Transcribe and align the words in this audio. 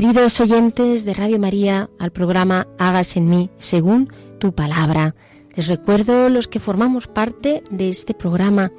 Queridos 0.00 0.40
oyentes 0.40 1.04
de 1.04 1.12
Radio 1.12 1.40
María, 1.40 1.90
al 1.98 2.12
programa 2.12 2.68
Hagas 2.78 3.16
en 3.16 3.28
mí 3.28 3.50
según 3.58 4.12
tu 4.38 4.54
palabra. 4.54 5.16
Les 5.56 5.66
recuerdo 5.66 6.30
los 6.30 6.46
que 6.46 6.60
formamos 6.60 7.08
parte 7.08 7.64
de 7.72 7.88
este 7.88 8.14
programa. 8.14 8.70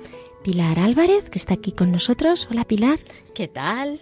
Pilar 0.45 0.79
Álvarez, 0.79 1.29
que 1.29 1.37
está 1.37 1.55
aquí 1.55 1.73
con 1.73 1.91
nosotros. 1.91 2.47
Hola 2.49 2.63
Pilar. 2.63 2.99
¿Qué 3.35 3.49
tal? 3.49 3.99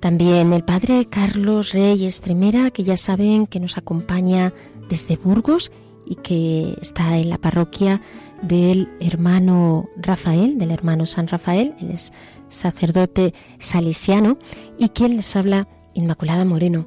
También 0.00 0.52
el 0.52 0.62
padre 0.62 1.06
Carlos 1.08 1.72
Rey 1.72 2.04
Estremera, 2.04 2.70
que 2.70 2.84
ya 2.84 2.98
saben 2.98 3.46
que 3.46 3.58
nos 3.58 3.78
acompaña 3.78 4.52
desde 4.90 5.16
Burgos 5.16 5.72
y 6.04 6.16
que 6.16 6.76
está 6.82 7.16
en 7.16 7.30
la 7.30 7.38
parroquia 7.38 8.02
del 8.42 8.90
hermano 9.00 9.88
Rafael, 9.96 10.58
del 10.58 10.72
hermano 10.72 11.06
San 11.06 11.26
Rafael. 11.26 11.74
Él 11.80 11.92
es 11.92 12.12
sacerdote 12.48 13.32
salesiano 13.58 14.36
y 14.76 14.90
quien 14.90 15.16
les 15.16 15.34
habla 15.36 15.66
Inmaculada 15.94 16.44
Moreno. 16.44 16.86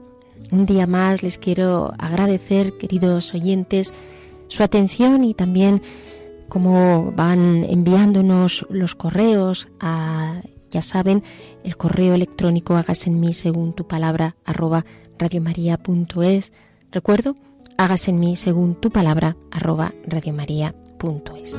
Un 0.52 0.66
día 0.66 0.88
más 0.88 1.24
les 1.24 1.38
quiero 1.38 1.94
agradecer, 1.98 2.78
queridos 2.78 3.34
oyentes, 3.34 3.94
su 4.48 4.64
atención 4.64 5.24
y 5.24 5.34
también 5.34 5.82
cómo 6.50 7.12
van 7.16 7.64
enviándonos 7.64 8.66
los 8.70 8.96
correos 8.96 9.70
a, 9.80 10.42
ya 10.70 10.82
saben, 10.82 11.24
el 11.64 11.78
correo 11.78 12.14
electrónico 12.14 12.76
hagas 12.76 13.08
en 13.08 13.20
mí 13.20 13.34
según 13.34 13.74
tu 13.74 13.88
palabra 13.88 14.36
arroba 14.46 14.86
radiomaria.es. 15.18 16.54
Recuerdo, 16.92 17.36
hagas 17.78 18.08
en 18.08 18.20
mí 18.20 18.36
según 18.36 18.76
tu 18.76 18.92
palabra 18.92 19.36
arroba 19.52 19.94
radiomaria.es. 20.06 21.58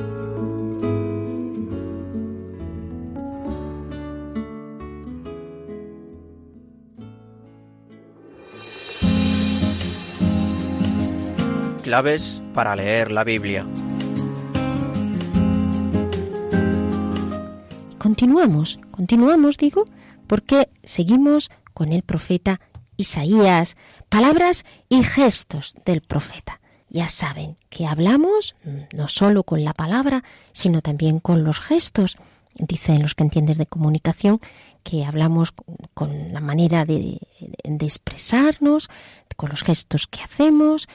Para 12.53 12.75
leer 12.75 13.09
la 13.09 13.23
Biblia. 13.23 13.65
Continuamos, 17.97 18.81
continuamos, 18.91 19.55
digo, 19.55 19.85
porque 20.27 20.67
seguimos 20.83 21.49
con 21.73 21.93
el 21.93 22.01
profeta 22.01 22.59
Isaías, 22.97 23.77
palabras 24.09 24.65
y 24.89 25.03
gestos 25.03 25.73
del 25.85 26.01
profeta. 26.01 26.59
Ya 26.89 27.07
saben 27.07 27.55
que 27.69 27.87
hablamos 27.87 28.57
no 28.93 29.07
solo 29.07 29.43
con 29.43 29.63
la 29.63 29.71
palabra, 29.71 30.21
sino 30.51 30.81
también 30.81 31.21
con 31.21 31.45
los 31.45 31.61
gestos. 31.61 32.17
Dicen 32.55 33.03
los 33.03 33.15
que 33.15 33.23
entiendes 33.23 33.57
de 33.57 33.67
comunicación 33.67 34.41
que 34.85 35.03
hablamos 35.03 35.51
con 35.95 36.31
la 36.31 36.39
manera 36.39 36.85
de, 36.85 37.19
de 37.63 37.85
expresarnos, 37.85 38.87
con 39.35 39.49
los 39.49 39.63
gestos 39.63 40.05
que 40.05 40.21
hacemos, 40.21 40.87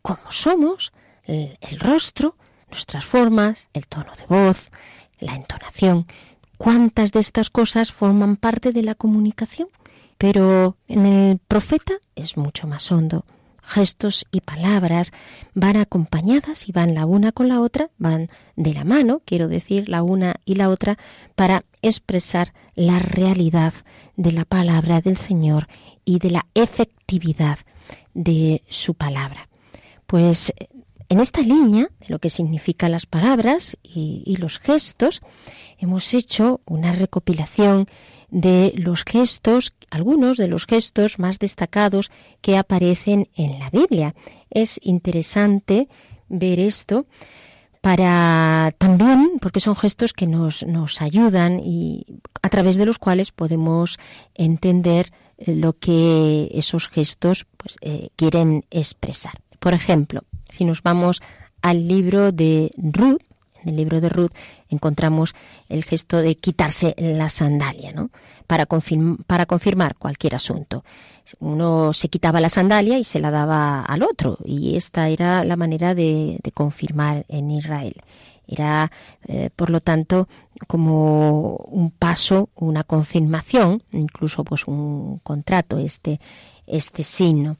cómo 0.00 0.30
somos, 0.30 0.92
el, 1.24 1.58
el, 1.60 1.80
rostro, 1.80 2.36
nuestras 2.70 3.04
formas, 3.04 3.68
el 3.74 3.88
tono 3.88 4.12
de 4.16 4.26
voz, 4.26 4.70
la 5.18 5.34
entonación. 5.34 6.06
¿Cuántas 6.56 7.10
de 7.10 7.18
estas 7.18 7.50
cosas 7.50 7.90
forman 7.90 8.36
parte 8.36 8.72
de 8.72 8.82
la 8.84 8.94
comunicación? 8.94 9.66
Pero 10.18 10.76
en 10.86 11.04
el 11.04 11.38
profeta 11.38 11.94
es 12.14 12.36
mucho 12.36 12.68
más 12.68 12.92
hondo. 12.92 13.24
Gestos 13.72 14.26
y 14.30 14.42
palabras 14.42 15.12
van 15.54 15.76
acompañadas 15.76 16.68
y 16.68 16.72
van 16.72 16.94
la 16.94 17.06
una 17.06 17.32
con 17.32 17.48
la 17.48 17.62
otra, 17.62 17.90
van 17.96 18.28
de 18.54 18.74
la 18.74 18.84
mano, 18.84 19.22
quiero 19.24 19.48
decir, 19.48 19.88
la 19.88 20.02
una 20.02 20.34
y 20.44 20.56
la 20.56 20.68
otra, 20.68 20.98
para 21.36 21.64
expresar 21.80 22.52
la 22.74 22.98
realidad 22.98 23.72
de 24.16 24.32
la 24.32 24.44
palabra 24.44 25.00
del 25.00 25.16
Señor 25.16 25.68
y 26.04 26.18
de 26.18 26.30
la 26.30 26.46
efectividad 26.54 27.60
de 28.12 28.62
su 28.68 28.92
palabra. 28.92 29.48
Pues 30.06 30.52
en 31.08 31.20
esta 31.20 31.40
línea 31.40 31.88
de 32.00 32.08
lo 32.08 32.18
que 32.18 32.28
significan 32.28 32.92
las 32.92 33.06
palabras 33.06 33.78
y, 33.82 34.22
y, 34.26 34.36
los 34.36 34.58
gestos, 34.58 35.22
hemos 35.78 36.12
hecho 36.12 36.60
una 36.66 36.92
recopilación 36.92 37.86
de 38.32 38.72
los 38.76 39.04
gestos, 39.04 39.74
algunos 39.90 40.38
de 40.38 40.48
los 40.48 40.66
gestos 40.66 41.18
más 41.18 41.38
destacados 41.38 42.10
que 42.40 42.56
aparecen 42.56 43.28
en 43.36 43.58
la 43.58 43.68
Biblia. 43.70 44.14
Es 44.50 44.80
interesante 44.82 45.86
ver 46.28 46.58
esto 46.58 47.06
para 47.82 48.72
también, 48.78 49.38
porque 49.40 49.60
son 49.60 49.76
gestos 49.76 50.14
que 50.14 50.26
nos, 50.26 50.64
nos 50.64 51.02
ayudan 51.02 51.60
y 51.60 52.06
a 52.40 52.48
través 52.48 52.78
de 52.78 52.86
los 52.86 52.98
cuales 52.98 53.32
podemos 53.32 53.98
entender 54.34 55.12
lo 55.46 55.74
que 55.74 56.48
esos 56.54 56.88
gestos 56.88 57.46
pues, 57.58 57.76
eh, 57.82 58.08
quieren 58.16 58.64
expresar. 58.70 59.34
Por 59.58 59.74
ejemplo, 59.74 60.22
si 60.50 60.64
nos 60.64 60.82
vamos 60.82 61.20
al 61.60 61.86
libro 61.86 62.32
de 62.32 62.70
Ruth, 62.76 63.20
en 63.62 63.70
el 63.70 63.76
libro 63.76 64.00
de 64.00 64.08
Ruth 64.08 64.32
encontramos 64.68 65.34
el 65.68 65.84
gesto 65.84 66.18
de 66.18 66.34
quitarse 66.34 66.94
la 66.98 67.28
sandalia, 67.28 67.92
¿no? 67.92 68.10
Para, 68.46 68.66
para 69.26 69.46
confirmar 69.46 69.96
cualquier 69.96 70.34
asunto. 70.34 70.84
Uno 71.38 71.92
se 71.92 72.08
quitaba 72.08 72.40
la 72.40 72.48
sandalia 72.48 72.98
y 72.98 73.04
se 73.04 73.20
la 73.20 73.30
daba 73.30 73.82
al 73.82 74.02
otro, 74.02 74.38
y 74.44 74.76
esta 74.76 75.08
era 75.08 75.44
la 75.44 75.56
manera 75.56 75.94
de, 75.94 76.38
de 76.42 76.52
confirmar 76.52 77.24
en 77.28 77.50
Israel. 77.50 77.94
Era, 78.46 78.90
eh, 79.28 79.50
por 79.54 79.70
lo 79.70 79.80
tanto, 79.80 80.28
como 80.66 81.56
un 81.56 81.90
paso, 81.90 82.50
una 82.54 82.84
confirmación, 82.84 83.82
incluso 83.92 84.44
pues 84.44 84.66
un 84.66 85.20
contrato, 85.22 85.78
este, 85.78 86.20
este 86.66 87.02
signo. 87.02 87.56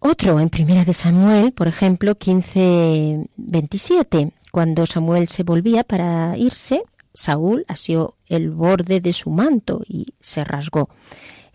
Otro 0.00 0.40
en 0.40 0.50
Primera 0.50 0.84
de 0.84 0.92
Samuel, 0.92 1.52
por 1.52 1.68
ejemplo, 1.68 2.16
15, 2.16 3.28
27, 3.36 4.32
cuando 4.52 4.84
Samuel 4.84 5.28
se 5.28 5.42
volvía 5.44 5.82
para 5.82 6.36
irse, 6.36 6.84
Saúl 7.14 7.64
asió 7.68 8.16
el 8.26 8.50
borde 8.50 9.00
de 9.00 9.14
su 9.14 9.30
manto 9.30 9.82
y 9.88 10.14
se 10.20 10.44
rasgó. 10.44 10.90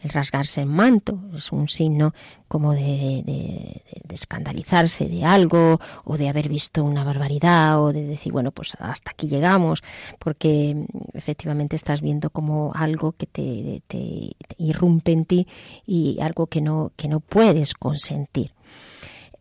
El 0.02 0.10
rasgarse 0.10 0.62
el 0.62 0.68
manto 0.68 1.20
es 1.36 1.52
un 1.52 1.70
signo 1.70 2.14
como 2.48 2.74
de, 2.74 3.24
de, 3.26 3.82
de, 4.04 4.16
escandalizarse 4.16 5.08
de 5.08 5.26
algo 5.26 5.80
o 6.06 6.18
de 6.18 6.30
haber 6.30 6.50
visto 6.50 6.84
una 6.84 7.04
barbaridad 7.04 7.82
o 7.84 7.94
de 7.94 8.06
decir, 8.06 8.32
bueno, 8.32 8.52
pues 8.52 8.76
hasta 8.80 9.12
aquí 9.12 9.28
llegamos, 9.28 9.84
porque 10.20 10.86
efectivamente 11.14 11.76
estás 11.76 12.02
viendo 12.02 12.30
como 12.32 12.72
algo 12.76 13.12
que 13.12 13.26
te, 13.26 13.82
te, 13.88 14.36
te 14.48 14.56
irrumpe 14.58 15.12
en 15.12 15.26
ti 15.26 15.48
y 15.86 16.20
algo 16.22 16.48
que 16.48 16.62
no, 16.62 16.92
que 16.96 17.08
no 17.08 17.20
puedes 17.20 17.74
consentir. 17.74 18.57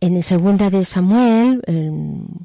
En 0.00 0.22
segunda 0.22 0.68
de 0.68 0.84
Samuel, 0.84 1.62
eh, 1.66 1.90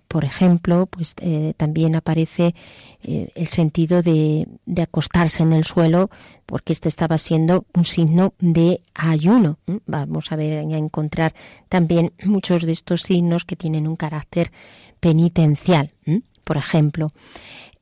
por 0.08 0.24
ejemplo, 0.24 0.86
pues 0.86 1.16
eh, 1.22 1.54
también 1.58 1.96
aparece 1.96 2.56
eh, 3.04 3.30
el 3.36 3.48
sentido 3.48 4.02
de, 4.02 4.48
de, 4.66 4.82
acostarse 4.82 5.44
en 5.44 5.52
el 5.52 5.66
suelo, 5.66 6.10
porque 6.46 6.72
este 6.72 6.88
estaba 6.88 7.18
siendo 7.18 7.66
un 7.74 7.84
signo 7.84 8.34
de 8.40 8.82
ayuno. 8.94 9.58
Vamos 9.86 10.32
a 10.32 10.38
ver 10.38 10.60
a 10.60 10.78
encontrar 10.78 11.34
también 11.68 12.14
muchos 12.24 12.64
de 12.64 12.72
estos 12.72 13.02
signos 13.02 13.44
que 13.44 13.58
tienen 13.58 13.86
un 13.86 13.98
carácter 13.98 14.52
penitencial. 15.02 15.92
Por 16.46 16.56
ejemplo, 16.56 17.10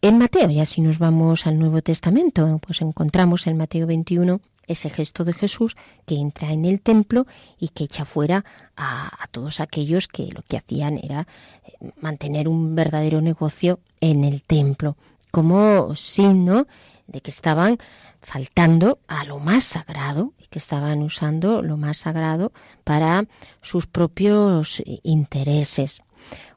en 0.02 0.18
Mateo, 0.18 0.50
y 0.50 0.62
así 0.62 0.82
nos 0.82 0.98
vamos 0.98 1.46
al 1.46 1.60
Nuevo 1.60 1.82
Testamento, 1.84 2.60
pues 2.66 2.82
encontramos 2.82 3.46
en 3.46 3.58
Mateo 3.58 3.86
21 3.86 4.42
ese 4.70 4.90
gesto 4.90 5.26
de 5.26 5.34
Jesús 5.34 5.76
que 6.06 6.16
entra 6.16 6.52
en 6.52 6.64
el 6.64 6.80
templo 6.80 7.28
y 7.60 7.70
que 7.70 7.84
echa 7.84 8.06
fuera 8.06 8.46
a, 8.78 9.28
todos 9.32 9.60
aquellos 9.60 10.08
que 10.08 10.28
lo 10.28 10.42
que 10.44 10.58
hacían 10.58 10.98
era 10.98 11.28
eh, 11.66 11.92
mantener 12.00 12.48
un 12.48 12.76
verdadero 12.76 13.22
negocio 13.22 13.80
en 14.00 14.24
el 14.24 14.42
templo, 14.44 14.96
como 15.32 15.96
signo 15.96 16.68
de 17.08 17.22
que 17.22 17.32
estaban 17.32 17.78
faltando 18.22 19.00
a 19.08 19.26
lo 19.26 19.40
más 19.40 19.64
sagrado, 19.64 20.34
que 20.50 20.60
estaban 20.60 21.02
usando 21.04 21.62
lo 21.62 21.78
más 21.78 21.98
sagrado 21.98 22.52
para 22.84 23.26
sus 23.62 23.88
propios 23.88 24.82
intereses. 25.04 26.02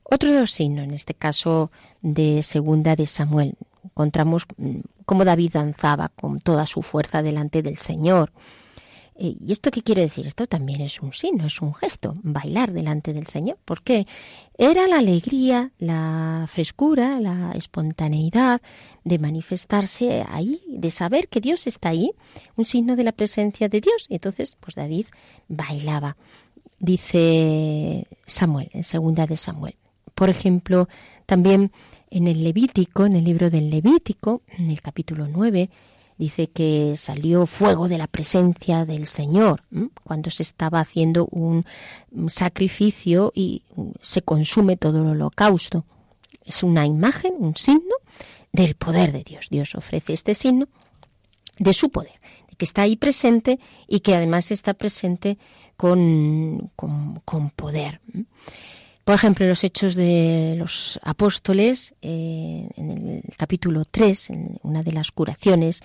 Otro 0.02 0.46
signo, 0.46 0.82
en 0.82 0.92
este 0.92 1.14
caso 1.14 1.70
de 2.00 2.42
segunda 2.42 2.96
de 2.96 3.06
Samuel, 3.06 3.56
encontramos 3.92 4.46
mm, 4.56 4.80
cómo 5.04 5.24
David 5.24 5.52
danzaba 5.54 6.08
con 6.08 6.40
toda 6.40 6.66
su 6.66 6.82
fuerza 6.82 7.22
delante 7.22 7.62
del 7.62 7.78
Señor. 7.78 8.32
Eh, 9.14 9.36
¿Y 9.38 9.52
esto 9.52 9.70
qué 9.70 9.82
quiere 9.82 10.02
decir? 10.02 10.26
Esto 10.26 10.46
también 10.46 10.80
es 10.80 11.02
un 11.02 11.12
signo, 11.12 11.46
es 11.46 11.60
un 11.60 11.74
gesto, 11.74 12.14
bailar 12.22 12.72
delante 12.72 13.12
del 13.12 13.26
Señor. 13.26 13.58
porque 13.64 14.06
Era 14.56 14.88
la 14.88 14.98
alegría, 14.98 15.70
la 15.78 16.46
frescura, 16.48 17.20
la 17.20 17.52
espontaneidad 17.52 18.62
de 19.04 19.18
manifestarse 19.18 20.24
ahí, 20.28 20.62
de 20.66 20.90
saber 20.90 21.28
que 21.28 21.40
Dios 21.40 21.66
está 21.66 21.90
ahí, 21.90 22.12
un 22.56 22.64
signo 22.64 22.96
de 22.96 23.04
la 23.04 23.12
presencia 23.12 23.68
de 23.68 23.80
Dios. 23.82 24.06
Y 24.08 24.14
entonces, 24.14 24.56
pues 24.58 24.74
David 24.76 25.06
bailaba, 25.48 26.16
dice 26.78 28.06
Samuel, 28.26 28.70
en 28.72 28.84
segunda 28.84 29.26
de 29.26 29.36
Samuel. 29.36 29.76
Por 30.14 30.30
ejemplo, 30.30 30.88
también 31.26 31.70
en 32.12 32.28
el 32.28 32.44
Levítico, 32.44 33.06
en 33.06 33.14
el 33.14 33.24
libro 33.24 33.48
del 33.48 33.70
Levítico, 33.70 34.42
en 34.58 34.70
el 34.70 34.82
capítulo 34.82 35.26
9, 35.28 35.70
dice 36.18 36.48
que 36.48 36.94
salió 36.96 37.46
fuego 37.46 37.88
de 37.88 37.96
la 37.96 38.06
presencia 38.06 38.84
del 38.84 39.06
Señor 39.06 39.64
cuando 40.04 40.30
se 40.30 40.42
estaba 40.42 40.80
haciendo 40.80 41.26
un 41.30 41.64
sacrificio 42.28 43.32
y 43.34 43.62
se 44.02 44.20
consume 44.20 44.76
todo 44.76 45.00
el 45.02 45.08
holocausto. 45.08 45.86
Es 46.44 46.62
una 46.62 46.86
imagen, 46.86 47.34
un 47.38 47.56
signo 47.56 47.94
del 48.52 48.74
poder 48.74 49.12
de 49.12 49.22
Dios. 49.22 49.48
Dios 49.50 49.74
ofrece 49.74 50.12
este 50.12 50.34
signo 50.34 50.68
de 51.58 51.72
su 51.72 51.90
poder, 51.90 52.20
de 52.50 52.56
que 52.56 52.66
está 52.66 52.82
ahí 52.82 52.96
presente 52.96 53.58
y 53.88 54.00
que 54.00 54.14
además 54.14 54.50
está 54.50 54.74
presente 54.74 55.38
con, 55.78 56.70
con 56.76 57.50
poder. 57.56 58.02
Por 59.04 59.16
ejemplo, 59.16 59.46
los 59.46 59.64
Hechos 59.64 59.96
de 59.96 60.54
los 60.56 61.00
Apóstoles, 61.02 61.94
eh, 62.02 62.68
en 62.76 62.90
el 62.90 63.36
capítulo 63.36 63.84
3, 63.84 64.30
en 64.30 64.58
una 64.62 64.84
de 64.84 64.92
las 64.92 65.10
curaciones, 65.10 65.82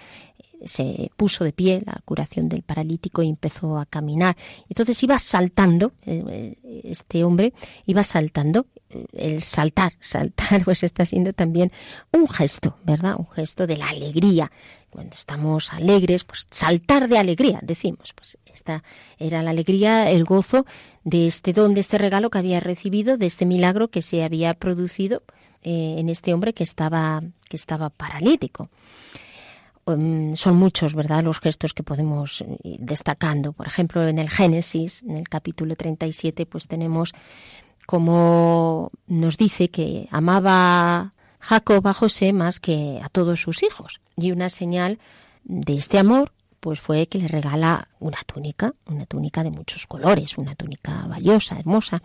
se 0.65 1.12
puso 1.15 1.44
de 1.44 1.54
pie 1.54 1.83
la 1.86 2.01
curación 2.06 2.50
del 2.50 2.63
paralítico 2.63 3.24
y 3.24 3.30
empezó 3.30 3.77
a 3.77 3.86
caminar. 3.86 4.36
Entonces 4.69 5.01
iba 5.04 5.19
saltando, 5.19 5.94
eh, 6.06 6.56
este 6.83 7.24
hombre 7.24 7.54
iba 7.86 8.04
saltando, 8.04 8.65
el 9.13 9.42
saltar, 9.42 9.94
saltar 10.00 10.63
pues 10.63 10.83
está 10.83 11.06
siendo 11.06 11.33
también 11.33 11.71
un 12.12 12.27
gesto, 12.27 12.77
¿verdad? 12.83 13.15
Un 13.18 13.30
gesto 13.30 13.68
de 13.68 13.77
la 13.77 13.89
alegría, 13.89 14.51
cuando 14.89 15.13
estamos 15.13 15.74
alegres, 15.74 16.24
pues 16.24 16.48
saltar 16.50 17.07
de 17.07 17.18
alegría, 17.18 17.59
decimos, 17.62 18.13
pues 18.15 18.38
esta 18.45 18.83
era 19.19 19.44
la 19.44 19.51
alegría, 19.51 20.09
el 20.09 20.24
gozo 20.24 20.65
de 21.04 21.27
este 21.27 21.54
don, 21.54 21.74
de 21.74 21.81
este 21.81 21.98
regalo 21.98 22.30
que 22.30 22.39
había 22.39 22.59
recibido, 22.59 23.18
de 23.18 23.25
este 23.25 23.45
milagro 23.45 23.89
que 23.89 24.01
se 24.01 24.24
había 24.24 24.54
producido 24.54 25.24
eh, 25.63 25.95
en 26.00 26.09
este 26.09 26.33
hombre 26.33 26.54
que 26.54 26.63
estaba, 26.63 27.21
que 27.50 27.57
estaba 27.57 27.89
paralítico. 27.89 28.69
Um, 29.87 30.35
son 30.35 30.57
muchos, 30.57 30.93
¿verdad?, 30.95 31.23
los 31.23 31.39
gestos 31.39 31.73
que 31.73 31.81
podemos 31.81 32.43
ir 32.61 32.79
destacando. 32.81 33.53
Por 33.53 33.67
ejemplo, 33.67 34.05
en 34.05 34.19
el 34.19 34.29
Génesis, 34.29 35.01
en 35.03 35.15
el 35.15 35.29
capítulo 35.29 35.77
37, 35.77 36.45
pues 36.45 36.67
tenemos 36.67 37.13
como 37.85 38.91
nos 39.07 39.37
dice 39.37 39.69
que 39.69 40.09
amaba 40.11 41.13
Jacob 41.39 41.87
a 41.87 41.93
José 41.93 42.33
más 42.33 42.59
que 42.59 42.99
a 43.01 43.07
todos 43.07 43.39
sus 43.39 43.63
hijos. 43.63 44.01
Y 44.17 44.31
una 44.31 44.49
señal 44.49 44.99
de 45.45 45.75
este 45.75 45.97
amor 45.97 46.33
pues 46.59 46.81
fue 46.81 47.07
que 47.07 47.19
le 47.19 47.29
regala 47.29 47.87
una 48.01 48.17
túnica, 48.25 48.73
una 48.87 49.05
túnica 49.05 49.41
de 49.41 49.51
muchos 49.51 49.87
colores, 49.87 50.37
una 50.37 50.53
túnica 50.55 51.07
valiosa, 51.07 51.57
hermosa. 51.57 52.03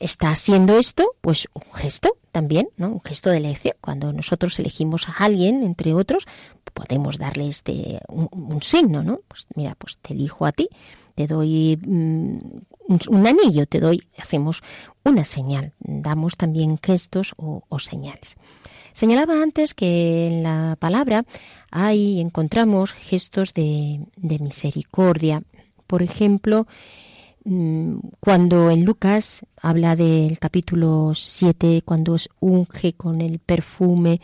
Está 0.00 0.30
haciendo 0.30 0.78
esto, 0.78 1.14
pues 1.20 1.46
un 1.54 1.72
gesto 1.74 2.16
también, 2.32 2.68
¿no? 2.76 2.88
Un 2.88 3.00
gesto 3.02 3.30
de 3.30 3.36
elección. 3.36 3.76
Cuando 3.80 4.12
nosotros 4.12 4.58
elegimos 4.58 5.08
a 5.08 5.12
alguien, 5.12 5.62
entre 5.62 5.94
otros, 5.94 6.26
podemos 6.74 7.18
darle 7.18 7.46
este 7.46 8.00
un, 8.08 8.62
signo, 8.62 9.02
¿no? 9.02 9.20
Pues 9.28 9.46
mira, 9.54 9.76
pues 9.78 9.98
te 9.98 10.14
elijo 10.14 10.46
a 10.46 10.52
ti, 10.52 10.68
te 11.14 11.26
doy 11.26 11.78
mm, 11.86 12.38
un, 13.08 13.26
anillo, 13.26 13.66
te 13.66 13.78
doy, 13.78 14.02
hacemos 14.18 14.62
una 15.04 15.24
señal, 15.24 15.74
damos 15.78 16.36
también 16.36 16.78
gestos 16.82 17.34
o 17.36 17.78
señales. 17.78 18.36
Señalaba 18.92 19.42
antes 19.42 19.74
que 19.74 20.26
en 20.26 20.42
la 20.42 20.76
palabra 20.78 21.24
hay 21.70 22.20
encontramos 22.20 22.92
gestos 22.92 23.54
de, 23.54 24.00
misericordia. 24.18 25.42
Por 25.86 26.02
ejemplo, 26.02 26.66
cuando 28.20 28.70
en 28.70 28.84
Lucas 28.84 29.46
habla 29.60 29.96
del 29.96 30.38
capítulo 30.38 31.12
7, 31.14 31.82
cuando 31.84 32.16
unge 32.40 32.92
con 32.92 33.20
el 33.20 33.38
perfume 33.38 34.20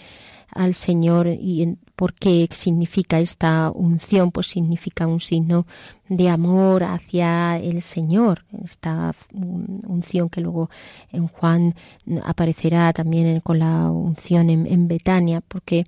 al 0.50 0.74
Señor 0.74 1.28
y 1.28 1.76
por 1.96 2.12
qué 2.12 2.46
significa 2.50 3.18
esta 3.20 3.70
unción, 3.70 4.30
pues 4.30 4.48
significa 4.48 5.06
un 5.06 5.20
signo 5.20 5.66
de 6.08 6.28
amor 6.28 6.84
hacia 6.84 7.58
el 7.58 7.80
Señor. 7.80 8.44
Esta 8.64 9.14
unción 9.32 10.28
que 10.28 10.42
luego 10.42 10.68
en 11.10 11.26
Juan 11.28 11.74
aparecerá 12.22 12.92
también 12.92 13.40
con 13.40 13.58
la 13.58 13.90
unción 13.90 14.50
en, 14.50 14.88
Betania, 14.88 15.40
porque 15.40 15.84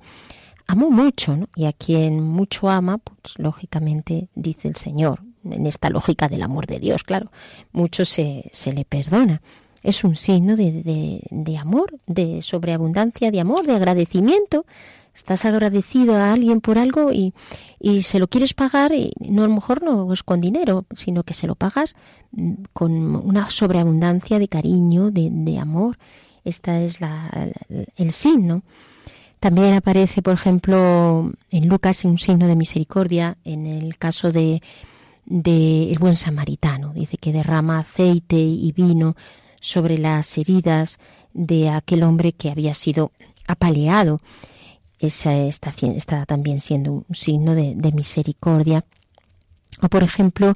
amó 0.67 0.91
mucho, 0.91 1.37
¿no? 1.37 1.49
Y 1.55 1.67
a 1.67 1.73
quien 1.75 2.23
mucho 2.23 2.71
ama, 2.71 2.99
pues 2.99 3.39
lógicamente 3.39 4.29
dice 4.35 4.69
el 4.69 4.77
Señor, 4.77 5.23
en 5.53 5.67
esta 5.67 5.91
lógica 5.91 6.29
del 6.29 6.43
amor 6.43 6.67
de 6.67 6.81
Dios, 6.81 7.05
claro, 7.05 7.31
mucho 7.73 8.05
se, 8.05 8.51
se 8.53 8.73
le 8.73 8.85
perdona 8.85 9.43
es 9.83 10.05
un 10.05 10.17
signo 10.17 10.57
de, 10.57 11.23
de, 11.31 11.57
amor, 11.57 11.99
de 12.07 12.43
sobreabundancia 12.43 13.31
de 13.31 13.41
amor, 13.41 13.67
de 13.67 13.75
agradecimiento. 13.75 14.67
Estás 15.15 15.45
agradecido 15.45 16.15
a 16.15 16.33
alguien 16.33 16.61
por 16.61 16.79
algo 16.79 17.13
y, 17.13 17.33
y 17.81 18.03
se 18.03 18.19
lo 18.19 18.29
quieres 18.29 18.55
pagar 18.55 18.93
y 18.93 19.13
no 19.19 19.45
a 19.45 19.49
lo 19.49 19.55
mejor 19.55 19.83
no 19.83 20.13
es 20.13 20.23
con 20.23 20.41
dinero, 20.41 20.85
sino 20.95 21.25
que 21.25 21.35
se 21.35 21.47
lo 21.47 21.55
pagas 21.55 21.97
mm, 22.33 22.53
con 22.73 23.17
una 23.17 23.51
sobreabundancia 23.51 24.39
de 24.39 24.49
cariño, 24.49 25.11
de, 25.11 25.31
de 25.31 25.59
amor. 25.59 25.99
Esta 26.45 26.81
es 26.81 27.01
la, 27.01 27.31
el 27.97 28.13
signo. 28.13 28.63
También 29.41 29.75
aparece, 29.75 30.23
por 30.23 30.35
ejemplo, 30.35 31.33
en 31.51 31.69
Lucas 31.69 32.05
un 32.05 32.19
signo 32.19 32.47
de 32.47 32.57
misericordia 32.57 33.39
en 33.45 33.67
el 33.67 33.97
caso 33.97 34.33
de, 34.33 34.61
de 35.29 35.91
el 35.93 35.99
buen 35.99 36.17
samaritano. 36.17 36.93
Dice 36.95 37.19
que 37.19 37.33
derrama 37.33 37.79
aceite 37.79 38.37
y 38.37 38.73
vino 38.73 39.15
sobre 39.61 39.99
las 39.99 40.39
heridas 40.39 40.99
de 41.35 41.69
aquel 41.71 42.03
hombre 42.03 42.33
que 42.33 42.51
había 42.51 42.75
sido 42.75 43.13
apaleado. 43.47 44.19
Esa 44.99 45.37
está, 45.37 46.27
también 46.27 46.61
siendo 46.61 46.93
un 46.93 47.15
signo 47.15 47.55
de, 47.55 47.93
misericordia. 47.93 48.85
O, 49.81 49.89
por 49.89 50.03
ejemplo, 50.03 50.55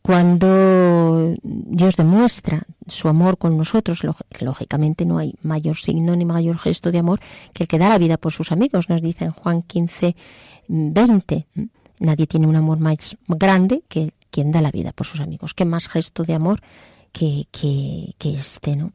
cuando 0.00 1.34
Dios 1.42 1.96
demuestra 1.96 2.66
su 2.86 3.08
amor 3.08 3.36
con 3.36 3.56
nosotros, 3.58 4.02
lógicamente 4.40 5.04
no 5.04 5.18
hay 5.18 5.34
mayor 5.42 5.76
signo 5.76 6.14
ni 6.16 6.24
mayor 6.24 6.58
gesto 6.58 6.92
de 6.92 6.98
amor 6.98 7.20
que 7.52 7.64
el 7.64 7.68
que 7.68 7.78
da 7.78 7.88
la 7.88 7.98
vida 7.98 8.16
por 8.16 8.32
sus 8.32 8.52
amigos, 8.52 8.88
nos 8.88 9.02
dice 9.02 9.26
en 9.26 9.32
Juan 9.32 9.62
15, 9.62 10.16
20. 10.68 11.46
Nadie 12.04 12.26
tiene 12.26 12.46
un 12.46 12.56
amor 12.56 12.78
más 12.78 13.16
grande 13.28 13.82
que 13.88 14.12
quien 14.30 14.50
da 14.50 14.60
la 14.60 14.70
vida 14.70 14.92
por 14.92 15.06
sus 15.06 15.20
amigos. 15.20 15.54
¿Qué 15.54 15.64
más 15.64 15.88
gesto 15.88 16.24
de 16.24 16.34
amor 16.34 16.60
que, 17.12 17.46
que, 17.52 18.34
este, 18.34 18.76
¿no? 18.76 18.92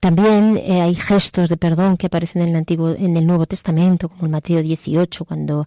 También 0.00 0.56
eh, 0.56 0.80
hay 0.80 0.94
gestos 0.94 1.50
de 1.50 1.58
perdón 1.58 1.98
que 1.98 2.06
aparecen 2.06 2.42
en 2.42 2.48
el 2.48 2.56
Antiguo, 2.56 2.90
en 2.90 3.16
el 3.16 3.26
Nuevo 3.26 3.44
Testamento, 3.44 4.08
como 4.08 4.24
en 4.24 4.30
Mateo 4.30 4.62
18, 4.62 5.26
cuando 5.26 5.66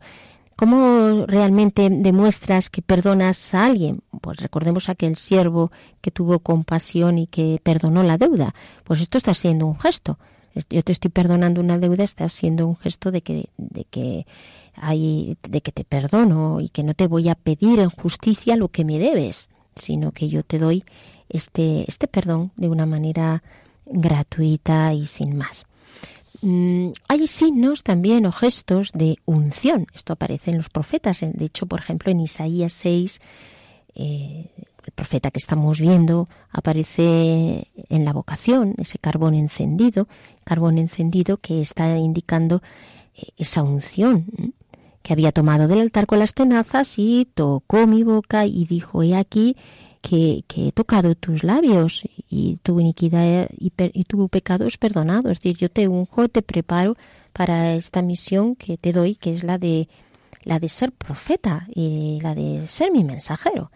¿Cómo 0.56 1.26
realmente 1.26 1.90
demuestras 1.90 2.70
que 2.70 2.82
perdonas 2.82 3.54
a 3.56 3.66
alguien? 3.66 4.02
Pues 4.22 4.38
recordemos 4.38 4.88
aquel 4.88 5.16
siervo 5.16 5.72
que 6.00 6.12
tuvo 6.12 6.40
compasión 6.40 7.18
y 7.18 7.28
que 7.28 7.60
perdonó 7.64 8.04
la 8.04 8.18
deuda. 8.18 8.54
Pues 8.84 9.02
esto 9.02 9.18
está 9.18 9.34
siendo 9.34 9.66
un 9.66 9.80
gesto. 9.80 10.20
Yo 10.70 10.84
te 10.84 10.92
estoy 10.92 11.10
perdonando 11.10 11.60
una 11.60 11.80
deuda, 11.80 12.04
está 12.04 12.30
siendo 12.30 12.68
un 12.68 12.78
gesto 12.78 13.10
de 13.10 13.22
que, 13.22 13.50
de 13.58 13.86
que 13.86 14.28
hay, 14.75 15.38
de 15.44 15.62
que 15.62 15.72
te 15.72 15.84
perdono 15.84 16.60
y 16.62 16.70
que 16.70 16.84
no 16.84 16.94
te 16.94 17.08
voy 17.08 17.30
a 17.30 17.36
pedir 17.36 17.80
en 17.80 17.89
justicia 17.89 18.56
lo 18.56 18.70
que 18.70 18.86
me 18.86 19.00
debes, 19.00 19.50
sino 19.75 20.12
que 20.12 20.30
yo 20.30 20.44
te 20.44 20.60
doy 20.60 20.84
este, 21.30 21.86
este 21.88 22.08
perdón 22.08 22.51
de 22.56 22.70
una 22.70 22.86
manera 22.86 23.44
gratuita 23.86 24.94
y 24.94 25.06
sin 25.06 25.38
más. 25.38 25.65
Mm, 26.42 26.89
hay 27.08 27.27
signos 27.27 27.84
también 27.84 28.25
o 28.25 28.32
gestos 28.32 28.92
de 28.94 29.18
unción. 29.25 29.88
Esto 29.94 30.13
aparece 30.13 30.51
en 30.51 30.58
los 30.58 30.70
profetas. 30.70 31.22
De 31.22 31.46
hecho, 31.46 31.68
por 31.68 31.80
ejemplo, 31.80 32.12
en 32.12 32.20
Isaías 32.20 32.74
6, 32.74 33.22
eh, 33.96 34.51
el 34.86 34.92
profeta 34.92 35.32
que 35.32 35.39
estamos 35.39 35.80
viendo 35.80 36.27
aparece 36.51 37.70
en 37.89 38.03
la 38.03 38.12
vocación, 38.12 38.75
ese 38.77 38.98
carbón 39.00 39.36
encendido, 39.36 40.10
carbón 40.44 40.77
encendido 40.77 41.38
que 41.38 41.62
está 41.62 41.98
indicando 41.98 42.62
eh, 43.15 43.27
esa 43.38 43.63
unción. 43.63 44.53
Que 45.03 45.13
había 45.13 45.31
tomado 45.31 45.67
del 45.67 45.81
altar 45.81 46.07
con 46.07 46.19
las 46.19 46.33
tenazas 46.33 46.98
y 46.98 47.27
tocó 47.36 47.86
mi 47.86 48.03
boca 48.03 48.45
y 48.45 48.65
dijo, 48.65 49.03
he 49.03 49.15
aquí 49.15 49.55
que, 50.01 50.43
he 50.55 50.72
tocado 50.72 51.15
tus 51.15 51.43
labios 51.43 52.03
y 52.29 52.57
tu 52.63 52.79
iniquidad 52.79 53.50
y, 53.57 53.72
tu 54.05 54.27
pecado 54.29 54.65
es 54.65 54.77
perdonado. 54.77 55.29
Es 55.29 55.39
decir, 55.39 55.57
yo 55.57 55.69
te 55.69 55.88
unjo, 55.88 56.27
te 56.29 56.41
preparo 56.41 56.98
para 57.31 57.75
esta 57.75 58.01
misión 58.01 58.55
que 58.55 58.77
te 58.77 58.91
doy, 58.91 59.15
que 59.15 59.31
es 59.31 59.43
la 59.43 59.57
de 59.57 59.88
la 60.43 60.60
de 60.60 60.67
ser 60.67 60.91
profeta 60.91 61.67
y 61.74 62.19
la 62.22 62.36
de 62.36 62.67
ser 62.67 62.91
mi 62.91 63.03
mensajero. 63.03 63.72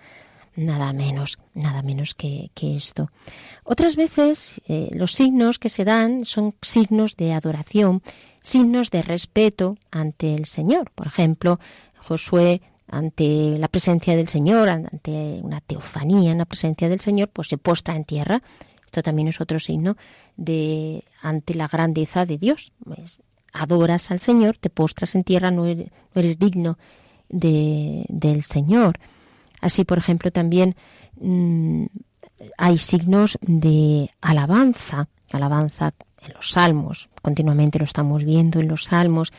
Nada 0.56 0.92
menos, 0.92 1.38
nada 1.54 1.82
menos 1.82 2.16
que, 2.16 2.50
esto. 2.60 3.10
Otras 3.64 3.96
veces 3.96 4.60
eh, 4.68 4.90
los 4.92 5.14
signos 5.14 5.60
que 5.60 5.70
se 5.70 5.86
dan 5.86 6.26
son 6.26 6.56
signos 6.62 7.16
de 7.16 7.32
adoración, 7.34 8.02
signos 8.48 8.92
de 8.92 9.02
respeto 9.02 9.78
ante 9.92 10.34
el 10.34 10.46
Señor. 10.46 10.92
Por 10.96 11.08
ejemplo, 11.08 11.60
Josué 11.98 12.62
ante 12.88 13.58
la 13.60 13.68
presencia 13.68 14.16
del 14.16 14.30
Señor, 14.30 14.70
ante 14.70 15.42
una 15.44 15.60
teofanía 15.60 16.32
en 16.32 16.38
la 16.38 16.46
presencia 16.46 16.88
del 16.88 17.02
Señor, 17.02 17.30
pues 17.30 17.50
se 17.50 17.58
postra 17.58 17.98
en 17.98 18.06
tierra. 18.06 18.42
Esto 18.86 19.04
también 19.04 19.28
es 19.28 19.42
otro 19.42 19.60
signo 19.60 19.98
de 20.38 21.04
ante 21.22 21.56
la 21.56 21.68
grandeza 21.68 22.26
de 22.26 22.38
Dios. 22.38 22.72
Pues, 22.86 23.20
adoras 23.52 24.12
al 24.12 24.20
Señor, 24.20 24.58
te 24.58 24.70
postras 24.70 25.16
en 25.16 25.24
tierra, 25.24 25.52
no 25.52 25.66
eres, 25.66 26.40
digno 26.40 26.78
de, 27.28 28.06
del 28.08 28.44
Señor. 28.44 28.98
Así, 29.60 29.84
por 29.84 29.98
ejemplo, 29.98 30.32
también 30.32 30.76
mm, 31.20 31.86
hay 32.58 32.78
signos 32.78 33.38
de 33.42 34.10
alabanza, 34.22 35.10
alabanza 35.34 35.94
en 36.28 36.34
los 36.34 36.52
salmos, 36.52 37.10
continuamente 37.22 37.80
lo 37.80 37.86
estamos 37.86 38.24
viendo 38.24 38.60
en 38.60 38.68
los 38.68 38.86
salmos, 38.86 39.32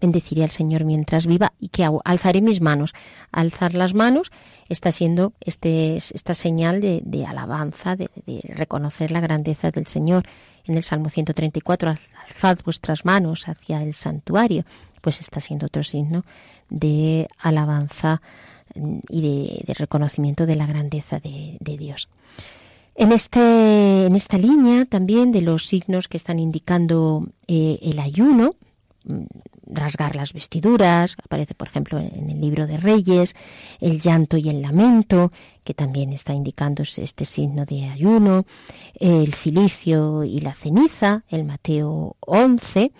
bendeciré 0.00 0.42
al 0.42 0.50
Señor 0.50 0.84
mientras 0.84 1.26
viva 1.26 1.52
y 1.58 1.68
que 1.68 1.88
alzaré 2.04 2.40
mis 2.40 2.60
manos. 2.60 2.92
Alzar 3.32 3.74
las 3.74 3.94
manos 3.94 4.30
está 4.68 4.92
siendo 4.92 5.32
este, 5.40 5.96
esta 5.96 6.34
señal 6.34 6.80
de, 6.80 7.26
alabanza, 7.26 7.96
de, 7.96 8.08
reconocer 8.44 9.10
la 9.10 9.20
grandeza 9.20 9.70
del 9.70 9.86
Señor. 9.86 10.24
En 10.64 10.76
el 10.76 10.82
Salmo 10.82 11.08
134, 11.08 11.94
alzad 12.24 12.58
vuestras 12.64 13.04
manos 13.04 13.48
hacia 13.48 13.82
el 13.82 13.94
santuario, 13.94 14.64
pues 15.00 15.20
está 15.20 15.40
siendo 15.40 15.66
otro 15.66 15.84
signo 15.84 16.24
de 16.68 17.28
alabanza 17.38 18.20
mm, 18.74 18.98
y 19.08 19.64
de, 19.66 19.74
reconocimiento 19.74 20.46
de 20.46 20.56
la 20.56 20.66
grandeza 20.66 21.20
de, 21.20 21.58
Dios. 21.60 22.08
En, 22.98 23.12
este, 23.12 24.06
en 24.06 24.14
esta 24.14 24.38
línea 24.38 24.86
también 24.86 25.30
de 25.30 25.42
los 25.42 25.66
signos 25.66 26.08
que 26.08 26.16
están 26.16 26.38
indicando 26.38 27.28
eh, 27.46 27.78
el 27.82 27.98
ayuno, 27.98 28.54
mm, 29.04 29.24
rasgar 29.66 30.16
las 30.16 30.32
vestiduras, 30.32 31.16
aparece 31.22 31.54
por 31.54 31.68
ejemplo 31.68 31.98
en 31.98 32.30
el 32.30 32.40
libro 32.40 32.66
de 32.66 32.78
Reyes, 32.78 33.34
el 33.80 34.00
llanto 34.00 34.38
y 34.38 34.48
el 34.48 34.62
lamento, 34.62 35.30
que 35.62 35.74
también 35.74 36.14
está 36.14 36.32
indicando 36.32 36.84
este 36.84 37.24
signo 37.26 37.66
de 37.66 37.84
ayuno, 37.84 38.46
el 38.94 39.34
cilicio 39.34 40.24
y 40.24 40.40
la 40.40 40.54
ceniza, 40.54 41.24
el 41.28 41.44
Mateo 41.44 42.16
11, 42.20 42.92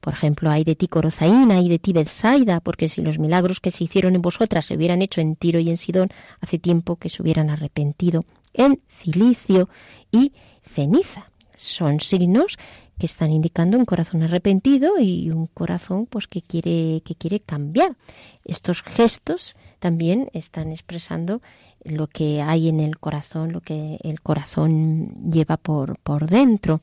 por 0.00 0.14
ejemplo, 0.14 0.50
hay 0.50 0.64
de 0.64 0.74
ti 0.74 0.88
Corozaína 0.88 1.60
y 1.60 1.68
de 1.68 1.78
ti 1.78 1.92
Bethsaida, 1.92 2.60
porque 2.60 2.88
si 2.88 3.02
los 3.02 3.18
milagros 3.18 3.60
que 3.60 3.70
se 3.70 3.84
hicieron 3.84 4.14
en 4.16 4.22
vosotras 4.22 4.66
se 4.66 4.76
hubieran 4.76 5.00
hecho 5.00 5.20
en 5.20 5.36
Tiro 5.36 5.60
y 5.60 5.70
en 5.70 5.76
Sidón, 5.76 6.08
hace 6.40 6.58
tiempo 6.58 6.96
que 6.96 7.08
se 7.08 7.22
hubieran 7.22 7.50
arrepentido 7.50 8.24
en 8.54 8.80
cilicio 8.88 9.68
y 10.10 10.32
ceniza. 10.62 11.26
Son 11.54 12.00
signos 12.00 12.56
que 12.98 13.06
están 13.06 13.32
indicando 13.32 13.76
un 13.76 13.84
corazón 13.84 14.22
arrepentido 14.22 14.98
y 14.98 15.30
un 15.30 15.46
corazón 15.48 16.06
pues 16.06 16.26
que 16.26 16.42
quiere 16.42 17.02
que 17.04 17.14
quiere 17.14 17.40
cambiar. 17.40 17.96
Estos 18.44 18.82
gestos 18.82 19.56
también 19.78 20.30
están 20.32 20.70
expresando 20.70 21.42
lo 21.84 22.06
que 22.06 22.40
hay 22.40 22.68
en 22.68 22.80
el 22.80 22.98
corazón, 22.98 23.52
lo 23.52 23.60
que 23.60 23.98
el 24.02 24.20
corazón 24.20 25.30
lleva 25.30 25.56
por, 25.56 25.98
por 25.98 26.26
dentro. 26.28 26.80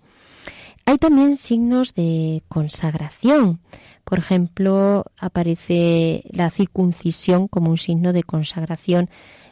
Hay 0.85 0.97
también 0.97 1.37
signos 1.37 1.93
de 1.93 2.43
consagración. 2.47 3.59
Por 4.11 4.19
ejemplo, 4.19 5.05
aparece 5.17 6.25
la 6.31 6.49
circuncisión 6.49 7.47
como 7.47 7.69
un 7.69 7.77
signo 7.77 8.11
de 8.11 8.23
consagración 8.23 9.09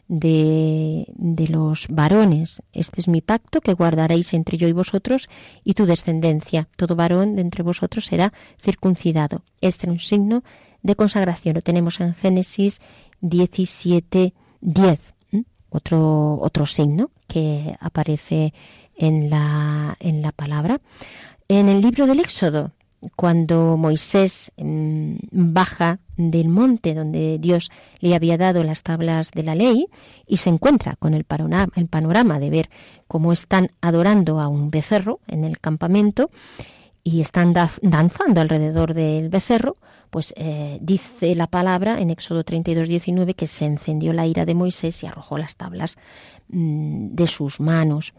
de, 0.10 1.06
de, 1.16 1.48
los 1.48 1.88
varones. 1.90 2.62
Este 2.74 3.00
es 3.00 3.08
mi 3.08 3.22
pacto 3.22 3.62
que 3.62 3.72
guardaréis 3.72 4.34
entre 4.34 4.58
yo 4.58 4.68
y 4.68 4.74
vosotros 4.74 5.30
y 5.64 5.76
tu 5.76 5.86
descendencia. 5.86 6.68
Todo 6.76 6.98
varón 6.98 7.38
de 7.38 7.42
entre 7.42 7.64
vosotros 7.64 8.06
será 8.06 8.34
circuncidado. 8.62 9.44
Este 9.62 9.86
es 9.86 9.94
un 9.94 10.00
signo 10.00 10.44
de 10.84 10.98
consagración. 10.98 11.56
Lo 11.56 11.62
tenemos 11.62 12.02
en 12.02 12.14
Génesis 12.14 12.82
17, 13.22 14.34
10. 14.60 15.14
Otro, 15.70 16.38
otro 16.42 16.66
signo 16.66 17.12
que 17.30 17.78
aparece 17.80 18.54
en 18.98 19.30
la, 19.30 19.96
en 20.02 20.22
la 20.22 20.34
palabra. 20.34 20.82
En 21.48 21.70
el 21.70 21.82
libro 21.82 22.08
del 22.08 22.20
Éxodo, 22.20 22.74
cuando 23.16 23.78
Moisés 23.78 24.52
mm, 24.58 25.16
baja 25.32 26.00
del 26.18 26.50
monte 26.50 26.94
donde 26.94 27.38
Dios 27.40 27.72
le 28.00 28.16
había 28.16 28.38
dado 28.38 28.64
las 28.64 28.84
tablas 28.84 29.32
de 29.32 29.44
la 29.44 29.56
ley 29.56 29.88
y 30.28 30.38
se 30.38 30.50
encuentra 30.50 30.96
con 30.98 31.14
el 31.14 31.24
panorama, 31.24 32.40
de 32.40 32.50
ver 32.50 32.70
cómo 33.08 33.32
están 33.32 33.72
adorando 33.82 34.40
a 34.40 34.48
un 34.48 34.70
becerro 34.70 35.20
en 35.28 35.44
el 35.44 35.60
campamento 35.60 36.30
y 37.04 37.22
están 37.22 37.54
danzando 37.54 38.42
alrededor 38.42 38.94
del 38.94 39.30
becerro, 39.30 39.78
pues 40.10 40.34
eh, 40.36 40.80
dice 40.82 41.34
la 41.36 41.48
palabra 41.48 42.02
en 42.02 42.10
Éxodo 42.10 42.44
32, 42.44 42.88
19 42.88 43.34
que 43.34 43.48
se 43.48 43.66
encendió 43.66 44.12
la 44.12 44.28
ira 44.28 44.46
de 44.46 44.56
Moisés 44.56 45.02
y 45.04 45.08
arrojó 45.08 45.38
las 45.38 45.56
tablas 45.56 45.98
mm, 46.50 47.16
de 47.16 47.28
sus 47.28 47.60
manos. 47.60 48.14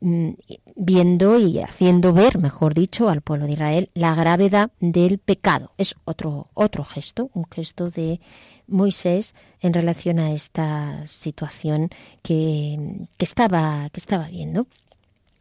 Mm, 0.00 0.30
viendo 0.76 1.38
y 1.38 1.58
haciendo 1.58 2.12
ver, 2.12 2.38
mejor 2.38 2.74
dicho, 2.74 3.08
al 3.08 3.20
pueblo 3.20 3.46
de 3.46 3.52
Israel 3.52 3.90
la 3.94 4.14
gravedad 4.14 4.70
del 4.80 5.18
pecado. 5.18 5.72
Es 5.76 5.96
otro, 6.04 6.48
otro 6.54 6.84
gesto, 6.84 7.30
un 7.34 7.46
gesto 7.50 7.90
de 7.90 8.20
Moisés 8.68 9.34
en 9.60 9.74
relación 9.74 10.20
a 10.20 10.32
esta 10.32 11.06
situación 11.06 11.90
que, 12.22 13.06
que, 13.16 13.24
estaba, 13.24 13.88
que 13.90 13.98
estaba 13.98 14.28
viendo. 14.28 14.66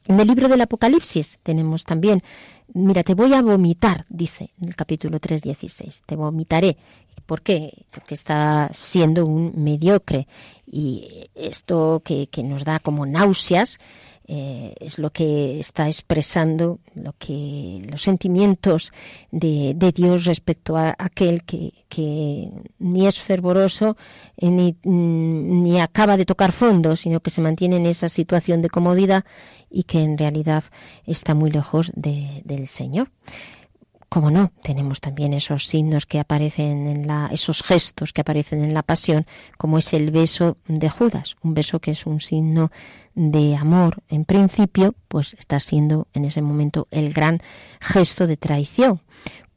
En 0.05 0.19
el 0.19 0.27
libro 0.27 0.47
del 0.47 0.61
Apocalipsis 0.61 1.37
tenemos 1.43 1.83
también, 1.83 2.23
mira, 2.73 3.03
te 3.03 3.13
voy 3.13 3.33
a 3.33 3.41
vomitar, 3.41 4.05
dice 4.07 4.51
en 4.61 4.69
el 4.69 4.75
capítulo 4.75 5.19
3.16, 5.19 6.01
te 6.05 6.15
vomitaré. 6.15 6.77
¿Por 7.25 7.41
qué? 7.41 7.85
Porque 7.91 8.13
está 8.13 8.69
siendo 8.71 9.25
un 9.25 9.51
mediocre 9.61 10.27
y 10.65 11.29
esto 11.35 12.01
que, 12.05 12.27
que 12.27 12.41
nos 12.41 12.63
da 12.63 12.79
como 12.79 13.05
náuseas, 13.05 13.79
eh, 14.29 14.75
es 14.81 14.99
lo 14.99 15.09
que 15.11 15.57
está 15.57 15.87
expresando 15.87 16.79
lo 16.95 17.13
que 17.17 17.81
los 17.89 18.01
sentimientos 18.01 18.91
de, 19.31 19.73
Dios 19.95 20.25
respecto 20.25 20.75
a 20.75 20.93
aquel 20.99 21.43
que, 21.43 22.51
ni 22.79 23.07
es 23.07 23.21
fervoroso 23.21 23.95
eh, 24.35 24.49
ni, 24.49 24.75
mm, 24.83 25.63
ni, 25.63 25.79
acaba 25.79 26.17
de 26.17 26.25
tocar 26.25 26.51
fondo, 26.51 26.97
sino 26.97 27.21
que 27.21 27.29
se 27.29 27.39
mantiene 27.39 27.77
en 27.77 27.85
esa 27.85 28.09
situación 28.09 28.61
de 28.61 28.69
comodidad 28.69 29.23
y 29.69 29.83
que 29.83 29.99
en 29.99 30.17
realidad 30.17 30.65
está 31.05 31.33
muy 31.33 31.49
lejos 31.49 31.91
del 31.95 32.67
Señor. 32.67 33.09
Como 34.09 34.31
no, 34.31 34.51
tenemos 34.63 35.01
también 35.01 35.33
esos 35.33 35.65
signos 35.65 36.05
que 36.05 36.19
aparecen 36.19 36.87
en 36.87 37.07
la, 37.07 37.29
esos 37.31 37.61
gestos 37.61 38.13
que 38.13 38.21
aparecen 38.21 38.63
en 38.63 38.73
la 38.73 38.81
pasión, 38.81 39.25
como 39.57 39.77
es 39.77 39.93
el 39.93 40.11
beso 40.11 40.57
de 40.67 40.89
Judas, 40.89 41.35
un 41.43 41.53
beso 41.53 41.79
que 41.79 41.91
es 41.91 42.05
un 42.05 42.21
signo 42.21 42.71
de 43.15 43.57
amor. 43.57 44.01
En 44.07 44.23
principio, 44.23 44.95
pues 45.09 45.33
está 45.33 45.59
siendo 45.59 46.07
en 46.13 46.23
ese 46.23 46.41
momento 46.41 46.87
el 46.89 47.11
gran 47.11 47.41
gesto 47.81 48.27
de 48.27 48.37
traición. 48.37 49.01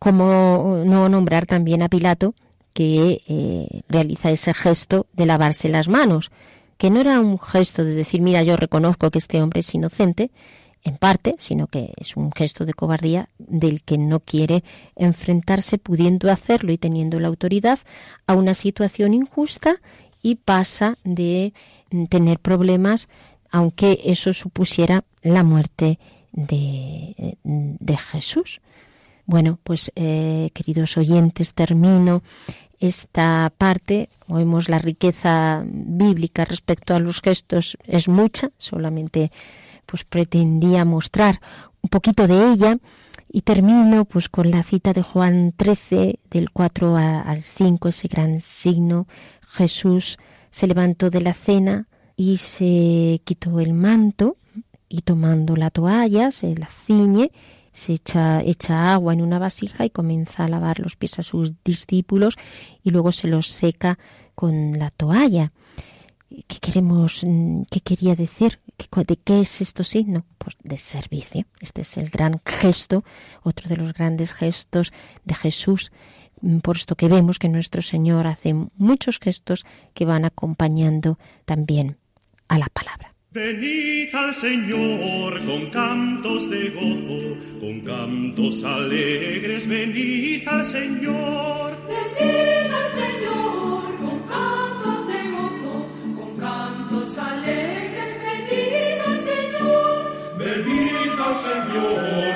Como 0.00 0.83
no 0.85 1.09
nombrar 1.09 1.47
también 1.47 1.83
a 1.83 1.88
Pilato, 1.88 2.35
que 2.73 3.23
eh, 3.28 3.83
realiza 3.88 4.30
ese 4.30 4.54
gesto 4.54 5.07
de 5.12 5.26
lavarse 5.26 5.69
las 5.69 5.88
manos, 5.88 6.30
que 6.76 6.90
no 6.90 7.00
era 7.00 7.21
un 7.21 7.38
gesto 7.38 7.85
de 7.85 7.95
decir, 7.95 8.21
mira, 8.21 8.42
yo 8.42 8.57
reconozco 8.57 9.11
que 9.11 9.19
este 9.19 9.42
hombre 9.42 9.61
es 9.61 9.75
inocente, 9.75 10.30
en 10.83 10.97
parte, 10.97 11.35
sino 11.39 11.67
que 11.67 11.93
es 11.97 12.17
un 12.17 12.33
gesto 12.33 12.65
de 12.65 12.75
cobardía 12.75 13.29
del 13.39 13.83
que 13.83 13.99
no 13.99 14.21
quiere 14.21 14.65
enfrentarse 14.97 15.79
pudiendo 15.79 16.31
hacerlo 16.31 16.73
y 16.73 16.79
teniendo 16.79 17.21
la 17.21 17.29
autoridad 17.29 17.79
a 18.27 18.35
una 18.35 18.55
situación 18.55 19.15
injusta 19.15 19.77
y 20.23 20.37
pasa 20.37 20.99
de 21.05 21.53
tener 22.09 22.39
problemas 22.39 23.09
aunque 23.51 24.01
eso 24.05 24.33
supusiera 24.33 25.05
la 25.23 25.43
muerte 25.43 25.99
de, 26.33 27.37
de 27.43 27.97
Jesús. 27.97 28.61
Bueno, 29.27 29.59
pues 29.63 29.93
eh, 29.97 30.51
queridos 30.55 30.97
oyentes, 30.97 31.55
termino 31.55 32.23
esta 32.81 33.53
parte. 33.57 34.09
Oímos 34.29 34.69
la 34.69 34.79
riqueza 34.79 35.63
bíblica 35.65 36.45
respecto 36.45 36.95
a 36.95 37.01
los 37.01 37.21
gestos 37.21 37.77
es 37.85 38.09
mucha, 38.09 38.51
solamente 38.59 39.31
pues 39.90 40.04
pretendía 40.04 40.85
mostrar 40.85 41.40
un 41.82 41.90
poquito 41.90 42.26
de 42.26 42.52
ella 42.52 42.78
Y 43.32 43.42
termino 43.42 44.04
pues 44.04 44.28
con 44.28 44.50
la 44.50 44.62
cita 44.62 44.92
de 44.92 45.02
Juan 45.02 45.52
13, 45.56 46.18
del 46.30 46.50
4 46.50 46.97
al 46.97 47.42
5, 47.42 47.88
ese 47.88 48.09
gran 48.09 48.40
signo. 48.40 49.06
Jesús 49.49 50.18
se 50.50 50.66
levantó 50.66 51.11
de 51.11 51.20
la 51.20 51.32
cena 51.32 51.87
y 52.16 52.38
se 52.38 53.20
quitó 53.25 53.61
el 53.61 53.73
manto 53.73 54.37
y 54.88 55.02
tomando 55.02 55.54
la 55.54 55.70
toalla 55.70 56.32
se 56.32 56.56
la 56.56 56.66
ciñe, 56.66 57.30
se 57.73 57.92
echa, 57.94 58.42
echa 58.42 58.92
agua 58.92 59.12
en 59.12 59.23
una 59.23 59.38
vasija 59.38 59.85
y 59.85 59.90
comienza 59.90 60.44
a 60.44 60.49
lavar 60.49 60.80
los 60.80 60.97
pies 60.97 61.20
a 61.20 61.23
sus 61.23 61.52
discípulos 61.64 62.37
y 62.82 62.90
luego 62.90 63.12
se 63.12 63.28
los 63.28 63.47
seca 63.47 63.99
con 64.35 64.78
la 64.78 64.90
toalla. 64.90 65.52
¿Qué 66.28 66.59
queremos, 66.61 67.25
qué 67.70 67.80
quería 67.80 68.16
decir? 68.16 68.59
¿De 69.07 69.17
qué 69.17 69.41
es 69.41 69.61
esto 69.61 69.85
signo? 69.85 70.25
Pues 70.39 70.57
de 70.63 70.77
servicio. 70.77 71.45
Este 71.61 71.83
es 71.83 71.97
el 71.97 72.09
gran 72.11 72.41
gesto, 72.45 73.05
otro 73.43 73.69
de 73.69 73.77
los 73.77 73.93
grandes 73.93 74.33
gestos 74.35 74.93
de 75.25 75.35
Jesús. 75.35 75.93
Por 76.63 76.77
esto 76.77 76.97
que 76.97 77.09
vemos 77.09 77.39
que 77.39 77.49
nuestro 77.49 77.83
Señor 77.83 78.27
hace 78.27 78.55
muchos 78.77 79.19
gestos 79.19 79.67
que 79.95 80.07
van 80.07 80.25
acompañando 80.25 81.19
también 81.45 81.99
a 82.49 82.59
la 82.59 82.69
palabra. 82.69 83.15
Venid 83.33 84.13
al 84.13 84.35
Señor 84.35 85.45
con 85.45 85.71
cantos 85.71 86.51
de 86.51 86.71
gozo, 86.71 87.61
con 87.61 87.81
cantos 87.83 88.65
alegres, 88.65 89.69
venid 89.69 90.49
al 90.49 90.65
Señor. 90.65 91.79
Venid 91.87 92.73
al 92.73 92.89
Señor 92.91 93.97
con 93.99 94.19
cantos 94.27 95.07
de 95.07 95.31
gozo, 95.31 95.87
con 96.17 96.37
cantos 96.39 97.19
alegres, 97.19 97.70
Señor. 100.64 100.64
Venid 100.64 101.21
al 101.21 101.38
Señor 101.38 102.30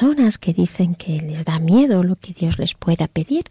personas 0.00 0.38
que 0.38 0.54
dicen 0.54 0.94
que 0.94 1.20
les 1.20 1.44
da 1.44 1.58
miedo 1.58 2.02
lo 2.02 2.16
que 2.16 2.32
Dios 2.32 2.58
les 2.58 2.72
pueda 2.72 3.06
pedir, 3.06 3.44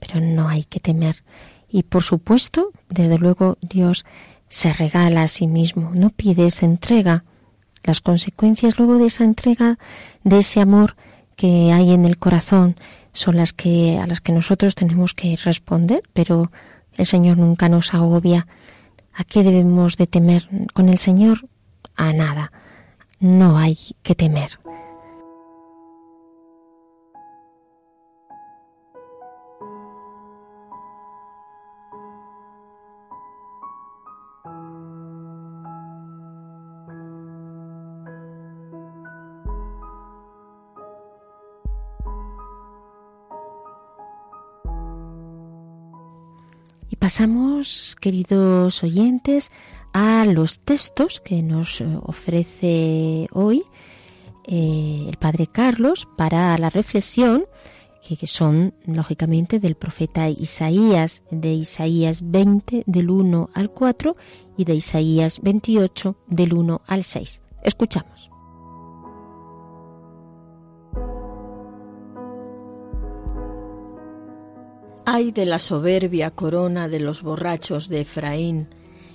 pero 0.00 0.20
no 0.20 0.48
hay 0.48 0.64
que 0.64 0.80
temer. 0.80 1.22
Y 1.70 1.84
por 1.84 2.02
supuesto, 2.02 2.72
desde 2.88 3.18
luego, 3.18 3.56
Dios 3.60 4.04
se 4.48 4.72
regala 4.72 5.22
a 5.22 5.28
sí 5.28 5.46
mismo, 5.46 5.92
no 5.94 6.10
pide, 6.10 6.50
se 6.50 6.66
entrega. 6.66 7.22
Las 7.84 8.00
consecuencias 8.00 8.80
luego 8.80 8.98
de 8.98 9.06
esa 9.06 9.22
entrega, 9.22 9.78
de 10.24 10.40
ese 10.40 10.60
amor 10.60 10.96
que 11.36 11.70
hay 11.70 11.92
en 11.92 12.04
el 12.04 12.18
corazón, 12.18 12.74
son 13.12 13.36
las 13.36 13.52
que 13.52 13.96
a 14.00 14.08
las 14.08 14.20
que 14.20 14.32
nosotros 14.32 14.74
tenemos 14.74 15.14
que 15.14 15.36
responder, 15.36 16.02
pero 16.12 16.50
el 16.96 17.06
Señor 17.06 17.38
nunca 17.38 17.68
nos 17.68 17.94
agobia. 17.94 18.48
¿A 19.14 19.22
qué 19.22 19.44
debemos 19.44 19.96
de 19.96 20.08
temer 20.08 20.48
con 20.74 20.88
el 20.88 20.98
Señor? 20.98 21.46
A 21.94 22.12
nada. 22.12 22.50
No 23.20 23.56
hay 23.56 23.78
que 24.02 24.16
temer. 24.16 24.58
Y 46.90 46.96
pasamos, 46.96 47.96
queridos 48.00 48.82
oyentes, 48.82 49.52
a 49.92 50.26
los 50.26 50.60
textos 50.60 51.20
que 51.20 51.40
nos 51.40 51.80
eh, 51.80 51.86
ofrece 52.02 53.28
hoy 53.32 53.62
eh, 54.46 55.06
el 55.08 55.16
Padre 55.16 55.46
Carlos 55.46 56.08
para 56.16 56.58
la 56.58 56.68
reflexión, 56.68 57.44
que, 58.06 58.16
que 58.16 58.26
son 58.26 58.74
lógicamente 58.86 59.60
del 59.60 59.76
profeta 59.76 60.28
Isaías, 60.28 61.22
de 61.30 61.52
Isaías 61.52 62.28
20 62.28 62.82
del 62.86 63.10
1 63.10 63.50
al 63.54 63.70
4 63.70 64.16
y 64.56 64.64
de 64.64 64.74
Isaías 64.74 65.40
28 65.42 66.16
del 66.26 66.54
1 66.54 66.82
al 66.86 67.04
6. 67.04 67.42
Escuchamos. 67.62 68.29
Ay 75.20 75.32
de 75.32 75.44
la 75.44 75.58
soberbia 75.58 76.30
corona 76.30 76.88
de 76.88 76.98
los 76.98 77.20
borrachos 77.20 77.90
de 77.90 78.00
Efraín 78.00 78.68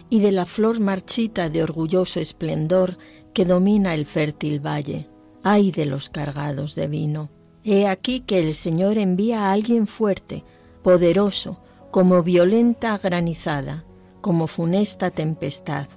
y 0.07 0.19
de 0.19 0.31
la 0.31 0.45
flor 0.45 0.79
marchita 0.79 1.49
de 1.49 1.63
orgulloso 1.63 2.19
esplendor 2.19 2.99
que 3.33 3.43
domina 3.43 3.95
el 3.95 4.05
fértil 4.05 4.63
valle. 4.63 5.09
Ay 5.41 5.71
de 5.71 5.87
los 5.87 6.11
cargados 6.11 6.75
de 6.75 6.87
vino. 6.87 7.31
He 7.63 7.87
aquí 7.87 8.19
que 8.19 8.39
el 8.39 8.53
Señor 8.53 8.99
envía 8.99 9.45
a 9.45 9.51
alguien 9.51 9.87
fuerte, 9.87 10.43
poderoso, 10.83 11.59
como 11.89 12.21
violenta 12.21 12.95
granizada, 12.99 13.83
como 14.21 14.45
funesta 14.45 15.09
tempestad, 15.09 15.87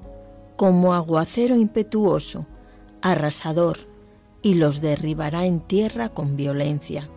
como 0.57 0.94
aguacero 0.94 1.55
impetuoso, 1.55 2.47
arrasador, 3.03 3.81
y 4.40 4.55
los 4.55 4.81
derribará 4.81 5.44
en 5.44 5.61
tierra 5.61 6.09
con 6.09 6.35
violencia. 6.35 7.11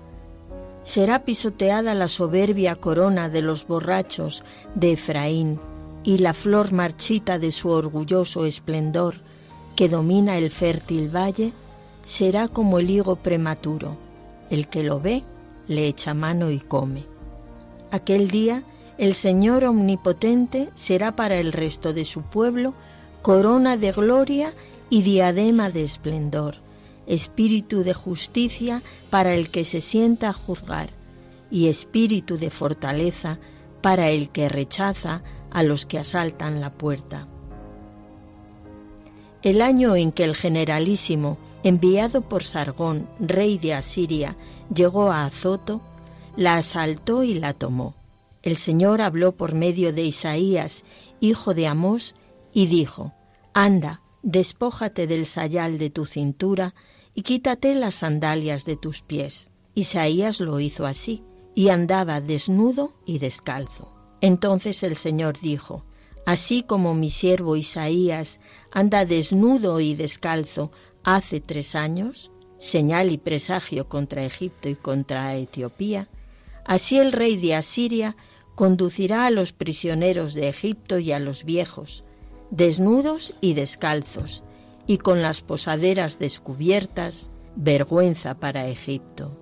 Será 0.84 1.24
pisoteada 1.26 1.94
la 1.94 2.08
soberbia 2.08 2.76
corona 2.76 3.30
de 3.30 3.42
los 3.42 3.68
borrachos 3.68 4.44
de 4.76 4.94
Efraín 4.94 5.60
y 6.04 6.18
la 6.18 6.34
flor 6.34 6.72
marchita 6.72 7.38
de 7.38 7.52
su 7.52 7.70
orgulloso 7.70 8.46
esplendor 8.46 9.16
que 9.76 9.90
domina 9.90 10.38
el 10.38 10.50
fértil 10.52 11.16
valle 11.16 11.54
será 12.04 12.48
como 12.48 12.80
el 12.80 12.90
higo 12.90 13.16
prematuro. 13.18 13.96
El 14.50 14.68
que 14.68 14.84
lo 14.84 15.00
ve 15.00 15.24
le 15.68 15.88
echa 15.88 16.14
mano 16.14 16.50
y 16.50 16.60
come. 16.60 17.06
Aquel 17.92 18.30
día 18.30 18.64
el 18.98 19.14
Señor 19.14 19.64
omnipotente 19.64 20.70
será 20.74 21.16
para 21.16 21.36
el 21.36 21.54
resto 21.54 21.94
de 21.94 22.06
su 22.06 22.24
pueblo 22.24 22.74
corona 23.22 23.78
de 23.78 23.92
gloria 23.92 24.54
y 24.90 25.04
diadema 25.04 25.70
de 25.70 25.84
esplendor 25.84 26.56
espíritu 27.08 27.84
de 27.84 27.94
justicia 27.94 28.84
para 29.10 29.34
el 29.34 29.50
que 29.50 29.66
se 29.66 29.82
sienta 29.82 30.30
a 30.30 30.34
juzgar, 30.34 30.90
y 31.50 31.68
espíritu 31.68 32.38
de 32.38 32.50
fortaleza 32.50 33.40
para 33.82 34.10
el 34.10 34.30
que 34.30 34.48
rechaza 34.48 35.24
a 35.50 35.64
los 35.64 35.86
que 35.86 36.00
asaltan 36.00 36.62
la 36.62 36.72
puerta. 36.72 37.28
El 39.42 39.62
año 39.62 39.96
en 39.96 40.12
que 40.12 40.24
el 40.24 40.36
generalísimo, 40.36 41.38
enviado 41.64 42.22
por 42.22 42.44
Sargón, 42.44 43.08
rey 43.20 43.58
de 43.58 43.74
Asiria, 43.74 44.38
llegó 44.74 45.12
a 45.12 45.26
Azoto, 45.26 45.82
la 46.36 46.56
asaltó 46.56 47.24
y 47.24 47.34
la 47.34 47.54
tomó. 47.54 47.96
El 48.44 48.56
Señor 48.56 49.02
habló 49.02 49.34
por 49.34 49.54
medio 49.54 49.94
de 49.94 50.04
Isaías, 50.04 50.84
hijo 51.20 51.54
de 51.54 51.68
Amós, 51.68 52.16
y 52.54 52.68
dijo, 52.68 53.14
Anda, 53.54 54.01
despójate 54.24 55.08
del 55.08 55.26
sayal 55.26 55.78
de 55.78 55.90
tu 55.90 56.06
cintura 56.06 56.76
y 57.14 57.24
quítate 57.24 57.76
las 57.76 57.96
sandalias 57.96 58.66
de 58.66 58.78
tus 58.78 59.02
pies. 59.02 59.52
Isaías 59.74 60.40
lo 60.40 60.60
hizo 60.60 60.86
así, 60.86 61.24
y 61.56 61.70
andaba 61.70 62.22
desnudo 62.22 62.94
y 63.06 63.20
descalzo. 63.20 63.94
Entonces 64.22 64.84
el 64.84 64.96
Señor 64.96 65.40
dijo, 65.40 65.86
Así 66.26 66.64
como 66.64 66.94
mi 66.94 67.10
siervo 67.10 67.56
Isaías 67.56 68.40
anda 68.72 69.06
desnudo 69.06 69.80
y 69.80 69.96
descalzo 69.96 70.72
hace 71.04 71.42
tres 71.42 71.74
años, 71.76 72.32
señal 72.60 73.12
y 73.12 73.18
presagio 73.18 73.90
contra 73.90 74.24
Egipto 74.24 74.70
y 74.70 74.76
contra 74.76 75.36
Etiopía, 75.36 76.10
así 76.64 77.00
el 77.00 77.12
rey 77.12 77.38
de 77.38 77.56
Asiria 77.56 78.16
conducirá 78.54 79.26
a 79.26 79.32
los 79.32 79.52
prisioneros 79.52 80.36
de 80.36 80.50
Egipto 80.50 81.00
y 81.00 81.12
a 81.12 81.18
los 81.18 81.44
viejos, 81.44 82.04
desnudos 82.52 83.34
y 83.42 83.54
descalzos, 83.54 84.44
y 84.86 84.98
con 84.98 85.22
las 85.22 85.42
posaderas 85.42 86.20
descubiertas, 86.20 87.30
vergüenza 87.56 88.36
para 88.36 88.68
Egipto. 88.68 89.38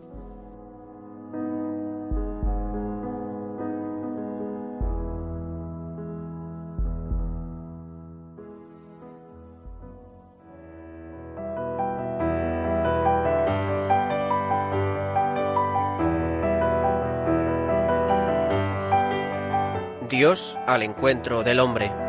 Dios 20.09 20.57
al 20.65 20.83
encuentro 20.83 21.43
del 21.43 21.59
hombre. 21.59 22.08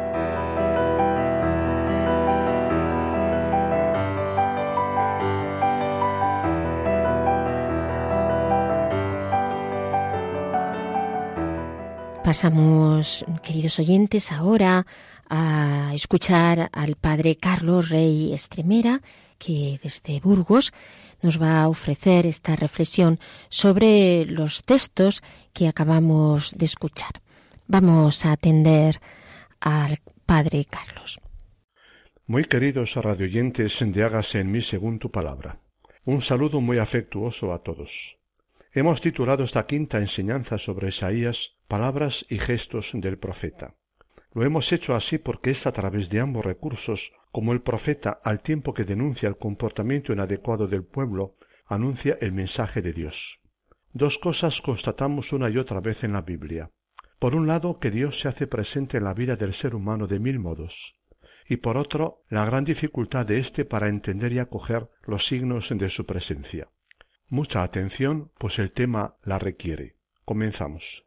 Pasamos, 12.31 13.27
queridos 13.43 13.81
oyentes, 13.81 14.31
ahora 14.31 14.87
a 15.29 15.91
escuchar 15.95 16.71
al 16.73 16.95
padre 16.95 17.35
Carlos 17.35 17.89
Rey 17.89 18.33
Estremera, 18.33 19.01
que 19.37 19.81
desde 19.83 20.21
Burgos 20.21 20.73
nos 21.23 21.43
va 21.43 21.61
a 21.61 21.69
ofrecer 21.69 22.27
esta 22.27 22.55
reflexión 22.55 23.19
sobre 23.49 24.27
los 24.27 24.63
textos 24.63 25.25
que 25.53 25.67
acabamos 25.67 26.57
de 26.57 26.67
escuchar. 26.67 27.11
Vamos 27.67 28.25
a 28.25 28.31
atender 28.31 29.01
al 29.59 29.99
padre 30.25 30.67
Carlos. 30.71 31.19
Muy 32.29 32.45
queridos 32.45 32.95
radioyentes 32.95 33.77
de 33.81 34.05
Hágase 34.05 34.39
en 34.39 34.53
mí 34.53 34.63
según 34.63 35.01
tu 35.01 35.11
palabra. 35.11 35.59
Un 36.05 36.23
saludo 36.23 36.61
muy 36.61 36.79
afectuoso 36.79 37.53
a 37.53 37.65
todos. 37.65 38.19
Hemos 38.73 39.01
titulado 39.01 39.43
esta 39.43 39.67
quinta 39.67 39.99
enseñanza 39.99 40.59
sobre 40.59 40.91
Isaías 40.91 41.57
Palabras 41.71 42.27
y 42.29 42.41
gestos 42.41 42.91
del 42.95 43.17
profeta. 43.17 43.77
Lo 44.35 44.43
hemos 44.43 44.73
hecho 44.73 44.97
así 44.97 45.19
porque 45.19 45.53
es 45.53 45.69
a 45.69 45.73
través 45.73 46.11
de 46.11 46.19
ambos 46.19 46.45
recursos 46.45 47.13
como 47.31 47.53
el 47.53 47.63
profeta, 47.63 48.21
al 48.25 48.41
tiempo 48.41 48.75
que 48.75 48.83
denuncia 48.83 49.29
el 49.29 49.37
comportamiento 49.37 50.13
inadecuado 50.13 50.67
del 50.67 50.83
pueblo, 50.83 51.37
anuncia 51.67 52.19
el 52.21 52.33
mensaje 52.33 52.83
de 52.83 52.93
Dios. 52.93 53.39
Dos 53.93 54.19
cosas 54.19 54.61
constatamos 54.61 55.33
una 55.33 55.49
y 55.49 55.59
otra 55.59 55.79
vez 55.79 56.03
en 56.03 56.15
la 56.15 56.23
Biblia. 56.23 56.73
Por 57.21 57.37
un 57.37 57.47
lado, 57.47 57.79
que 57.79 57.93
Dios 57.93 58.19
se 58.19 58.27
hace 58.27 58.49
presente 58.49 58.97
en 58.97 59.05
la 59.05 59.15
vida 59.15 59.37
del 59.37 59.55
ser 59.55 59.77
humano 59.77 60.09
de 60.09 60.19
mil 60.19 60.41
modos, 60.41 60.97
y 61.49 61.59
por 61.59 61.77
otro, 61.77 62.25
la 62.31 62.45
gran 62.45 62.65
dificultad 62.65 63.27
de 63.27 63.39
éste 63.39 63.65
para 63.65 63.87
entender 63.87 64.33
y 64.33 64.41
acoger 64.41 64.89
los 65.07 65.25
signos 65.25 65.69
de 65.71 65.89
su 65.89 66.05
presencia. 66.05 66.67
Mucha 67.29 67.63
atención, 67.63 68.33
pues 68.39 68.59
el 68.59 68.73
tema 68.73 69.15
la 69.23 69.39
requiere. 69.39 69.95
Comenzamos. 70.25 71.05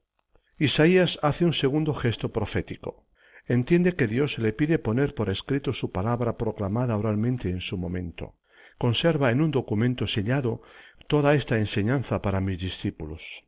Isaías 0.58 1.20
hace 1.22 1.46
un 1.46 1.54
segundo 1.54 1.94
gesto 1.94 2.32
profético. 2.32 3.06
Entiende 3.48 3.96
que 3.96 4.08
Dios 4.08 4.39
le 4.39 4.54
pide 4.54 4.80
poner 4.80 5.16
por 5.16 5.30
escrito 5.30 5.74
su 5.74 5.92
palabra 5.92 6.38
proclamada 6.38 6.96
oralmente 6.96 7.50
en 7.50 7.62
su 7.62 7.78
momento. 7.78 8.36
Conserva 8.78 9.32
en 9.32 9.42
un 9.42 9.52
documento 9.52 10.08
sellado 10.08 10.62
toda 11.08 11.34
esta 11.34 11.58
enseñanza 11.58 12.22
para 12.22 12.39
mis 12.39 12.60
discípulos. 12.60 13.44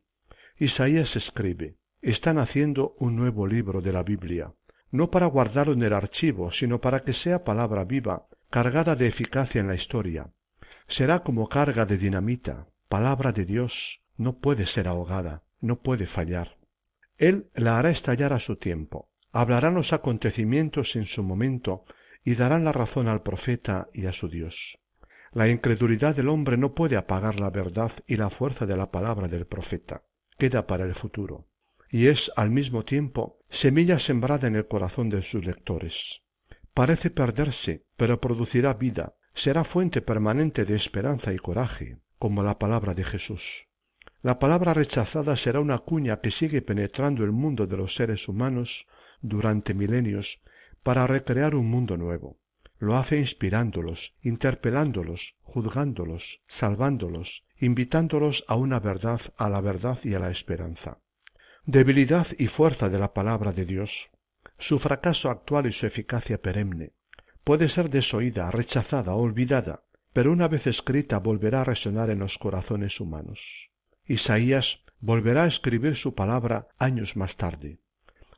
Isaías 0.58 1.16
escribe 1.16 1.76
están 2.02 2.38
haciendo 2.38 2.94
un 2.98 3.16
nuevo 3.16 3.48
libro 3.48 3.80
de 3.80 3.92
la 3.92 4.04
Biblia, 4.04 4.52
no 4.92 5.10
para 5.10 5.26
guardarlo 5.26 5.72
en 5.72 5.82
el 5.82 5.92
archivo, 5.92 6.52
sino 6.52 6.80
para 6.80 7.00
que 7.00 7.12
sea 7.12 7.42
palabra 7.42 7.84
viva, 7.84 8.26
cargada 8.48 8.94
de 8.94 9.08
eficacia 9.08 9.60
en 9.60 9.66
la 9.66 9.74
historia. 9.74 10.30
Será 10.86 11.24
como 11.24 11.48
carga 11.48 11.84
de 11.84 11.98
dinamita, 11.98 12.68
palabra 12.88 13.32
de 13.32 13.44
Dios, 13.44 14.02
no 14.16 14.38
puede 14.38 14.66
ser 14.66 14.86
ahogada, 14.86 15.42
no 15.60 15.80
puede 15.80 16.06
fallar. 16.06 16.55
Él 17.18 17.48
la 17.54 17.78
hará 17.78 17.90
estallar 17.90 18.32
a 18.32 18.40
su 18.40 18.56
tiempo, 18.56 19.08
hablarán 19.32 19.74
los 19.74 19.92
acontecimientos 19.92 20.96
en 20.96 21.06
su 21.06 21.22
momento 21.22 21.84
y 22.24 22.34
darán 22.34 22.64
la 22.64 22.72
razón 22.72 23.08
al 23.08 23.22
profeta 23.22 23.88
y 23.92 24.06
a 24.06 24.12
su 24.12 24.28
Dios. 24.28 24.78
La 25.32 25.48
incredulidad 25.48 26.16
del 26.16 26.28
hombre 26.28 26.56
no 26.56 26.74
puede 26.74 26.96
apagar 26.96 27.40
la 27.40 27.50
verdad 27.50 27.92
y 28.06 28.16
la 28.16 28.30
fuerza 28.30 28.66
de 28.66 28.76
la 28.76 28.90
palabra 28.90 29.28
del 29.28 29.46
profeta. 29.46 30.02
Queda 30.38 30.66
para 30.66 30.84
el 30.84 30.94
futuro 30.94 31.46
y 31.90 32.08
es 32.08 32.30
al 32.36 32.50
mismo 32.50 32.84
tiempo 32.84 33.38
semilla 33.48 33.98
sembrada 33.98 34.48
en 34.48 34.56
el 34.56 34.66
corazón 34.66 35.08
de 35.08 35.22
sus 35.22 35.44
lectores. 35.44 36.22
Parece 36.74 37.10
perderse, 37.10 37.84
pero 37.96 38.20
producirá 38.20 38.74
vida, 38.74 39.14
será 39.34 39.64
fuente 39.64 40.02
permanente 40.02 40.64
de 40.64 40.74
esperanza 40.74 41.32
y 41.32 41.38
coraje, 41.38 41.98
como 42.18 42.42
la 42.42 42.58
palabra 42.58 42.94
de 42.94 43.04
Jesús. 43.04 43.65
La 44.26 44.40
palabra 44.40 44.74
rechazada 44.74 45.36
será 45.36 45.60
una 45.60 45.78
cuña 45.78 46.20
que 46.20 46.32
sigue 46.32 46.60
penetrando 46.60 47.22
el 47.22 47.30
mundo 47.30 47.68
de 47.68 47.76
los 47.76 47.94
seres 47.94 48.26
humanos 48.26 48.88
durante 49.22 49.72
milenios 49.72 50.40
para 50.82 51.06
recrear 51.06 51.54
un 51.54 51.70
mundo 51.70 51.96
nuevo. 51.96 52.36
Lo 52.80 52.96
hace 52.96 53.20
inspirándolos, 53.20 54.16
interpelándolos, 54.22 55.36
juzgándolos, 55.42 56.40
salvándolos, 56.48 57.44
invitándolos 57.60 58.44
a 58.48 58.56
una 58.56 58.80
verdad, 58.80 59.20
a 59.36 59.48
la 59.48 59.60
verdad 59.60 60.00
y 60.02 60.14
a 60.14 60.18
la 60.18 60.32
esperanza 60.32 60.98
debilidad 61.64 62.26
y 62.36 62.48
fuerza 62.48 62.88
de 62.88 62.98
la 62.98 63.14
palabra 63.14 63.52
de 63.52 63.64
Dios, 63.64 64.10
su 64.58 64.80
fracaso 64.80 65.30
actual 65.30 65.66
y 65.66 65.72
su 65.72 65.86
eficacia 65.86 66.38
perenne. 66.38 66.94
Puede 67.44 67.68
ser 67.68 67.90
desoída, 67.90 68.50
rechazada, 68.50 69.14
olvidada, 69.14 69.84
pero 70.12 70.32
una 70.32 70.48
vez 70.48 70.66
escrita 70.66 71.20
volverá 71.20 71.60
a 71.60 71.64
resonar 71.64 72.10
en 72.10 72.18
los 72.18 72.38
corazones 72.38 72.98
humanos. 72.98 73.70
Isaías 74.06 74.82
volverá 75.00 75.44
a 75.44 75.48
escribir 75.48 75.96
su 75.96 76.14
palabra 76.14 76.68
años 76.78 77.16
más 77.16 77.36
tarde. 77.36 77.78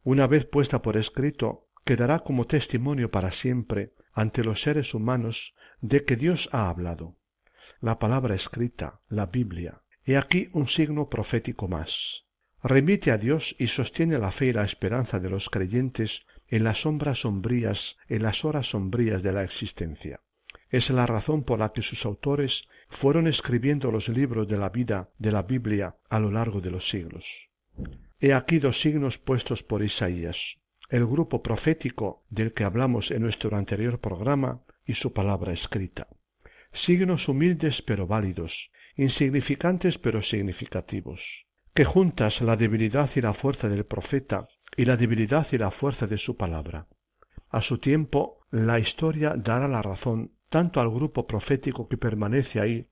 Una 0.03 0.27
vez 0.27 0.45
puesta 0.45 0.83
por 0.83 0.97
escrito, 0.97 1.67
quedará 1.85 2.21
como 2.21 2.47
testimonio 2.47 3.11
para 3.11 3.31
siempre 3.31 3.93
ante 4.13 4.43
los 4.43 4.63
seres 4.63 4.95
humanos 4.95 5.55
de 5.81 6.05
que 6.05 6.17
Dios 6.17 6.49
ha 6.53 6.69
hablado. 6.69 7.17
La 7.81 7.99
palabra 7.99 8.35
escrita, 8.35 9.01
la 9.09 9.27
Biblia, 9.27 9.83
he 10.05 10.17
aquí 10.17 10.49
un 10.53 10.67
signo 10.67 11.09
profético 11.09 11.69
más 11.69 12.25
remite 12.63 13.11
a 13.13 13.19
Dios 13.19 13.55
y 13.59 13.69
sostiene 13.69 14.19
la 14.19 14.31
fe 14.31 14.47
y 14.47 14.53
la 14.53 14.65
esperanza 14.65 15.19
de 15.19 15.31
los 15.31 15.49
creyentes 15.49 16.27
en 16.49 16.65
las 16.65 16.83
sombras 16.83 17.21
sombrías, 17.21 17.97
en 18.09 18.23
las 18.23 18.45
horas 18.45 18.71
sombrías 18.71 19.23
de 19.23 19.33
la 19.33 19.45
existencia. 19.45 20.21
Es 20.71 20.91
la 20.91 21.07
razón 21.07 21.45
por 21.45 21.59
la 21.59 21.73
que 21.73 21.83
sus 21.83 22.05
autores 22.05 22.69
fueron 22.89 23.27
escribiendo 23.27 23.91
los 23.91 24.09
libros 24.09 24.49
de 24.49 24.57
la 24.57 24.69
vida 24.71 25.11
de 25.19 25.33
la 25.33 25.43
Biblia 25.43 25.97
a 26.09 26.19
lo 26.19 26.31
largo 26.31 26.61
de 26.61 26.71
los 26.71 26.89
siglos. 26.89 27.51
He 28.21 28.33
aquí 28.33 28.59
dos 28.59 28.81
signos 28.81 29.19
puestos 29.19 29.63
por 29.63 29.83
Isaías, 29.83 30.59
el 30.89 31.07
grupo 31.07 31.43
profético 31.43 32.25
del 32.31 32.53
que 32.53 32.65
hablamos 32.65 33.11
en 33.11 33.23
nuestro 33.23 33.57
anterior 33.57 34.01
programa 34.01 34.63
y 34.87 34.95
su 34.95 35.13
palabra 35.13 35.53
escrita. 35.53 36.09
Signos 36.73 37.29
humildes 37.29 37.83
pero 37.83 38.07
válidos, 38.07 38.71
insignificantes 38.97 39.99
pero 39.99 40.23
significativos 40.23 41.49
que 41.79 41.85
juntas 41.85 42.41
la 42.41 42.57
debilidad 42.57 43.09
y 43.15 43.21
la 43.21 43.35
fuerza 43.35 43.69
del 43.69 43.85
profeta 43.87 44.49
y 44.77 44.85
la 44.85 44.97
debilidad 44.97 45.47
y 45.53 45.59
la 45.59 45.71
fuerza 45.71 46.09
de 46.09 46.19
su 46.19 46.37
palabra. 46.37 46.89
A 47.51 47.61
su 47.61 47.79
tiempo, 47.79 48.41
la 48.51 48.81
historia 48.81 49.35
dará 49.37 49.69
la 49.69 49.81
razón 49.81 50.33
tanto 50.49 50.81
al 50.81 50.91
grupo 50.91 51.27
profético 51.27 51.89
que 51.89 51.97
permanece 51.97 52.61
ahí, 52.61 52.87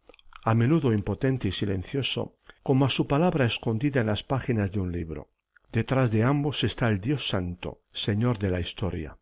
a 0.45 0.55
menudo 0.55 0.93
impotente 0.93 1.49
y 1.49 1.53
silencioso, 1.53 2.37
como 2.63 2.85
a 2.85 2.91
su 2.91 3.07
palabra 3.07 3.47
escondida 3.47 4.01
en 4.01 4.07
las 4.07 4.23
páginas 4.23 4.73
de 4.73 4.81
un 4.81 4.93
libro. 4.93 5.29
Detrás 5.73 6.11
de 6.11 6.23
ambos 6.23 6.65
está 6.65 6.89
el 6.89 7.01
Dios 7.01 7.29
Santo, 7.29 7.81
Señor 7.93 8.39
de 8.39 8.51
la 8.51 8.61
historia. 8.61 9.19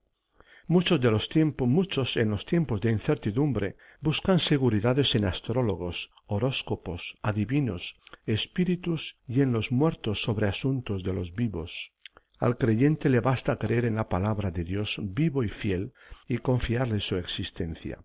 Muchos 0.67 1.01
de 1.01 1.11
los 1.11 1.29
tiempos, 1.29 1.69
muchos 1.69 2.17
en 2.17 2.31
los 2.31 2.47
tiempos 2.47 2.81
de 2.81 2.91
incertidumbre, 2.91 3.77
buscan 4.01 4.39
seguridades 4.39 5.15
en 5.15 5.27
astrólogos, 5.27 6.11
horóscopos, 6.27 7.19
adivinos, 7.23 8.01
espíritus 8.25 9.19
y 9.29 9.43
en 9.43 9.53
los 9.53 9.73
muertos 9.73 10.23
sobre 10.23 10.49
asuntos 10.49 11.03
de 11.03 11.13
los 11.13 11.35
vivos. 11.35 11.93
Al 12.39 12.57
creyente 12.57 13.11
le 13.11 13.21
basta 13.21 13.57
creer 13.57 13.85
en 13.85 13.97
la 13.97 14.09
palabra 14.09 14.51
de 14.51 14.65
Dios 14.65 14.99
vivo 15.01 15.45
y 15.45 15.49
fiel 15.49 15.93
y 16.29 16.39
confiarle 16.39 17.01
su 17.01 17.17
existencia. 17.17 17.99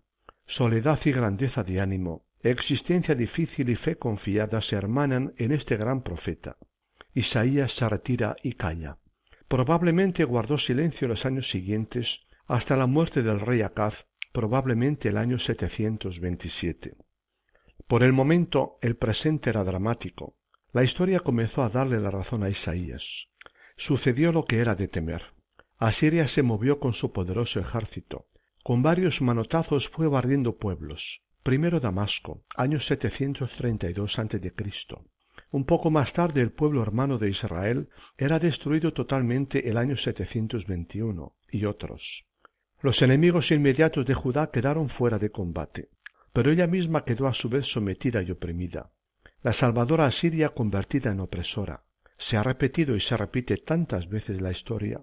Soledad 0.50 0.98
y 1.04 1.12
grandeza 1.12 1.62
de 1.62 1.80
ánimo, 1.80 2.24
existencia 2.42 3.14
difícil 3.14 3.68
y 3.68 3.76
fe 3.76 3.94
confiada 3.94 4.60
se 4.60 4.74
hermanan 4.74 5.32
en 5.36 5.52
este 5.52 5.76
gran 5.76 6.02
profeta. 6.02 6.56
Isaías 7.14 7.70
se 7.72 7.88
retira 7.88 8.34
y 8.42 8.54
calla. 8.54 8.98
Probablemente 9.46 10.24
guardó 10.24 10.58
silencio 10.58 11.06
los 11.06 11.24
años 11.24 11.48
siguientes 11.48 12.26
hasta 12.48 12.76
la 12.76 12.88
muerte 12.88 13.22
del 13.22 13.38
rey 13.38 13.62
Acaz, 13.62 14.08
probablemente 14.32 15.10
el 15.10 15.18
año 15.18 15.38
727. 15.38 16.96
Por 17.86 18.02
el 18.02 18.12
momento 18.12 18.76
el 18.82 18.96
presente 18.96 19.50
era 19.50 19.62
dramático. 19.62 20.34
La 20.72 20.82
historia 20.82 21.20
comenzó 21.20 21.62
a 21.62 21.68
darle 21.68 22.00
la 22.00 22.10
razón 22.10 22.42
a 22.42 22.50
Isaías. 22.50 23.28
sucedió 23.76 24.32
lo 24.32 24.46
que 24.46 24.58
era 24.58 24.74
de 24.74 24.88
temer. 24.88 25.22
Asiria 25.78 26.26
se 26.26 26.42
movió 26.42 26.80
con 26.80 26.92
su 26.92 27.12
poderoso 27.12 27.60
ejército. 27.60 28.26
Con 28.62 28.82
varios 28.82 29.22
manotazos 29.22 29.88
fue 29.88 30.06
barriendo 30.06 30.56
pueblos. 30.56 31.22
Primero 31.42 31.80
Damasco, 31.80 32.44
año 32.54 32.78
732 32.78 34.18
a.C. 34.18 34.52
Un 35.50 35.64
poco 35.64 35.90
más 35.90 36.12
tarde 36.12 36.42
el 36.42 36.52
pueblo 36.52 36.82
hermano 36.82 37.16
de 37.16 37.30
Israel 37.30 37.88
era 38.18 38.38
destruido 38.38 38.92
totalmente 38.92 39.68
el 39.68 39.78
año 39.78 39.96
721 39.96 41.34
y 41.50 41.64
otros. 41.64 42.26
Los 42.82 43.00
enemigos 43.00 43.50
inmediatos 43.50 44.04
de 44.04 44.14
Judá 44.14 44.50
quedaron 44.50 44.90
fuera 44.90 45.18
de 45.18 45.30
combate, 45.30 45.88
pero 46.32 46.52
ella 46.52 46.66
misma 46.66 47.04
quedó 47.04 47.26
a 47.26 47.34
su 47.34 47.48
vez 47.48 47.66
sometida 47.66 48.22
y 48.22 48.30
oprimida. 48.30 48.90
La 49.42 49.54
salvadora 49.54 50.04
Asiria 50.04 50.50
convertida 50.50 51.10
en 51.10 51.20
opresora. 51.20 51.82
Se 52.18 52.36
ha 52.36 52.42
repetido 52.42 52.94
y 52.94 53.00
se 53.00 53.16
repite 53.16 53.56
tantas 53.56 54.08
veces 54.08 54.40
la 54.42 54.50
historia. 54.50 55.00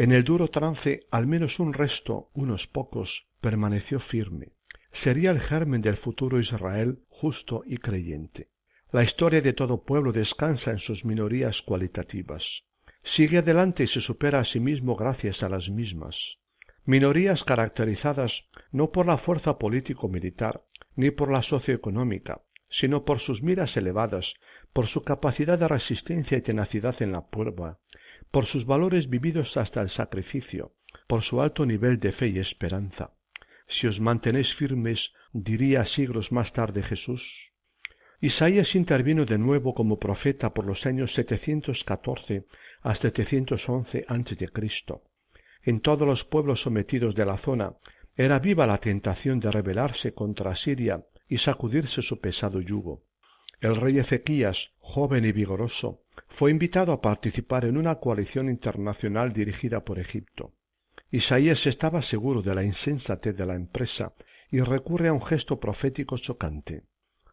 En 0.00 0.12
el 0.12 0.24
duro 0.24 0.48
trance 0.48 1.06
al 1.10 1.26
menos 1.26 1.60
un 1.60 1.74
resto, 1.74 2.30
unos 2.32 2.66
pocos, 2.66 3.26
permaneció 3.42 4.00
firme. 4.00 4.54
Sería 4.92 5.30
el 5.30 5.40
germen 5.40 5.82
del 5.82 5.98
futuro 5.98 6.40
Israel 6.40 7.00
justo 7.10 7.64
y 7.66 7.76
creyente. 7.76 8.48
La 8.92 9.02
historia 9.02 9.42
de 9.42 9.52
todo 9.52 9.84
pueblo 9.84 10.10
descansa 10.12 10.70
en 10.70 10.78
sus 10.78 11.04
minorías 11.04 11.60
cualitativas. 11.60 12.64
Sigue 13.02 13.36
adelante 13.36 13.82
y 13.82 13.88
se 13.88 14.00
supera 14.00 14.38
a 14.38 14.44
sí 14.46 14.58
mismo 14.58 14.96
gracias 14.96 15.42
a 15.42 15.50
las 15.50 15.68
mismas. 15.68 16.38
Minorías 16.86 17.44
caracterizadas 17.44 18.48
no 18.72 18.92
por 18.92 19.04
la 19.04 19.18
fuerza 19.18 19.58
político-militar, 19.58 20.64
ni 20.96 21.10
por 21.10 21.30
la 21.30 21.42
socioeconómica, 21.42 22.40
sino 22.70 23.04
por 23.04 23.20
sus 23.20 23.42
miras 23.42 23.76
elevadas, 23.76 24.32
por 24.72 24.86
su 24.86 25.02
capacidad 25.02 25.58
de 25.58 25.68
resistencia 25.68 26.38
y 26.38 26.40
tenacidad 26.40 27.02
en 27.02 27.12
la 27.12 27.26
prueba, 27.26 27.80
por 28.30 28.46
sus 28.46 28.66
valores 28.66 29.08
vividos 29.08 29.56
hasta 29.56 29.80
el 29.80 29.88
sacrificio, 29.88 30.72
por 31.06 31.22
su 31.22 31.40
alto 31.40 31.66
nivel 31.66 31.98
de 32.00 32.12
fe 32.12 32.28
y 32.28 32.38
esperanza. 32.38 33.12
Si 33.68 33.86
os 33.86 34.00
mantenéis 34.00 34.54
firmes, 34.54 35.12
diría 35.32 35.84
siglos 35.84 36.32
más 36.32 36.52
tarde 36.52 36.82
Jesús, 36.82 37.50
Isaías 38.22 38.74
intervino 38.74 39.24
de 39.24 39.38
nuevo 39.38 39.72
como 39.72 39.98
profeta 39.98 40.52
por 40.52 40.66
los 40.66 40.84
años 40.84 41.14
714 41.14 42.44
a 42.82 42.94
711 42.94 44.04
a.C. 44.06 44.46
En 45.62 45.80
todos 45.80 46.06
los 46.06 46.24
pueblos 46.24 46.60
sometidos 46.60 47.14
de 47.14 47.24
la 47.24 47.38
zona 47.38 47.76
era 48.16 48.38
viva 48.38 48.66
la 48.66 48.76
tentación 48.76 49.40
de 49.40 49.50
rebelarse 49.50 50.12
contra 50.12 50.54
Siria 50.54 51.02
y 51.28 51.38
sacudirse 51.38 52.02
su 52.02 52.20
pesado 52.20 52.60
yugo. 52.60 53.04
El 53.60 53.76
rey 53.76 53.98
Ezequías, 53.98 54.72
joven 54.80 55.24
y 55.24 55.32
vigoroso, 55.32 56.02
fue 56.30 56.50
invitado 56.50 56.92
a 56.92 57.00
participar 57.00 57.64
en 57.64 57.76
una 57.76 57.96
coalición 57.96 58.48
internacional 58.48 59.32
dirigida 59.32 59.84
por 59.84 59.98
Egipto. 59.98 60.54
Isaías 61.10 61.66
estaba 61.66 62.02
seguro 62.02 62.40
de 62.40 62.54
la 62.54 62.62
insensatez 62.62 63.36
de 63.36 63.44
la 63.44 63.56
empresa 63.56 64.14
y 64.50 64.60
recurre 64.60 65.08
a 65.08 65.12
un 65.12 65.22
gesto 65.22 65.58
profético 65.60 66.16
chocante. 66.16 66.84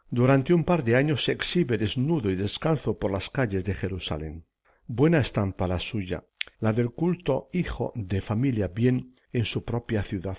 Durante 0.09 0.53
un 0.53 0.63
par 0.63 0.83
de 0.83 0.95
años 0.95 1.23
se 1.23 1.31
exhibe 1.31 1.77
desnudo 1.77 2.31
y 2.31 2.35
descalzo 2.35 2.97
por 2.97 3.11
las 3.11 3.29
calles 3.29 3.63
de 3.63 3.73
Jerusalén. 3.73 4.45
Buena 4.87 5.19
estampa 5.19 5.67
la 5.67 5.79
suya, 5.79 6.25
la 6.59 6.73
del 6.73 6.91
culto 6.91 7.49
hijo 7.53 7.91
de 7.95 8.21
familia 8.21 8.67
bien 8.67 9.15
en 9.31 9.45
su 9.45 9.63
propia 9.63 10.01
ciudad. 10.03 10.37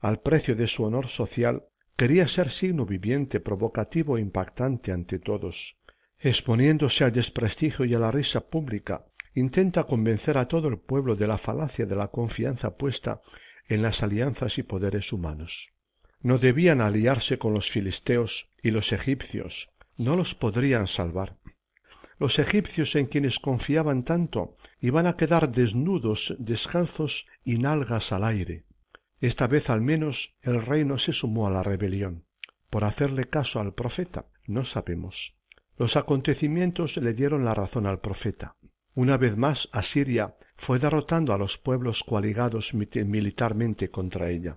Al 0.00 0.20
precio 0.20 0.56
de 0.56 0.66
su 0.66 0.82
honor 0.82 1.08
social, 1.08 1.64
quería 1.96 2.26
ser 2.26 2.50
signo 2.50 2.84
viviente, 2.84 3.38
provocativo 3.38 4.16
e 4.16 4.20
impactante 4.20 4.90
ante 4.90 5.18
todos. 5.18 5.76
Exponiéndose 6.22 7.04
al 7.04 7.12
desprestigio 7.12 7.84
y 7.84 7.94
a 7.94 7.98
la 7.98 8.10
risa 8.10 8.40
pública, 8.40 9.04
intenta 9.34 9.84
convencer 9.84 10.38
a 10.38 10.48
todo 10.48 10.68
el 10.68 10.78
pueblo 10.78 11.16
de 11.16 11.26
la 11.26 11.36
falacia 11.36 11.84
de 11.84 11.96
la 11.96 12.08
confianza 12.08 12.76
puesta 12.76 13.20
en 13.68 13.82
las 13.82 14.02
alianzas 14.02 14.56
y 14.58 14.62
poderes 14.62 15.12
humanos 15.12 15.72
no 16.22 16.38
debían 16.38 16.80
aliarse 16.80 17.38
con 17.38 17.52
los 17.52 17.70
filisteos 17.70 18.48
y 18.62 18.70
los 18.70 18.92
egipcios, 18.92 19.70
no 19.96 20.16
los 20.16 20.34
podrían 20.34 20.86
salvar. 20.86 21.36
Los 22.18 22.38
egipcios 22.38 22.94
en 22.94 23.06
quienes 23.06 23.40
confiaban 23.40 24.04
tanto 24.04 24.56
iban 24.80 25.06
a 25.06 25.16
quedar 25.16 25.50
desnudos, 25.50 26.34
descalzos 26.38 27.26
y 27.44 27.58
nalgas 27.58 28.12
al 28.12 28.24
aire. 28.24 28.64
Esta 29.20 29.48
vez 29.48 29.70
al 29.70 29.80
menos 29.80 30.34
el 30.42 30.64
rey 30.64 30.84
no 30.84 30.98
se 30.98 31.12
sumó 31.12 31.48
a 31.48 31.50
la 31.50 31.62
rebelión. 31.62 32.24
Por 32.70 32.84
hacerle 32.84 33.24
caso 33.24 33.60
al 33.60 33.74
profeta, 33.74 34.26
no 34.46 34.64
sabemos. 34.64 35.36
Los 35.82 35.96
acontecimientos 35.96 36.96
le 36.96 37.12
dieron 37.12 37.44
la 37.44 37.54
razón 37.54 37.88
al 37.88 37.98
profeta. 37.98 38.54
Una 38.94 39.16
vez 39.16 39.36
más 39.36 39.68
Asiria 39.72 40.36
fue 40.56 40.78
derrotando 40.78 41.34
a 41.34 41.38
los 41.38 41.58
pueblos 41.58 42.04
coaligados 42.04 42.72
militarmente 42.72 43.90
contra 43.90 44.30
ella. 44.30 44.56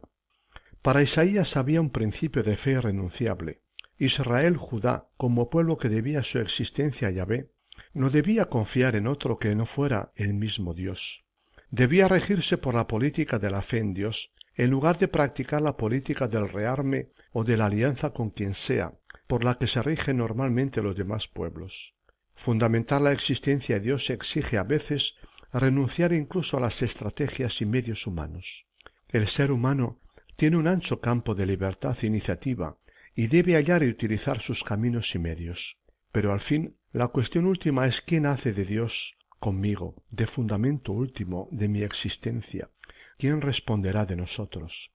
Para 0.84 1.02
Isaías 1.02 1.58
había 1.58 1.82
un 1.82 1.90
principio 1.90 2.44
de 2.44 2.56
fe 2.56 2.74
irrenunciable. 2.74 3.64
Israel, 3.98 4.56
Judá, 4.56 5.08
como 5.18 5.50
pueblo 5.50 5.78
que 5.78 5.90
debía 5.90 6.22
su 6.22 6.38
existencia 6.38 7.08
a 7.08 7.12
Yahvé, 7.12 7.50
no 7.96 8.12
debía 8.12 8.46
confiar 8.46 8.96
en 8.96 9.08
otro 9.08 9.40
que 9.40 9.56
no 9.56 9.66
fuera 9.66 10.12
el 10.14 10.36
mismo 10.36 10.76
Dios. 10.76 11.26
Debía 11.72 12.08
regirse 12.08 12.60
por 12.60 12.76
la 12.76 12.86
política 12.86 13.40
de 13.40 13.50
la 13.50 13.64
fe 13.64 13.80
en 13.80 13.96
Dios, 13.96 14.32
en 14.54 14.70
lugar 14.70 15.00
de 15.00 15.08
practicar 15.08 15.64
la 15.64 15.76
política 15.76 16.28
del 16.28 16.48
rearme 16.48 17.10
o 17.32 17.44
de 17.44 17.58
la 17.58 17.66
alianza 17.66 18.12
con 18.12 18.30
quien 18.30 18.54
sea, 18.54 18.94
por 19.28 19.44
la 19.44 19.58
que 19.58 19.68
se 19.68 19.82
rigen 19.82 20.18
normalmente 20.18 20.82
los 20.82 20.96
demás 20.96 21.28
pueblos. 21.28 21.94
Fundamentar 22.36 23.02
la 23.02 23.12
existencia 23.12 23.76
de 23.76 23.82
Dios 23.82 24.10
exige 24.10 24.58
a 24.58 24.64
veces 24.64 25.16
renunciar 25.52 26.14
incluso 26.14 26.58
a 26.58 26.60
las 26.60 26.82
estrategias 26.82 27.62
y 27.62 27.66
medios 27.66 28.08
humanos. 28.08 28.66
El 29.08 29.28
ser 29.28 29.52
humano 29.52 30.00
tiene 30.36 30.58
un 30.58 30.68
ancho 30.68 31.00
campo 31.00 31.34
de 31.34 31.46
libertad 31.46 31.98
e 32.02 32.08
iniciativa 32.08 32.78
y 33.16 33.28
debe 33.28 33.56
hallar 33.56 33.84
y 33.84 33.88
utilizar 33.88 34.42
sus 34.42 34.64
caminos 34.64 35.16
y 35.16 35.20
medios. 35.20 35.78
Pero 36.12 36.34
al 36.34 36.42
fin 36.42 36.76
la 36.92 37.08
cuestión 37.08 37.46
última 37.46 37.88
es 37.88 38.02
quién 38.02 38.26
hace 38.26 38.54
de 38.54 38.66
Dios 38.66 39.16
conmigo, 39.40 40.04
de 40.10 40.28
fundamento 40.28 40.92
último 40.92 41.48
de 41.52 41.68
mi 41.68 41.84
existencia, 41.84 42.70
quién 43.18 43.42
responderá 43.42 44.06
de 44.06 44.16
nosotros. 44.16 44.92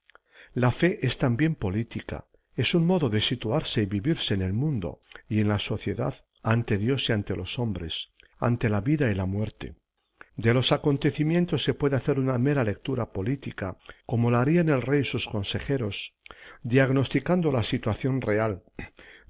La 0.55 0.73
fe 0.73 0.99
es 1.07 1.19
también 1.19 1.55
política, 1.55 2.27
es 2.57 2.75
un 2.75 2.87
modo 2.87 3.09
de 3.09 3.21
situarse 3.21 3.83
y 3.83 3.87
vivirse 3.87 4.35
en 4.35 4.43
el 4.43 4.53
mundo 4.53 5.01
y 5.29 5.41
en 5.41 5.49
la 5.49 5.59
sociedad 5.59 6.15
ante 6.43 6.79
Dios 6.79 7.09
y 7.09 7.13
ante 7.13 7.37
los 7.37 7.59
hombres, 7.59 8.13
ante 8.39 8.69
la 8.69 8.81
vida 8.81 9.11
y 9.11 9.15
la 9.15 9.27
muerte. 9.27 9.77
De 10.37 10.55
los 10.55 10.73
acontecimientos 10.73 11.63
se 11.63 11.75
puede 11.75 11.97
hacer 11.97 12.19
una 12.19 12.39
mera 12.39 12.65
lectura 12.65 13.13
política, 13.13 13.77
como 14.07 14.31
la 14.31 14.41
harían 14.41 14.71
el 14.71 14.81
rey 14.81 15.01
y 15.01 15.05
sus 15.05 15.27
consejeros, 15.27 16.15
diagnosticando 16.63 17.53
la 17.53 17.63
situación 17.63 18.23
real, 18.23 18.63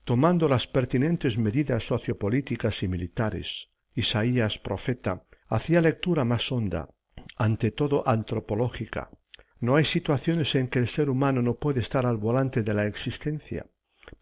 tomando 0.04 0.48
las 0.48 0.66
pertinentes 0.66 1.36
medidas 1.36 1.84
sociopolíticas 1.84 2.82
y 2.84 2.88
militares. 2.88 3.70
Isaías, 3.94 4.58
profeta, 4.58 5.24
hacía 5.48 5.80
lectura 5.80 6.24
más 6.24 6.50
honda, 6.52 6.88
ante 7.36 7.72
todo 7.72 8.06
antropológica. 8.06 9.10
No 9.60 9.76
hay 9.76 9.84
situaciones 9.84 10.54
en 10.54 10.68
que 10.68 10.78
el 10.78 10.88
ser 10.88 11.10
humano 11.10 11.42
no 11.42 11.54
puede 11.54 11.80
estar 11.80 12.06
al 12.06 12.16
volante 12.16 12.62
de 12.62 12.72
la 12.72 12.86
existencia, 12.86 13.66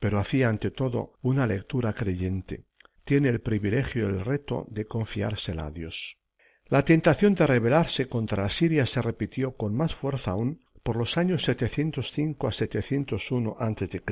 pero 0.00 0.18
hacía 0.18 0.48
ante 0.48 0.72
todo 0.72 1.14
una 1.22 1.46
lectura 1.46 1.92
creyente. 1.92 2.64
Tiene 3.04 3.28
el 3.28 3.40
privilegio 3.40 4.02
y 4.02 4.12
el 4.12 4.24
reto 4.24 4.66
de 4.68 4.86
confiársela 4.86 5.66
a 5.66 5.70
Dios. 5.70 6.18
La 6.66 6.84
tentación 6.84 7.34
de 7.34 7.46
rebelarse 7.46 8.08
contra 8.08 8.44
Asiria 8.44 8.84
se 8.84 9.00
repitió 9.00 9.52
con 9.52 9.74
más 9.74 9.94
fuerza 9.94 10.32
aún 10.32 10.60
por 10.82 10.96
los 10.96 11.16
años 11.16 11.42
705 11.44 12.48
a 12.48 12.52
701 12.52 13.56
a.C. 13.58 14.02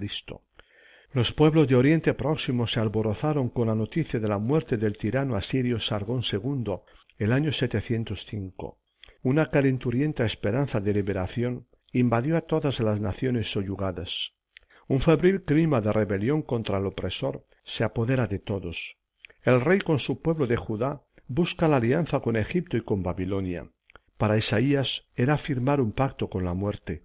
Los 1.13 1.33
pueblos 1.33 1.69
de 1.69 1.75
Oriente 1.75 2.15
Próximo 2.15 2.67
se 2.67 2.81
alborozaron 2.81 3.51
con 3.51 3.67
la 3.67 3.75
noticia 3.75 4.21
de 4.21 4.29
la 4.29 4.39
muerte 4.39 4.77
del 4.77 4.97
tirano 4.97 5.37
asirio 5.37 5.81
Sargón 5.81 6.23
II 6.31 6.77
el 7.19 7.33
año 7.33 7.53
705. 7.53 8.79
Una 9.23 9.51
calenturienta 9.51 10.25
esperanza 10.25 10.81
de 10.81 10.93
liberación 10.93 11.67
invadió 11.93 12.37
a 12.37 12.43
todas 12.43 12.81
las 12.81 13.01
naciones 13.01 13.51
soyugadas. 13.51 14.33
Un 14.89 15.01
febril 15.01 15.43
clima 15.43 15.81
de 15.81 15.93
rebelión 15.93 16.43
contra 16.43 16.79
el 16.79 16.87
opresor 16.87 17.45
se 17.65 17.83
apodera 17.83 18.27
de 18.27 18.39
todos. 18.39 18.97
El 19.43 19.61
rey 19.61 19.81
con 19.81 19.99
su 19.99 20.21
pueblo 20.21 20.47
de 20.47 20.57
Judá 20.57 21.03
busca 21.27 21.67
la 21.67 21.77
alianza 21.77 22.21
con 22.21 22.37
Egipto 22.37 22.77
y 22.77 22.83
con 22.83 23.03
Babilonia. 23.03 23.69
Para 24.17 24.39
Isaías 24.39 25.05
era 25.15 25.39
firmar 25.39 25.81
un 25.81 25.93
pacto 25.93 26.29
con 26.29 26.45
la 26.45 26.55
muerte. 26.55 27.03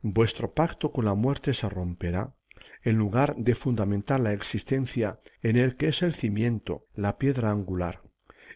Vuestro 0.00 0.52
pacto 0.52 0.92
con 0.92 1.04
la 1.04 1.14
muerte 1.14 1.54
se 1.54 1.68
romperá, 1.68 2.34
en 2.82 2.96
lugar 2.96 3.36
de 3.36 3.54
fundamentar 3.54 4.20
la 4.20 4.32
existencia 4.32 5.20
en 5.42 5.56
el 5.56 5.76
que 5.76 5.88
es 5.88 6.02
el 6.02 6.14
cimiento, 6.14 6.86
la 6.94 7.18
piedra 7.18 7.50
angular. 7.50 8.02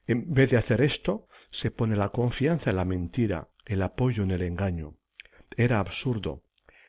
En 0.07 0.35
vez 0.35 0.51
de 0.51 0.57
hacer 0.57 0.81
esto, 0.83 1.29
se 1.57 1.71
pone 1.71 1.97
la 1.97 2.11
confianza 2.11 2.69
en 2.69 2.77
la 2.77 2.85
mentira, 2.85 3.49
el 3.65 3.81
apoyo 3.81 4.25
en 4.25 4.31
el 4.31 4.43
engaño. 4.43 4.93
Era 5.57 5.81
absurdo. 5.81 6.43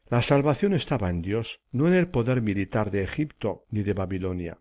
La 0.10 0.22
salvación 0.22 0.74
estaba 0.74 1.10
en 1.10 1.22
Dios, 1.22 1.62
no 1.72 1.88
en 1.88 1.94
el 1.94 2.10
poder 2.10 2.42
militar 2.42 2.92
de 2.92 3.02
Egipto 3.02 3.64
ni 3.70 3.84
de 3.84 3.94
Babilonia. 3.94 4.58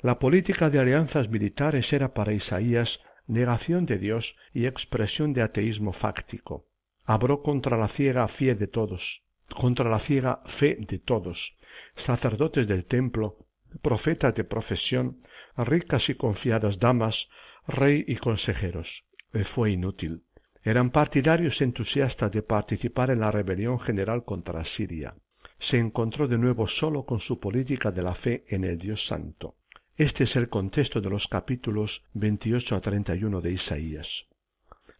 La 0.00 0.18
política 0.18 0.68
de 0.68 0.78
alianzas 0.78 1.30
militares 1.30 1.90
era 1.94 2.12
para 2.12 2.34
Isaías 2.34 3.00
negación 3.26 3.86
de 3.86 3.96
Dios 3.96 4.36
y 4.52 4.66
expresión 4.66 5.32
de 5.32 5.40
ateísmo 5.40 5.94
fáctico. 5.94 6.66
Habló 7.06 7.42
contra 7.42 7.78
la 7.78 7.88
ciega 7.88 8.28
fe 8.28 8.54
de 8.54 8.66
todos, 8.66 9.22
contra 9.48 9.88
la 9.88 10.00
ciega 10.00 10.42
fe 10.44 10.76
de 10.78 10.98
todos, 10.98 11.56
sacerdotes 11.94 12.68
del 12.68 12.84
templo, 12.84 13.38
profetas 13.80 14.34
de 14.34 14.44
profesión, 14.44 15.22
ricas 15.56 16.10
y 16.10 16.14
confiadas 16.14 16.78
damas, 16.78 17.30
rey 17.66 18.04
y 18.06 18.16
consejeros. 18.16 19.06
Fue 19.44 19.70
inútil. 19.70 20.22
Eran 20.62 20.90
partidarios 20.90 21.60
entusiastas 21.60 22.32
de 22.32 22.42
participar 22.42 23.10
en 23.10 23.20
la 23.20 23.30
rebelión 23.30 23.78
general 23.78 24.24
contra 24.24 24.64
Siria. 24.64 25.14
Se 25.58 25.78
encontró 25.78 26.26
de 26.26 26.38
nuevo 26.38 26.66
solo 26.66 27.04
con 27.04 27.20
su 27.20 27.38
política 27.38 27.90
de 27.90 28.02
la 28.02 28.14
fe 28.14 28.44
en 28.48 28.64
el 28.64 28.78
Dios 28.78 29.06
Santo. 29.06 29.56
Este 29.96 30.24
es 30.24 30.36
el 30.36 30.48
contexto 30.48 31.00
de 31.00 31.08
los 31.08 31.28
capítulos 31.28 32.04
28 32.14 32.76
a 32.76 32.80
31 32.80 33.40
de 33.40 33.52
Isaías. 33.52 34.26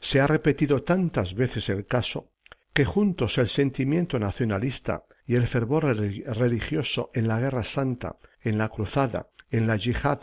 Se 0.00 0.20
ha 0.20 0.26
repetido 0.26 0.82
tantas 0.82 1.34
veces 1.34 1.68
el 1.68 1.86
caso 1.86 2.30
que 2.72 2.84
juntos 2.84 3.38
el 3.38 3.48
sentimiento 3.48 4.18
nacionalista 4.18 5.04
y 5.26 5.34
el 5.34 5.48
fervor 5.48 5.84
religioso 5.84 7.10
en 7.14 7.26
la 7.26 7.40
guerra 7.40 7.64
santa, 7.64 8.16
en 8.40 8.58
la 8.58 8.68
cruzada, 8.68 9.28
en 9.50 9.66
la 9.66 9.76
yihad, 9.76 10.20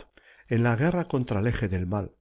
en 0.48 0.62
la 0.62 0.76
guerra 0.76 1.04
contra 1.04 1.40
el 1.40 1.46
eje 1.48 1.68
del 1.68 1.86
mal, 1.86 2.12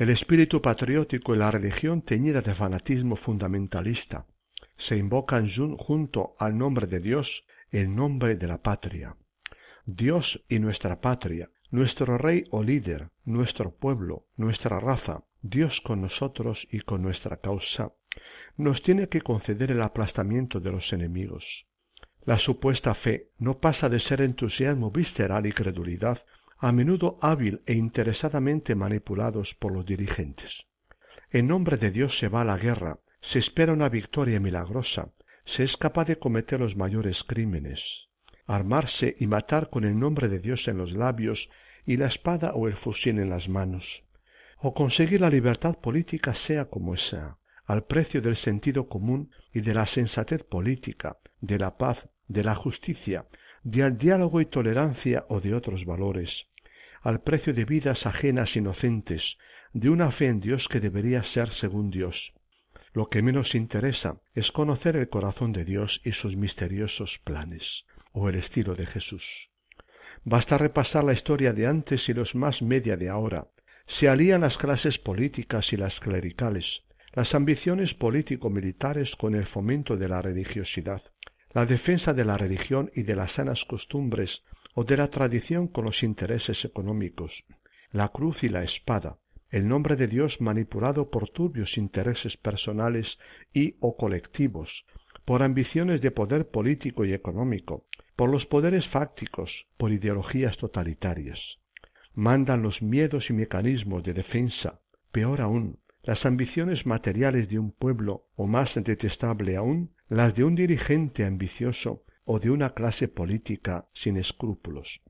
el 0.00 0.08
espíritu 0.08 0.62
patriótico 0.62 1.34
y 1.34 1.38
la 1.38 1.50
religión 1.50 2.00
teñida 2.00 2.40
de 2.40 2.54
fanatismo 2.54 3.16
fundamentalista 3.16 4.24
se 4.78 4.96
invocan 4.96 5.46
junto 5.76 6.36
al 6.38 6.56
nombre 6.56 6.86
de 6.86 7.00
Dios 7.00 7.44
el 7.70 7.94
nombre 7.94 8.34
de 8.36 8.46
la 8.46 8.62
patria. 8.62 9.14
Dios 9.84 10.42
y 10.48 10.58
nuestra 10.58 11.02
patria, 11.02 11.50
nuestro 11.70 12.16
rey 12.16 12.44
o 12.50 12.62
líder, 12.62 13.10
nuestro 13.26 13.74
pueblo, 13.74 14.24
nuestra 14.38 14.80
raza, 14.80 15.24
Dios 15.42 15.82
con 15.82 16.00
nosotros 16.00 16.66
y 16.70 16.80
con 16.80 17.02
nuestra 17.02 17.36
causa, 17.36 17.92
nos 18.56 18.82
tiene 18.82 19.10
que 19.10 19.20
conceder 19.20 19.70
el 19.70 19.82
aplastamiento 19.82 20.60
de 20.60 20.72
los 20.72 20.94
enemigos. 20.94 21.66
La 22.24 22.38
supuesta 22.38 22.94
fe 22.94 23.32
no 23.38 23.58
pasa 23.58 23.90
de 23.90 24.00
ser 24.00 24.22
entusiasmo 24.22 24.90
visceral 24.90 25.44
y 25.44 25.52
credulidad 25.52 26.24
a 26.60 26.72
menudo 26.72 27.18
hábil 27.22 27.62
e 27.64 27.72
interesadamente 27.72 28.74
manipulados 28.74 29.54
por 29.54 29.72
los 29.72 29.86
dirigentes. 29.86 30.66
En 31.30 31.46
nombre 31.46 31.78
de 31.78 31.90
Dios 31.90 32.18
se 32.18 32.28
va 32.28 32.42
a 32.42 32.44
la 32.44 32.58
guerra, 32.58 32.98
se 33.22 33.38
espera 33.38 33.72
una 33.72 33.88
victoria 33.88 34.40
milagrosa, 34.40 35.10
se 35.46 35.64
es 35.64 35.78
capaz 35.78 36.04
de 36.06 36.18
cometer 36.18 36.60
los 36.60 36.76
mayores 36.76 37.24
crímenes, 37.24 38.08
armarse 38.46 39.16
y 39.18 39.26
matar 39.26 39.70
con 39.70 39.84
el 39.84 39.98
nombre 39.98 40.28
de 40.28 40.38
Dios 40.38 40.68
en 40.68 40.76
los 40.76 40.92
labios 40.92 41.48
y 41.86 41.96
la 41.96 42.06
espada 42.06 42.52
o 42.52 42.68
el 42.68 42.76
fusil 42.76 43.18
en 43.18 43.30
las 43.30 43.48
manos, 43.48 44.04
o 44.58 44.74
conseguir 44.74 45.22
la 45.22 45.30
libertad 45.30 45.78
política 45.78 46.34
sea 46.34 46.66
como 46.66 46.96
sea, 46.98 47.38
al 47.64 47.84
precio 47.84 48.20
del 48.20 48.36
sentido 48.36 48.86
común 48.86 49.30
y 49.54 49.62
de 49.62 49.72
la 49.72 49.86
sensatez 49.86 50.42
política, 50.44 51.16
de 51.40 51.58
la 51.58 51.78
paz, 51.78 52.08
de 52.28 52.44
la 52.44 52.54
justicia, 52.54 53.26
del 53.62 53.96
diálogo 53.96 54.40
y 54.40 54.46
tolerancia 54.46 55.24
o 55.28 55.40
de 55.40 55.54
otros 55.54 55.84
valores, 55.84 56.49
al 57.00 57.22
precio 57.22 57.54
de 57.54 57.64
vidas 57.64 58.06
ajenas 58.06 58.56
inocentes, 58.56 59.38
de 59.72 59.88
una 59.88 60.10
fe 60.10 60.26
en 60.26 60.40
Dios 60.40 60.68
que 60.68 60.80
debería 60.80 61.22
ser 61.22 61.52
según 61.52 61.90
Dios. 61.90 62.34
Lo 62.92 63.08
que 63.08 63.22
menos 63.22 63.54
interesa 63.54 64.20
es 64.34 64.50
conocer 64.50 64.96
el 64.96 65.08
corazón 65.08 65.52
de 65.52 65.64
Dios 65.64 66.00
y 66.04 66.12
sus 66.12 66.36
misteriosos 66.36 67.18
planes, 67.18 67.84
o 68.12 68.28
el 68.28 68.34
estilo 68.34 68.74
de 68.74 68.86
Jesús. 68.86 69.50
Basta 70.24 70.58
repasar 70.58 71.04
la 71.04 71.12
historia 71.12 71.52
de 71.52 71.66
antes 71.66 72.08
y 72.08 72.12
los 72.12 72.34
más 72.34 72.62
media 72.62 72.96
de 72.96 73.08
ahora. 73.08 73.48
Se 73.86 74.08
alían 74.08 74.42
las 74.42 74.58
clases 74.58 74.98
políticas 74.98 75.72
y 75.72 75.76
las 75.76 76.00
clericales, 76.00 76.84
las 77.12 77.34
ambiciones 77.34 77.94
político-militares 77.94 79.16
con 79.16 79.34
el 79.34 79.46
fomento 79.46 79.96
de 79.96 80.08
la 80.08 80.20
religiosidad, 80.20 81.02
la 81.52 81.66
defensa 81.66 82.12
de 82.12 82.24
la 82.24 82.36
religión 82.36 82.90
y 82.94 83.02
de 83.02 83.16
las 83.16 83.32
sanas 83.32 83.64
costumbres 83.64 84.44
o 84.74 84.84
de 84.84 84.96
la 84.96 85.08
tradición 85.08 85.68
con 85.68 85.84
los 85.84 86.02
intereses 86.02 86.64
económicos, 86.64 87.44
la 87.92 88.08
cruz 88.08 88.44
y 88.44 88.48
la 88.48 88.62
espada, 88.62 89.18
el 89.50 89.66
nombre 89.66 89.96
de 89.96 90.06
Dios 90.06 90.40
manipulado 90.40 91.10
por 91.10 91.28
turbios 91.28 91.76
intereses 91.76 92.36
personales 92.36 93.18
y 93.52 93.76
o 93.80 93.96
colectivos, 93.96 94.86
por 95.24 95.42
ambiciones 95.42 96.00
de 96.00 96.10
poder 96.10 96.48
político 96.48 97.04
y 97.04 97.12
económico, 97.12 97.86
por 98.14 98.30
los 98.30 98.46
poderes 98.46 98.86
fácticos, 98.86 99.66
por 99.76 99.92
ideologías 99.92 100.56
totalitarias. 100.56 101.58
Mandan 102.14 102.62
los 102.62 102.82
miedos 102.82 103.30
y 103.30 103.32
mecanismos 103.32 104.02
de 104.02 104.12
defensa, 104.12 104.80
peor 105.10 105.40
aún, 105.40 105.78
las 106.02 106.26
ambiciones 106.26 106.86
materiales 106.86 107.48
de 107.48 107.58
un 107.58 107.72
pueblo, 107.72 108.26
o 108.36 108.46
más 108.46 108.74
detestable 108.74 109.56
aún, 109.56 109.90
las 110.08 110.34
de 110.34 110.44
un 110.44 110.54
dirigente 110.54 111.24
ambicioso 111.24 112.04
o 112.24 112.38
de 112.38 112.50
una 112.50 112.74
clase 112.74 113.08
política 113.08 113.88
sin 113.92 114.16
escrúpulos. 114.16 115.02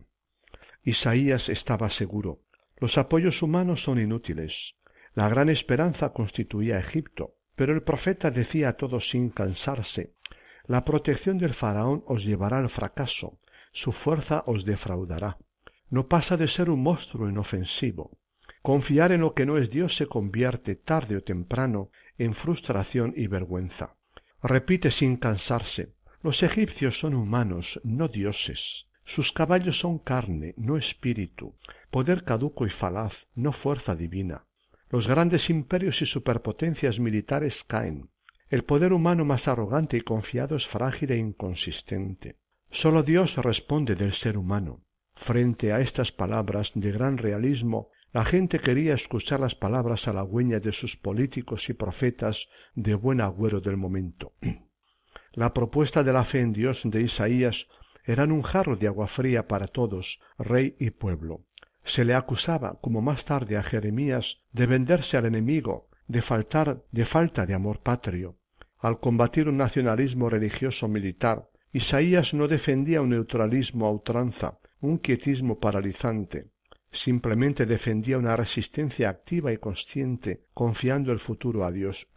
Isaías 0.83 1.49
estaba 1.49 1.91
seguro. 1.91 2.41
Los 2.79 2.97
apoyos 2.97 3.43
humanos 3.43 3.83
son 3.83 4.01
inútiles. 4.01 4.77
La 5.15 5.29
gran 5.29 5.49
esperanza 5.49 6.13
constituía 6.13 6.79
Egipto, 6.79 7.35
pero 7.55 7.75
el 7.75 7.83
profeta 7.83 8.31
decía 8.31 8.71
a 8.71 8.73
todos 8.75 9.11
sin 9.11 9.31
cansarse 9.31 10.15
La 10.67 10.85
protección 10.85 11.37
del 11.37 11.53
faraón 11.53 12.05
os 12.07 12.25
llevará 12.25 12.59
al 12.59 12.71
fracaso, 12.71 13.41
su 13.73 13.93
fuerza 13.93 14.45
os 14.47 14.65
defraudará. 14.65 15.39
No 15.91 16.09
pasa 16.09 16.37
de 16.37 16.49
ser 16.49 16.71
un 16.71 16.83
monstruo 16.83 17.29
inofensivo. 17.29 18.19
Confiar 18.63 19.13
en 19.13 19.23
lo 19.23 19.35
que 19.35 19.47
no 19.47 19.59
es 19.59 19.71
Dios 19.71 19.97
se 19.97 20.07
convierte 20.07 20.77
tarde 20.77 21.17
o 21.17 21.23
temprano 21.23 21.91
en 22.19 22.35
frustración 22.35 23.13
y 23.17 23.27
vergüenza. 23.27 23.97
Repite 24.43 24.91
sin 24.91 25.17
cansarse 25.17 25.95
los 26.23 26.43
egipcios 26.43 26.99
son 26.99 27.15
humanos, 27.15 27.81
no 27.83 28.09
dioses. 28.09 28.87
Sus 29.05 29.33
caballos 29.33 29.79
son 29.79 29.99
carne, 29.99 30.55
no 30.57 30.77
espíritu, 30.77 31.57
poder 31.91 32.25
caduco 32.25 32.67
y 32.67 32.71
falaz, 32.71 33.27
no 33.35 33.53
fuerza 33.53 33.97
divina. 33.97 34.45
Los 34.91 35.07
grandes 35.07 35.49
imperios 35.51 36.03
y 36.03 36.07
superpotencias 36.07 36.99
militares 36.99 37.65
caen. 37.65 38.11
El 38.51 38.65
poder 38.65 38.93
humano 38.93 39.25
más 39.25 39.49
arrogante 39.49 39.97
y 39.97 40.03
confiado 40.03 40.57
es 40.57 40.67
frágil 40.67 41.13
e 41.13 41.17
inconsistente. 41.17 42.37
Sólo 42.71 43.03
Dios 43.03 43.37
responde 43.37 43.95
del 43.95 44.13
ser 44.13 44.37
humano. 44.37 44.85
Frente 45.17 45.73
a 45.73 45.81
estas 45.81 46.13
palabras 46.13 46.73
de 46.75 46.93
gran 46.93 47.19
realismo, 47.19 47.89
la 48.13 48.25
gente 48.25 48.59
quería 48.59 48.95
escuchar 48.95 49.41
las 49.41 49.55
palabras 49.55 50.09
halagüeñas 50.09 50.63
de 50.63 50.73
sus 50.73 50.97
políticos 50.97 51.69
y 51.69 51.75
profetas 51.75 52.49
de 52.75 52.95
buen 52.95 53.21
agüero 53.21 53.61
del 53.61 53.77
momento. 53.77 54.35
La 55.33 55.55
propuesta 55.55 56.03
de 56.03 56.13
la 56.13 56.25
fe 56.25 56.41
en 56.41 56.53
Dios 56.53 56.83
de 56.85 57.03
Isaías 57.03 57.69
era 58.05 58.25
un 58.25 58.43
jarro 58.43 58.77
de 58.77 58.89
agua 58.89 59.07
fría 59.07 59.47
para 59.47 59.69
todos, 59.69 60.21
rey 60.39 60.75
y 60.81 60.91
pueblo. 60.91 61.45
Se 61.85 62.05
le 62.05 62.15
acusaba, 62.15 62.79
como 62.81 63.01
más 63.01 63.25
tarde 63.25 63.57
a 63.57 63.63
Jeremías, 63.63 64.43
de 64.53 64.67
venderse 64.67 65.17
al 65.17 65.27
enemigo, 65.27 65.89
de 66.09 66.23
faltar 66.23 66.83
de 66.91 67.05
falta 67.05 67.47
de 67.47 67.55
amor 67.55 67.81
patrio. 67.81 68.39
Al 68.79 68.99
combatir 68.99 69.49
un 69.49 69.59
nacionalismo 69.59 70.29
religioso 70.29 70.89
militar, 70.89 71.49
Isaías 71.73 72.35
no 72.35 72.49
defendía 72.49 73.01
un 73.01 73.11
neutralismo 73.11 73.87
a 73.87 73.93
ultranza, 73.93 74.59
un 74.81 74.99
quietismo 74.99 75.61
paralizante. 75.61 76.49
Simplemente 76.91 77.67
defendía 77.67 78.19
una 78.19 78.35
resistencia 78.35 79.09
activa 79.09 79.53
y 79.53 79.59
consciente, 79.59 80.47
confiando 80.53 81.13
el 81.13 81.21
futuro 81.21 81.65
a 81.65 81.71
Dios. 81.71 82.09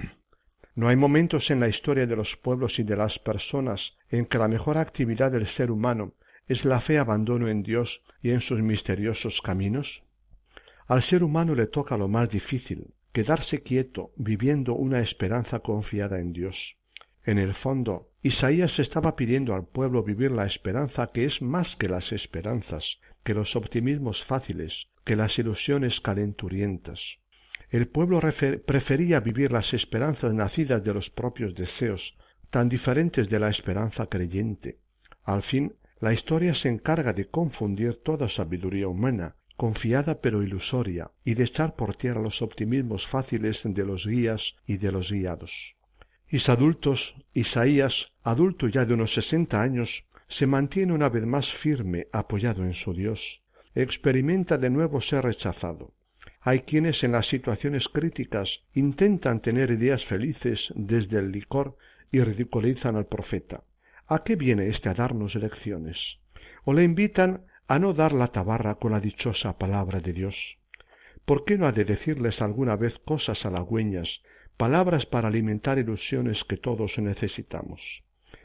No 0.75 0.88
hay 0.88 0.95
momentos 0.95 1.51
en 1.51 1.59
la 1.59 1.67
historia 1.67 2.07
de 2.07 2.15
los 2.15 2.36
pueblos 2.36 2.79
y 2.79 2.83
de 2.83 2.95
las 2.95 3.19
personas 3.19 3.95
en 4.09 4.25
que 4.25 4.39
la 4.39 4.47
mejor 4.47 4.77
actividad 4.77 5.31
del 5.31 5.47
ser 5.47 5.69
humano 5.69 6.13
es 6.47 6.65
la 6.65 6.81
fe 6.81 6.97
abandono 6.97 7.47
en 7.47 7.61
Dios 7.61 8.01
y 8.21 8.32
en 8.32 8.41
sus 8.41 8.61
misteriosos 8.61 9.41
caminos. 9.41 10.03
Al 10.88 11.01
ser 11.01 11.24
humano 11.24 11.55
le 11.55 11.67
toca 11.67 11.95
lo 11.95 12.07
más 12.07 12.30
difícil, 12.30 12.88
quedarse 13.11 13.61
quieto, 13.61 14.11
viviendo 14.15 14.74
una 14.74 14.99
esperanza 14.99 15.59
confiada 15.59 16.19
en 16.19 16.34
Dios. 16.34 16.78
En 17.24 17.38
el 17.38 17.53
fondo, 17.53 18.09
Isaías 18.21 18.80
estaba 18.80 19.15
pidiendo 19.15 19.53
al 19.53 19.65
pueblo 19.65 20.03
vivir 20.03 20.32
la 20.32 20.45
esperanza 20.45 21.11
que 21.13 21.26
es 21.26 21.41
más 21.41 21.76
que 21.76 21.88
las 21.88 22.11
esperanzas, 22.11 22.99
que 23.24 23.34
los 23.34 23.55
optimismos 23.55 24.24
fáciles, 24.24 24.89
que 25.05 25.15
las 25.15 25.38
ilusiones 25.39 26.01
calenturientas. 26.01 27.19
El 27.74 27.88
pueblo 27.88 28.19
prefería 28.67 29.19
vivir 29.19 29.51
las 29.51 29.74
esperanzas 29.74 30.32
nacidas 30.32 30.84
de 30.84 30.93
los 30.93 31.09
propios 31.09 31.55
deseos, 31.55 32.15
tan 32.51 32.69
diferentes 32.69 33.30
de 33.32 33.39
la 33.39 33.49
esperanza 33.49 34.05
creyente. 34.05 34.78
Al 35.24 35.41
fin, 35.41 35.74
la 35.99 36.13
historia 36.13 36.53
se 36.53 36.69
encarga 36.69 37.13
de 37.13 37.30
confundir 37.30 37.95
toda 37.95 38.30
sabiduría 38.30 38.88
humana, 38.88 39.38
confiada 39.57 40.21
pero 40.21 40.43
ilusoria, 40.43 41.09
y 41.26 41.34
de 41.34 41.45
echar 41.45 41.76
por 41.76 41.95
tierra 41.95 42.21
los 42.21 42.43
optimismos 42.43 43.07
fáciles 43.07 43.63
de 43.65 43.84
los 43.84 44.05
guías 44.05 44.53
y 44.67 44.78
de 44.78 44.91
los 44.91 45.11
guiados. 45.11 45.76
Is 46.30 46.49
adultos, 46.49 47.15
Isaías, 47.34 48.11
adulto 48.21 48.67
ya 48.67 48.86
de 48.86 48.93
unos 48.93 49.15
sesenta 49.15 49.63
años, 49.63 50.05
se 50.28 50.45
mantiene 50.45 50.93
una 50.93 51.09
vez 51.09 51.26
más 51.26 51.51
firme, 51.51 52.05
apoyado 52.11 52.65
en 52.65 52.76
su 52.76 52.93
Dios. 52.93 53.41
Experimenta 53.74 54.59
de 54.59 54.69
nuevo 54.69 55.01
ser 55.01 55.24
rechazado 55.24 55.91
Hay 56.45 56.61
quienes 56.61 57.05
en 57.05 57.13
las 57.13 57.27
situaciones 57.27 57.87
críticas 57.87 58.63
intentan 58.73 59.41
tener 59.41 59.71
ideas 59.71 60.05
felices 60.05 60.73
desde 60.75 61.19
el 61.19 61.31
licor 61.31 61.77
y 62.11 62.19
ridiculizan 62.19 62.97
al 62.97 63.05
profeta. 63.05 63.63
¿A 64.07 64.23
qué 64.23 64.35
viene 64.35 64.67
este 64.67 64.89
a 64.89 64.93
darnos 64.93 65.35
lecciones? 65.35 66.19
O 66.65 66.73
le 66.73 66.83
invitan 66.83 67.45
a 67.67 67.79
no 67.79 67.93
dar 67.93 68.11
la 68.11 68.27
tabarra 68.27 68.75
con 68.75 68.91
la 68.91 68.99
dichosa 68.99 69.57
palabra 69.57 70.01
de 70.01 70.11
Dios. 70.11 70.57
¿Por 71.23 71.45
qué 71.45 71.57
no 71.57 71.65
ha 71.65 71.71
de 71.71 71.85
decirles 71.85 72.41
alguna 72.41 72.75
vez 72.75 72.99
cosas 72.99 73.45
halagüeñas, 73.45 74.21
palabras 74.57 75.05
para 75.05 75.29
alimentar 75.29 75.79
ilusiones 75.79 76.43
que 76.43 76.57
todos 76.57 76.99
necesitamos? 76.99 78.03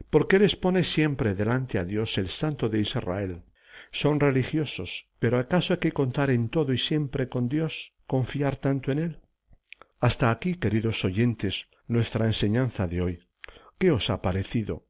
¿Por 0.08 0.28
qué 0.28 0.38
les 0.38 0.54
pone 0.54 0.84
siempre 0.84 1.34
delante 1.34 1.78
a 1.78 1.84
Dios 1.84 2.16
el 2.16 2.28
Santo 2.28 2.68
de 2.68 2.78
Israel? 2.78 3.42
Son 3.90 4.20
religiosos, 4.20 5.08
pero 5.18 5.38
¿acaso 5.38 5.74
hay 5.74 5.80
que 5.80 5.92
contar 5.92 6.30
en 6.30 6.48
todo 6.48 6.72
y 6.72 6.78
siempre 6.78 7.28
con 7.28 7.48
Dios, 7.48 7.94
confiar 8.06 8.56
tanto 8.56 8.92
en 8.92 8.98
Él? 8.98 9.18
Hasta 10.00 10.30
aquí, 10.30 10.54
queridos 10.54 11.04
oyentes, 11.04 11.68
nuestra 11.86 12.26
enseñanza 12.26 12.86
de 12.86 13.02
hoy. 13.02 13.18
¿Qué 13.78 13.90
os 13.90 14.10
ha 14.10 14.22
parecido? 14.22 14.84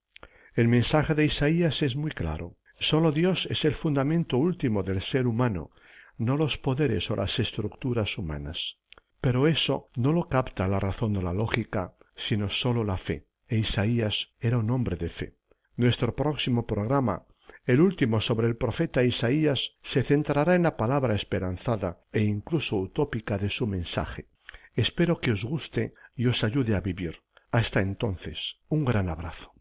El 0.55 0.69
mensaje 0.69 1.15
de 1.15 1.25
Isaías 1.25 1.83
es 1.83 1.97
muy 1.97 2.11
claro. 2.11 2.57
Sólo 2.81 3.13
Dios 3.13 3.47
es 3.51 3.65
el 3.65 3.75
fundamento 3.75 4.39
último 4.39 4.83
del 4.83 5.03
ser 5.03 5.27
humano, 5.27 5.71
no 6.17 6.37
los 6.37 6.59
poderes 6.59 7.11
o 7.11 7.17
las 7.17 7.39
estructuras 7.39 8.19
humanas. 8.19 8.79
Pero 9.21 9.49
eso 9.49 9.89
no 9.97 10.13
lo 10.13 10.29
capta 10.29 10.69
la 10.69 10.81
razón 10.81 11.17
o 11.17 11.23
la 11.23 11.33
lógica, 11.33 11.95
sino 12.17 12.51
sólo 12.51 12.85
la 12.85 12.97
fe, 12.97 13.27
e 13.49 13.59
Isaías 13.59 14.33
era 14.41 14.59
un 14.59 14.71
hombre 14.71 14.97
de 14.97 15.09
fe. 15.09 15.35
Nuestro 15.77 16.15
próximo 16.15 16.67
programa, 16.67 17.25
el 17.69 17.83
último 17.83 18.23
sobre 18.23 18.49
el 18.49 18.57
profeta 18.57 19.05
Isaías, 19.05 19.73
se 19.83 20.03
centrará 20.03 20.55
en 20.55 20.63
la 20.63 20.79
palabra 20.79 21.15
esperanzada 21.15 22.01
e 22.13 22.23
incluso 22.23 22.77
utópica 22.79 23.37
de 23.37 23.51
su 23.51 23.67
mensaje. 23.67 24.27
Espero 24.75 25.21
que 25.21 25.33
os 25.33 25.45
guste 25.45 25.93
y 26.17 26.27
os 26.29 26.45
ayude 26.45 26.75
a 26.75 26.81
vivir. 26.81 27.21
Hasta 27.53 27.81
entonces, 27.81 28.57
un 28.71 28.87
gran 28.87 29.11
abrazo. 29.11 29.53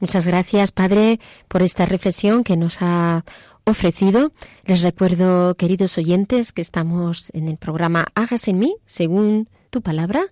Muchas 0.00 0.26
gracias, 0.26 0.72
Padre, 0.72 1.20
por 1.46 1.62
esta 1.62 1.86
reflexión 1.86 2.42
que 2.42 2.56
nos 2.56 2.78
ha 2.80 3.24
ofrecido. 3.64 4.32
Les 4.66 4.82
recuerdo, 4.82 5.54
queridos 5.54 5.96
oyentes, 5.98 6.52
que 6.52 6.62
estamos 6.62 7.30
en 7.32 7.46
el 7.46 7.58
programa 7.58 8.06
Hágase 8.16 8.50
en 8.50 8.58
mí, 8.58 8.76
según 8.86 9.48
tu 9.70 9.82
palabra, 9.82 10.22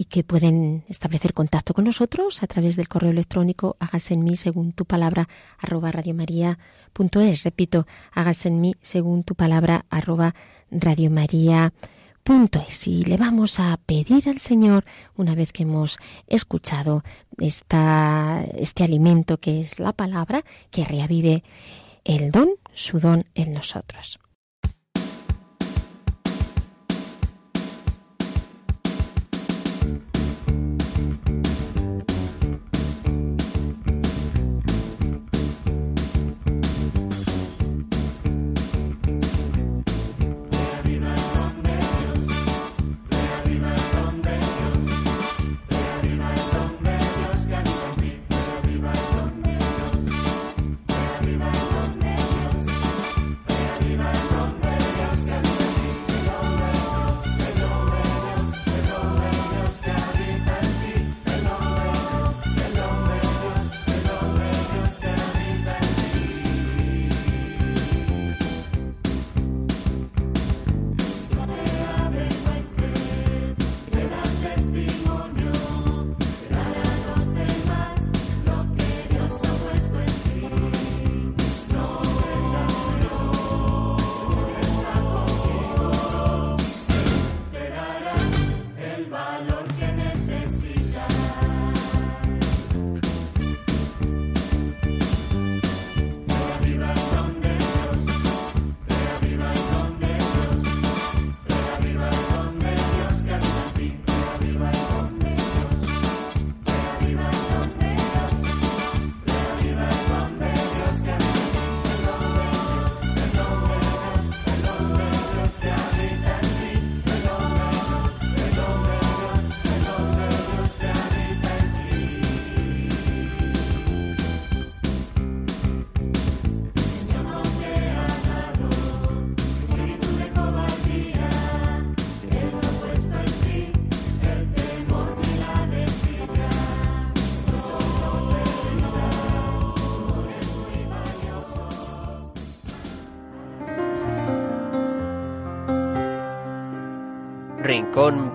y 0.00 0.04
que 0.04 0.22
pueden 0.22 0.84
establecer 0.88 1.34
contacto 1.34 1.74
con 1.74 1.84
nosotros 1.84 2.44
a 2.44 2.46
través 2.46 2.76
del 2.76 2.88
correo 2.88 3.10
electrónico 3.10 3.76
hágase 3.80 4.14
en 4.14 4.22
mí 4.22 4.36
según 4.36 4.72
tu 4.72 4.84
palabra 4.84 5.28
arroba 5.58 5.90
radiomaria.es. 5.90 7.42
Repito, 7.42 7.84
hágase 8.12 8.48
en 8.48 8.60
mí 8.60 8.76
según 8.80 9.24
tu 9.24 9.34
palabra 9.34 9.86
arroba 9.90 10.36
radiomaria.es. 10.70 12.86
Y 12.86 13.06
le 13.06 13.16
vamos 13.16 13.58
a 13.58 13.76
pedir 13.84 14.28
al 14.28 14.38
Señor, 14.38 14.84
una 15.16 15.34
vez 15.34 15.52
que 15.52 15.64
hemos 15.64 15.98
escuchado 16.28 17.02
esta, 17.36 18.44
este 18.54 18.84
alimento 18.84 19.38
que 19.38 19.60
es 19.60 19.80
la 19.80 19.92
palabra, 19.92 20.44
que 20.70 20.84
reavive 20.84 21.42
el 22.04 22.30
don, 22.30 22.50
su 22.72 23.00
don 23.00 23.26
en 23.34 23.50
nosotros. 23.50 24.20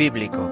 Bíblico. 0.04 0.52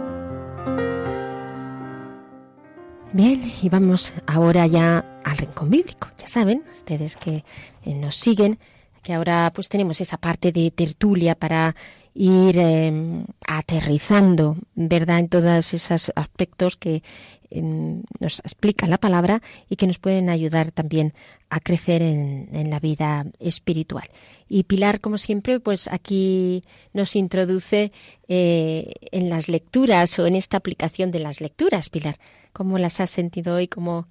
Bien, 3.11 3.41
y 3.61 3.67
vamos 3.67 4.13
ahora 4.25 4.65
ya 4.65 5.19
al 5.25 5.37
rincón 5.37 5.69
bíblico. 5.69 6.07
Ya 6.17 6.25
saben, 6.25 6.63
ustedes 6.71 7.17
que 7.17 7.43
eh, 7.83 7.93
nos 7.93 8.15
siguen, 8.15 8.59
que 9.03 9.13
ahora 9.13 9.51
pues 9.53 9.67
tenemos 9.67 9.99
esa 9.99 10.15
parte 10.15 10.53
de 10.53 10.71
tertulia 10.71 11.35
para 11.35 11.75
ir 12.13 12.57
eh, 12.57 13.25
aterrizando, 13.45 14.55
¿verdad?, 14.75 15.19
en 15.19 15.27
todos 15.27 15.73
esos 15.73 16.13
aspectos 16.15 16.77
que 16.77 17.03
nos 17.51 18.39
explica 18.39 18.87
la 18.87 18.97
palabra 18.97 19.41
y 19.69 19.75
que 19.75 19.87
nos 19.87 19.99
pueden 19.99 20.29
ayudar 20.29 20.71
también 20.71 21.13
a 21.49 21.59
crecer 21.59 22.01
en, 22.01 22.49
en, 22.53 22.69
la 22.69 22.79
vida 22.79 23.25
espiritual. 23.39 24.07
Y 24.47 24.63
Pilar, 24.63 25.01
como 25.01 25.17
siempre, 25.17 25.59
pues 25.59 25.87
aquí 25.87 26.63
nos 26.93 27.15
introduce 27.15 27.91
eh, 28.27 28.93
en 29.11 29.29
las 29.29 29.49
lecturas 29.49 30.17
o 30.19 30.27
en 30.27 30.35
esta 30.35 30.57
aplicación 30.57 31.11
de 31.11 31.19
las 31.19 31.41
lecturas. 31.41 31.89
Pilar, 31.89 32.17
¿cómo 32.53 32.77
las 32.77 32.99
has 32.99 33.09
sentido 33.09 33.55
hoy? 33.55 33.67
¿Cómo, 33.67 34.07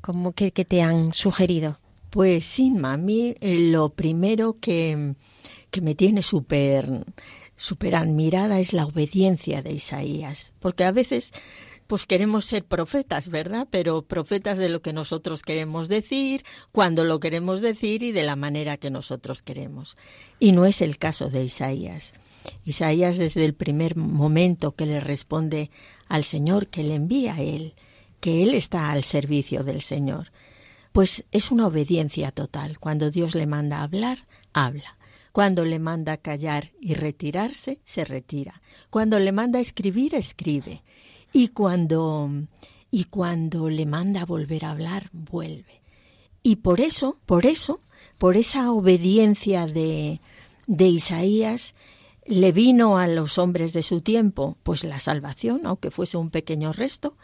cómo 0.00 0.32
que, 0.32 0.52
que 0.52 0.64
te 0.64 0.82
han 0.82 1.12
sugerido? 1.12 1.78
Pues 2.10 2.44
sí, 2.44 2.70
mami, 2.70 3.34
lo 3.40 3.90
primero 3.90 4.58
que, 4.60 5.14
que 5.70 5.80
me 5.80 5.94
tiene 5.94 6.22
súper 6.22 7.04
super 7.56 7.96
admirada 7.96 8.58
es 8.60 8.72
la 8.72 8.86
obediencia 8.86 9.62
de 9.62 9.72
Isaías, 9.72 10.52
porque 10.60 10.84
a 10.84 10.92
veces 10.92 11.32
pues 11.86 12.06
queremos 12.06 12.44
ser 12.44 12.64
profetas, 12.64 13.28
¿verdad? 13.28 13.68
Pero 13.70 14.02
profetas 14.02 14.58
de 14.58 14.68
lo 14.68 14.82
que 14.82 14.92
nosotros 14.92 15.42
queremos 15.42 15.88
decir, 15.88 16.44
cuando 16.72 17.04
lo 17.04 17.20
queremos 17.20 17.60
decir 17.60 18.02
y 18.02 18.12
de 18.12 18.24
la 18.24 18.36
manera 18.36 18.76
que 18.76 18.90
nosotros 18.90 19.42
queremos. 19.42 19.96
Y 20.38 20.52
no 20.52 20.66
es 20.66 20.82
el 20.82 20.98
caso 20.98 21.28
de 21.28 21.44
Isaías. 21.44 22.12
Isaías 22.64 23.18
desde 23.18 23.44
el 23.44 23.54
primer 23.54 23.96
momento 23.96 24.72
que 24.72 24.86
le 24.86 25.00
responde 25.00 25.70
al 26.08 26.24
Señor, 26.24 26.68
que 26.68 26.82
le 26.82 26.94
envía 26.94 27.34
a 27.34 27.40
él, 27.40 27.74
que 28.20 28.42
él 28.42 28.54
está 28.54 28.90
al 28.90 29.04
servicio 29.04 29.64
del 29.64 29.82
Señor, 29.82 30.32
pues 30.92 31.26
es 31.30 31.50
una 31.50 31.66
obediencia 31.66 32.30
total. 32.32 32.78
Cuando 32.78 33.10
Dios 33.10 33.34
le 33.34 33.46
manda 33.46 33.82
hablar, 33.82 34.26
habla. 34.52 34.96
Cuando 35.32 35.66
le 35.66 35.78
manda 35.78 36.16
callar 36.16 36.72
y 36.80 36.94
retirarse, 36.94 37.80
se 37.84 38.06
retira. 38.06 38.62
Cuando 38.88 39.18
le 39.18 39.32
manda 39.32 39.60
escribir, 39.60 40.14
escribe. 40.14 40.82
Y 41.36 41.48
cuando 41.48 42.30
y 42.90 43.04
cuando 43.04 43.68
le 43.68 43.84
manda 43.84 44.24
volver 44.24 44.64
a 44.64 44.70
hablar, 44.70 45.10
vuelve. 45.12 45.82
Y 46.42 46.56
por 46.56 46.80
eso, 46.80 47.18
por 47.26 47.44
eso, 47.44 47.80
por 48.16 48.38
esa 48.38 48.72
obediencia 48.72 49.66
de, 49.66 50.22
de 50.66 50.88
Isaías, 50.88 51.74
le 52.24 52.52
vino 52.52 52.96
a 52.96 53.06
los 53.06 53.36
hombres 53.36 53.74
de 53.74 53.82
su 53.82 54.00
tiempo, 54.00 54.56
pues 54.62 54.82
la 54.82 54.98
salvación, 54.98 55.66
aunque 55.66 55.90
fuese 55.90 56.16
un 56.16 56.30
pequeño 56.30 56.72
resto, 56.72 57.18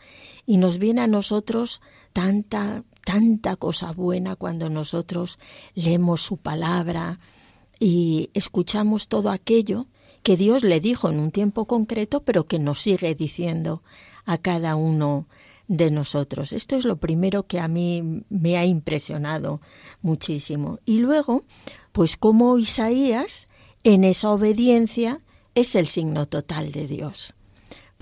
y 0.44 0.58
nos 0.58 0.76
viene 0.76 1.00
a 1.00 1.06
nosotros 1.06 1.80
tanta, 2.12 2.84
tanta 3.06 3.56
cosa 3.56 3.92
buena 3.92 4.36
cuando 4.36 4.68
nosotros 4.68 5.38
leemos 5.74 6.20
su 6.20 6.36
palabra 6.36 7.18
y 7.80 8.28
escuchamos 8.34 9.08
todo 9.08 9.30
aquello 9.30 9.86
que 10.22 10.36
Dios 10.36 10.64
le 10.64 10.80
dijo 10.80 11.10
en 11.10 11.18
un 11.18 11.30
tiempo 11.30 11.66
concreto, 11.66 12.22
pero 12.22 12.46
que 12.46 12.58
nos 12.58 12.80
sigue 12.80 13.14
diciendo 13.14 13.82
a 14.24 14.38
cada 14.38 14.76
uno 14.76 15.26
de 15.68 15.90
nosotros. 15.90 16.52
Esto 16.52 16.76
es 16.76 16.84
lo 16.84 16.96
primero 16.96 17.44
que 17.44 17.58
a 17.60 17.68
mí 17.68 18.24
me 18.28 18.56
ha 18.56 18.64
impresionado 18.64 19.60
muchísimo. 20.00 20.78
Y 20.84 20.98
luego, 20.98 21.42
pues 21.92 22.16
como 22.16 22.58
Isaías, 22.58 23.48
en 23.84 24.04
esa 24.04 24.30
obediencia, 24.30 25.20
es 25.54 25.74
el 25.74 25.86
signo 25.86 26.26
total 26.26 26.72
de 26.72 26.86
Dios. 26.86 27.34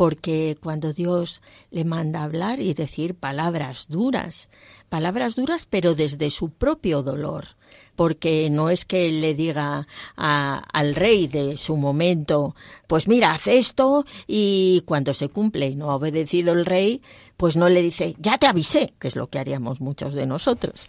Porque 0.01 0.57
cuando 0.63 0.95
Dios 0.95 1.43
le 1.71 1.85
manda 1.85 2.23
hablar 2.23 2.59
y 2.59 2.73
decir 2.73 3.15
palabras 3.15 3.85
duras, 3.91 4.49
palabras 4.89 5.37
duras 5.37 5.67
pero 5.69 5.95
desde 5.95 6.31
su 6.31 6.49
propio 6.49 7.03
dolor, 7.03 7.49
porque 7.97 8.49
no 8.49 8.71
es 8.71 8.87
que 8.87 9.11
él 9.11 9.21
le 9.21 9.35
diga 9.35 9.87
al 10.17 10.95
rey 10.95 11.27
de 11.27 11.59
su 11.59 11.77
momento, 11.77 12.57
pues 12.87 13.09
mira, 13.09 13.35
haz 13.35 13.47
esto 13.47 14.07
y 14.27 14.85
cuando 14.87 15.13
se 15.13 15.29
cumple 15.29 15.67
y 15.67 15.77
no 15.77 15.91
ha 15.91 15.97
obedecido 15.97 16.55
el 16.55 16.65
rey, 16.65 17.03
pues 17.37 17.59
no 17.59 17.69
le 17.69 17.83
dice, 17.83 18.17
ya 18.19 18.39
te 18.39 18.47
avisé, 18.47 18.95
que 18.99 19.09
es 19.09 19.17
lo 19.17 19.27
que 19.27 19.39
haríamos 19.39 19.83
muchos 19.83 20.15
de 20.15 20.25
nosotros, 20.25 20.89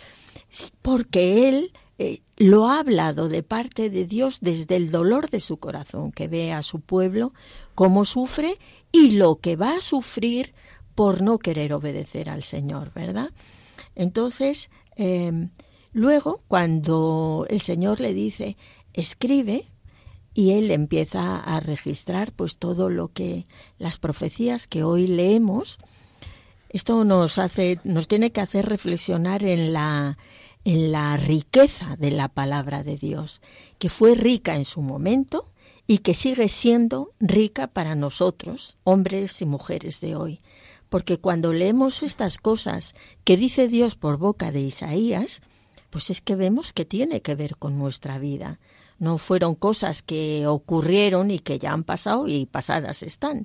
porque 0.81 1.49
él 1.49 1.73
eh, 1.99 2.21
lo 2.37 2.69
ha 2.69 2.79
hablado 2.79 3.29
de 3.29 3.43
parte 3.43 3.89
de 3.89 4.07
Dios 4.07 4.39
desde 4.41 4.77
el 4.77 4.89
dolor 4.89 5.29
de 5.29 5.41
su 5.41 5.57
corazón, 5.57 6.11
que 6.13 6.27
ve 6.27 6.51
a 6.53 6.63
su 6.63 6.79
pueblo 6.79 7.33
cómo 7.75 8.05
sufre 8.05 8.57
y 8.91 9.11
lo 9.11 9.37
que 9.37 9.55
va 9.55 9.77
a 9.77 9.81
sufrir 9.81 10.53
por 10.95 11.21
no 11.21 11.39
querer 11.39 11.73
obedecer 11.73 12.29
al 12.29 12.43
Señor, 12.43 12.91
¿verdad? 12.93 13.29
Entonces, 13.95 14.69
eh, 14.97 15.47
Luego, 15.93 16.41
cuando 16.47 17.45
el 17.49 17.59
Señor 17.59 17.99
le 17.99 18.13
dice, 18.13 18.55
escribe, 18.93 19.65
y 20.33 20.51
él 20.51 20.71
empieza 20.71 21.37
a 21.37 21.59
registrar 21.59 22.31
pues 22.31 22.57
todo 22.57 22.89
lo 22.89 23.09
que 23.09 23.45
las 23.77 23.99
profecías 23.99 24.67
que 24.67 24.83
hoy 24.83 25.07
leemos, 25.07 25.79
esto 26.69 27.03
nos 27.03 27.37
hace, 27.37 27.79
nos 27.83 28.07
tiene 28.07 28.31
que 28.31 28.39
hacer 28.39 28.65
reflexionar 28.67 29.43
en 29.43 29.73
la 29.73 30.17
en 30.63 30.91
la 30.91 31.17
riqueza 31.17 31.95
de 31.97 32.11
la 32.11 32.27
palabra 32.27 32.83
de 32.83 32.95
Dios, 32.95 33.41
que 33.79 33.89
fue 33.89 34.13
rica 34.13 34.55
en 34.55 34.63
su 34.63 34.83
momento 34.83 35.50
y 35.91 35.97
que 35.97 36.13
sigue 36.13 36.47
siendo 36.47 37.11
rica 37.19 37.67
para 37.67 37.95
nosotros, 37.95 38.77
hombres 38.85 39.41
y 39.41 39.45
mujeres 39.45 39.99
de 39.99 40.15
hoy. 40.15 40.39
Porque 40.87 41.17
cuando 41.17 41.51
leemos 41.51 42.01
estas 42.01 42.37
cosas 42.37 42.95
que 43.25 43.35
dice 43.35 43.67
Dios 43.67 43.97
por 43.97 44.15
boca 44.15 44.53
de 44.53 44.61
Isaías, 44.61 45.41
pues 45.89 46.09
es 46.09 46.21
que 46.21 46.37
vemos 46.37 46.71
que 46.71 46.85
tiene 46.85 47.21
que 47.21 47.35
ver 47.35 47.57
con 47.57 47.77
nuestra 47.77 48.19
vida. 48.19 48.61
No 48.99 49.17
fueron 49.17 49.53
cosas 49.53 50.01
que 50.01 50.47
ocurrieron 50.47 51.29
y 51.29 51.39
que 51.39 51.59
ya 51.59 51.73
han 51.73 51.83
pasado 51.83 52.29
y 52.29 52.45
pasadas 52.45 53.03
están, 53.03 53.43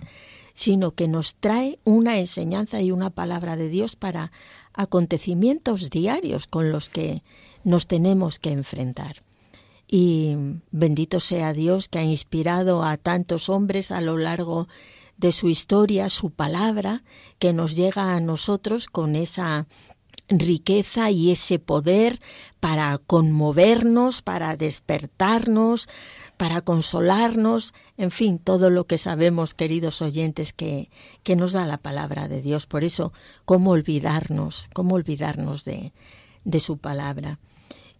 sino 0.54 0.92
que 0.92 1.08
nos 1.08 1.34
trae 1.34 1.80
una 1.82 2.20
enseñanza 2.20 2.80
y 2.80 2.92
una 2.92 3.10
palabra 3.10 3.56
de 3.56 3.68
Dios 3.68 3.96
para 3.96 4.30
acontecimientos 4.72 5.90
diarios 5.90 6.46
con 6.46 6.70
los 6.70 6.90
que 6.90 7.24
nos 7.64 7.88
tenemos 7.88 8.38
que 8.38 8.50
enfrentar. 8.50 9.25
Y 9.88 10.36
bendito 10.70 11.20
sea 11.20 11.52
Dios 11.52 11.88
que 11.88 11.98
ha 11.98 12.04
inspirado 12.04 12.82
a 12.82 12.96
tantos 12.96 13.48
hombres 13.48 13.90
a 13.90 14.00
lo 14.00 14.18
largo 14.18 14.68
de 15.16 15.32
su 15.32 15.48
historia, 15.48 16.08
su 16.08 16.30
palabra, 16.30 17.02
que 17.38 17.52
nos 17.52 17.76
llega 17.76 18.14
a 18.14 18.20
nosotros 18.20 18.86
con 18.86 19.16
esa 19.16 19.66
riqueza 20.28 21.10
y 21.10 21.30
ese 21.30 21.58
poder 21.58 22.20
para 22.60 22.98
conmovernos, 22.98 24.22
para 24.22 24.56
despertarnos, 24.56 25.88
para 26.36 26.60
consolarnos, 26.60 27.72
en 27.96 28.10
fin, 28.10 28.38
todo 28.38 28.68
lo 28.68 28.84
que 28.84 28.98
sabemos, 28.98 29.54
queridos 29.54 30.02
oyentes, 30.02 30.52
que, 30.52 30.90
que 31.22 31.36
nos 31.36 31.52
da 31.52 31.64
la 31.64 31.78
palabra 31.78 32.28
de 32.28 32.42
Dios. 32.42 32.66
Por 32.66 32.84
eso, 32.84 33.12
¿cómo 33.44 33.70
olvidarnos? 33.70 34.68
¿Cómo 34.74 34.96
olvidarnos 34.96 35.64
de, 35.64 35.92
de 36.44 36.60
su 36.60 36.76
palabra? 36.76 37.38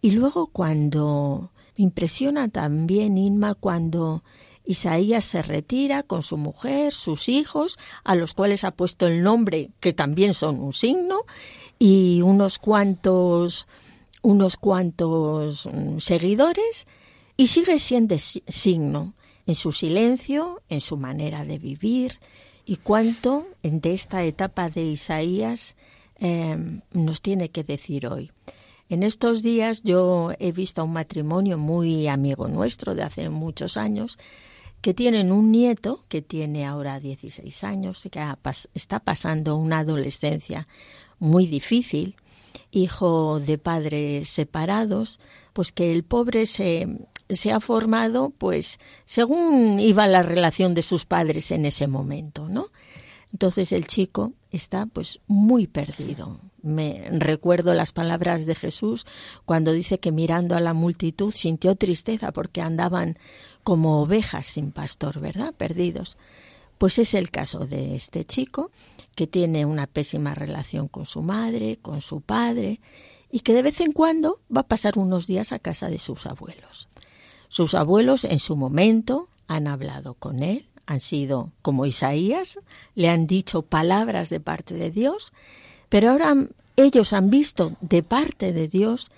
Y 0.03 0.11
luego 0.11 0.49
cuando 0.49 1.51
impresiona 1.77 2.49
también, 2.49 3.19
Inma, 3.19 3.55
cuando 3.55 4.25
Isaías 4.65 5.25
se 5.25 5.43
retira 5.43 6.03
con 6.03 6.23
su 6.23 6.37
mujer, 6.37 6.93
sus 6.93 7.29
hijos, 7.29 7.79
a 8.05 8.15
los 8.15 8.35
cuales 8.35 8.65
ha 8.65 8.73
puesto 8.73 9.07
el 9.07 9.23
nombre, 9.23 9.71
que 9.81 9.93
también 9.93 10.35
son 10.35 10.61
un 10.61 10.73
signo, 10.73 11.21
y 11.79 12.23
unos 12.23 12.59
cuantos 12.59 13.67
unos 14.27 14.57
cuantos 14.57 15.69
mm, 15.73 15.99
seguidores 15.99 16.89
y 17.37 17.47
sigue 17.47 17.79
siendo 17.79 18.17
signo 18.19 19.15
en 19.47 19.55
su 19.55 19.71
silencio, 19.71 20.63
en 20.69 20.81
su 20.81 20.97
manera 20.97 21.45
de 21.45 21.59
vivir 21.59 22.19
y 22.65 22.77
cuánto 22.79 23.47
de 23.63 23.95
esta 23.95 24.25
etapa 24.25 24.69
de 24.69 24.83
Isaías 24.83 25.77
em, 26.17 26.81
nos 26.93 27.23
tiene 27.23 27.51
que 27.51 27.63
decir 27.63 28.09
hoy. 28.09 28.33
En 28.89 29.03
estos 29.03 29.43
días 29.43 29.83
yo 29.83 30.31
he 30.39 30.53
visto 30.53 30.81
a 30.81 30.85
un 30.85 30.93
matrimonio 30.93 31.59
muy 31.59 32.07
amigo 32.07 32.47
nuestro 32.47 32.95
de 32.95 33.03
hace 33.03 33.29
muchos 33.29 33.77
años 33.77 34.19
que 34.81 34.95
tienen 34.95 35.33
un 35.33 35.51
nieto 35.51 36.05
que 36.09 36.23
tiene 36.23 36.65
ahora 36.65 37.01
16 37.01 37.65
años, 37.65 38.09
que 38.11 38.23
está 38.75 39.01
pasando 39.01 39.57
una 39.57 39.81
adolescencia 39.81 40.69
muy 41.19 41.49
difícil, 41.49 42.15
hijo 42.71 43.41
de 43.41 43.59
padres 43.59 44.29
separados, 44.29 45.19
pues 45.53 45.73
que 45.73 45.93
el 45.93 46.05
pobre 46.05 46.47
se, 46.47 46.87
se 47.29 47.51
ha 47.51 47.59
formado 47.59 48.31
pues 48.39 48.79
según 49.07 49.81
iba 49.81 50.07
la 50.07 50.23
relación 50.23 50.75
de 50.75 50.83
sus 50.83 51.07
padres 51.07 51.51
en 51.51 51.67
ese 51.67 51.89
momento, 51.89 52.49
¿no? 52.49 52.67
Entonces 53.37 53.73
el 53.73 53.87
chico 53.87 54.33
está 54.51 54.87
pues 54.87 55.21
muy 55.27 55.67
perdido. 55.67 56.41
Me 56.63 57.07
recuerdo 57.11 57.75
las 57.75 57.93
palabras 57.93 58.47
de 58.47 58.55
Jesús 58.55 59.05
cuando 59.45 59.73
dice 59.73 60.01
que 60.01 60.11
mirando 60.11 60.57
a 60.57 60.61
la 60.61 60.73
multitud 60.73 61.31
sintió 61.33 61.75
tristeza 61.75 62.33
porque 62.33 62.63
andaban 62.63 63.19
como 63.63 64.01
ovejas 64.01 64.47
sin 64.47 64.73
pastor, 64.73 65.21
¿verdad? 65.21 65.53
Perdidos. 65.53 66.17
Pues 66.79 66.99
es 66.99 67.13
el 67.13 67.31
caso 67.31 67.67
de 67.67 67.95
este 67.95 68.25
chico 68.25 68.71
que 69.15 69.27
tiene 69.27 69.67
una 69.67 69.87
pésima 69.87 70.35
relación 70.35 70.89
con 70.89 71.05
su 71.05 71.21
madre, 71.21 71.77
con 71.83 72.01
su 72.01 72.23
padre, 72.23 72.81
y 73.31 73.41
que 73.41 73.53
de 73.53 73.61
vez 73.61 73.83
en 73.83 73.93
cuando 73.93 74.41
va 74.51 74.63
a 74.63 74.67
pasar 74.67 74.97
unos 74.97 75.27
días 75.27 75.53
a 75.53 75.59
casa 75.59 75.91
de 75.91 75.99
sus 75.99 76.25
abuelos. 76.25 76.89
Sus 77.51 77.75
abuelos 77.75 78.25
en 78.25 78.39
su 78.39 78.57
momento 78.57 79.29
han 79.47 79.67
hablado 79.67 80.15
con 80.15 80.43
él, 80.43 80.71
han 80.87 81.01
sido 81.01 81.53
como 81.63 81.87
Isaías, 81.87 82.59
le 82.95 83.09
han 83.09 83.27
dicho 83.27 83.63
palabras 83.63 84.31
de 84.31 84.41
parte 84.41 84.75
de 84.75 84.91
Dios, 84.91 85.33
pero 85.89 86.11
ahora 86.11 86.35
ellos 86.77 87.13
han 87.13 87.31
visto 87.31 87.77
de 87.81 88.03
parte 88.03 88.53
de 88.53 88.69
Dios 88.69 89.11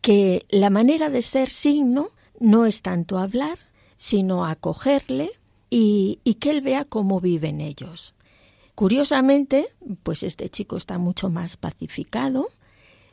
que 0.00 0.44
la 0.48 0.70
manera 0.70 1.10
de 1.10 1.22
ser 1.22 1.50
signo 1.50 2.08
no 2.40 2.66
es 2.66 2.82
tanto 2.82 3.18
hablar, 3.18 3.58
sino 3.96 4.44
acogerle 4.44 5.30
y, 5.70 6.18
y 6.24 6.34
que 6.34 6.50
él 6.50 6.60
vea 6.60 6.84
cómo 6.84 7.20
viven 7.20 7.60
ellos. 7.60 8.14
Curiosamente, 8.74 9.68
pues 10.02 10.22
este 10.22 10.48
chico 10.48 10.76
está 10.76 10.98
mucho 10.98 11.30
más 11.30 11.56
pacificado 11.56 12.48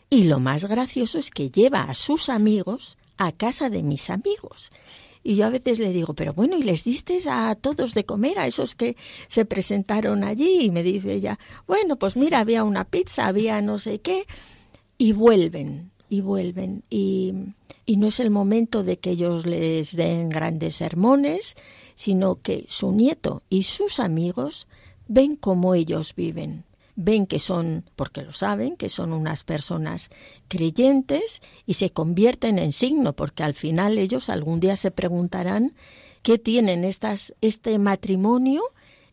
y 0.10 0.24
lo 0.24 0.40
más 0.40 0.66
gracioso 0.66 1.20
es 1.20 1.30
que 1.30 1.52
lleva 1.52 1.84
a 1.84 1.94
sus 1.94 2.30
amigos 2.30 2.98
a 3.18 3.32
casa 3.32 3.70
de 3.70 3.84
mis 3.84 4.10
amigos. 4.10 4.72
Y 5.24 5.36
yo 5.36 5.46
a 5.46 5.50
veces 5.50 5.80
le 5.80 5.94
digo, 5.94 6.14
pero 6.14 6.34
bueno, 6.34 6.58
¿y 6.58 6.64
les 6.64 6.84
diste 6.84 7.20
a 7.30 7.56
todos 7.56 7.94
de 7.94 8.06
comer, 8.06 8.40
a 8.40 8.48
esos 8.48 8.76
que 8.76 8.96
se 9.28 9.46
presentaron 9.46 10.24
allí? 10.24 10.62
Y 10.62 10.72
me 10.72 10.84
dice 10.84 11.14
ella, 11.14 11.38
bueno, 11.68 11.98
pues 11.98 12.16
mira, 12.16 12.40
había 12.40 12.64
una 12.64 12.86
pizza, 12.86 13.28
había 13.28 13.62
no 13.62 13.78
sé 13.78 14.00
qué, 14.00 14.26
y 14.98 15.12
vuelven, 15.14 15.92
y 16.10 16.22
vuelven. 16.22 16.84
Y, 16.90 17.34
y 17.86 17.98
no 17.98 18.08
es 18.08 18.20
el 18.20 18.32
momento 18.32 18.84
de 18.84 18.98
que 18.98 19.12
ellos 19.12 19.46
les 19.46 19.96
den 19.96 20.30
grandes 20.30 20.76
sermones, 20.76 21.56
sino 21.96 22.42
que 22.42 22.66
su 22.68 22.92
nieto 22.92 23.44
y 23.50 23.64
sus 23.64 24.00
amigos 24.00 24.68
ven 25.08 25.36
cómo 25.36 25.76
ellos 25.76 26.16
viven, 26.16 26.64
ven 26.96 27.26
que 27.26 27.40
son, 27.40 27.86
porque 27.96 28.22
lo 28.22 28.32
saben, 28.32 28.76
que 28.76 28.90
son 28.90 29.14
unas 29.14 29.44
personas 29.44 30.10
creyentes 30.48 31.42
y 31.66 31.76
se 31.76 31.92
convierten 31.92 32.60
en 32.60 32.74
signo, 32.74 33.14
porque 33.14 33.44
al 33.44 33.54
final 33.54 33.98
ellos 33.98 34.30
algún 34.30 34.60
día 34.60 34.76
se 34.76 34.92
preguntarán 34.92 35.74
qué 36.22 36.38
tienen 36.38 36.84
estas, 36.84 37.36
este 37.42 37.78
matrimonio 37.80 38.62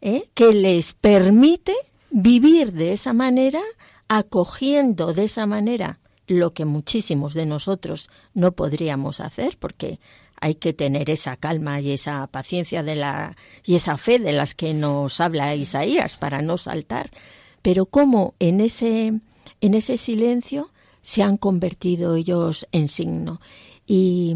¿eh? 0.01 0.29
que 0.35 0.53
les 0.53 0.95
permite 0.95 1.75
vivir 2.11 2.73
de 2.73 2.93
esa 2.93 3.13
manera, 3.13 3.61
acogiendo 4.09 5.13
de 5.13 5.25
esa 5.25 5.47
manera 5.47 6.01
lo 6.27 6.53
que 6.53 6.65
muchísimos 6.65 7.35
de 7.35 7.47
nosotros 7.47 8.11
no 8.35 8.53
podríamos 8.53 9.21
hacer, 9.21 9.57
porque 9.59 9.99
hay 10.41 10.55
que 10.55 10.73
tener 10.73 11.11
esa 11.11 11.37
calma 11.37 11.81
y 11.81 11.93
esa 11.93 12.27
paciencia 12.29 12.83
de 12.83 12.95
la 12.95 13.37
y 13.65 13.75
esa 13.75 13.97
fe 13.97 14.19
de 14.19 14.33
las 14.33 14.55
que 14.55 14.75
nos 14.75 15.21
habla 15.21 15.55
Isaías 15.55 16.17
para 16.17 16.43
no 16.43 16.59
saltar, 16.59 17.11
pero 17.63 17.87
cómo 17.87 18.35
en 18.39 18.61
ese 18.61 19.21
en 19.61 19.75
ese 19.75 19.97
silencio 19.97 20.71
se 21.03 21.23
han 21.23 21.37
convertido 21.37 22.15
ellos 22.15 22.67
en 22.73 22.89
signo. 22.89 23.41
Y 23.87 24.35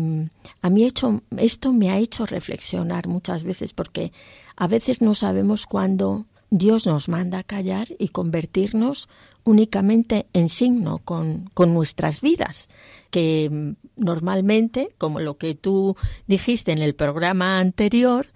a 0.62 0.70
mí 0.70 0.84
hecho, 0.84 1.22
esto 1.36 1.72
me 1.72 1.90
ha 1.90 1.98
hecho 1.98 2.24
reflexionar 2.24 3.06
muchas 3.06 3.44
veces 3.44 3.72
porque 3.72 4.12
a 4.56 4.66
veces 4.66 5.02
no 5.02 5.14
sabemos 5.14 5.66
cuándo 5.66 6.26
Dios 6.48 6.86
nos 6.86 7.08
manda 7.08 7.38
a 7.38 7.44
callar 7.44 7.88
y 7.98 8.08
convertirnos 8.08 9.08
únicamente 9.44 10.26
en 10.32 10.48
signo 10.48 10.98
con, 10.98 11.50
con 11.54 11.74
nuestras 11.74 12.20
vidas, 12.20 12.68
que 13.10 13.48
mm, 13.50 13.72
normalmente, 13.96 14.94
como 14.98 15.20
lo 15.20 15.36
que 15.36 15.54
tú 15.54 15.96
dijiste 16.26 16.72
en 16.72 16.78
el 16.78 16.94
programa 16.94 17.58
anterior, 17.58 18.28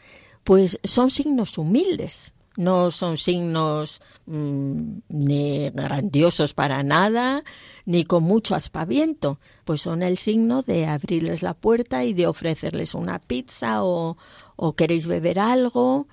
pues 0.45 0.79
son 0.85 1.11
signos 1.11 1.57
humildes, 1.59 2.33
no 2.57 2.91
son 2.91 3.17
signos 3.17 4.01
mm, 4.27 4.99
ni 5.09 5.71
grandiosos 5.71 6.55
para 6.55 6.83
nada, 6.83 7.45
ni 7.85 8.05
con 8.05 8.25
mucho 8.25 8.55
aspaviento, 8.55 9.39
pues 9.65 9.83
son 9.83 10.03
el 10.03 10.19
signo 10.19 10.63
de 10.63 10.87
abrirles 10.87 11.43
la 11.43 11.55
puerta 11.55 12.05
y 12.05 12.15
de 12.15 12.27
ofrecerles 12.27 12.95
una 12.95 13.19
pizza 13.19 13.85
o, 13.85 14.17
o 14.57 14.73
queréis 14.75 15.07
beber 15.07 15.39
algo, 15.39 16.09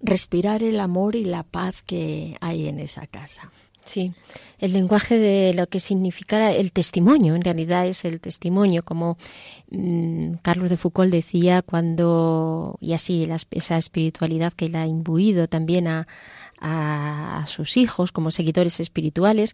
respirar 0.00 0.62
el 0.62 0.80
amor 0.80 1.14
y 1.14 1.24
la 1.24 1.44
paz 1.44 1.82
que 1.82 2.36
hay 2.40 2.66
en 2.66 2.80
esa 2.80 3.06
casa. 3.06 3.50
Sí, 3.84 4.12
el 4.62 4.72
lenguaje 4.74 5.18
de 5.18 5.54
lo 5.54 5.66
que 5.66 5.80
significa 5.80 6.52
el 6.52 6.70
testimonio, 6.70 7.34
en 7.34 7.42
realidad 7.42 7.84
es 7.88 8.04
el 8.04 8.20
testimonio, 8.20 8.84
como 8.84 9.18
mm, 9.72 10.34
Carlos 10.40 10.70
de 10.70 10.76
Foucault 10.76 11.10
decía 11.10 11.62
cuando, 11.62 12.78
y 12.80 12.92
así 12.92 13.28
esa 13.50 13.76
espiritualidad 13.76 14.52
que 14.52 14.66
él 14.66 14.76
ha 14.76 14.86
imbuido 14.86 15.48
también 15.48 15.88
a, 15.88 16.06
a, 16.60 17.44
sus 17.48 17.76
hijos 17.76 18.12
como 18.12 18.30
seguidores 18.30 18.78
espirituales, 18.78 19.52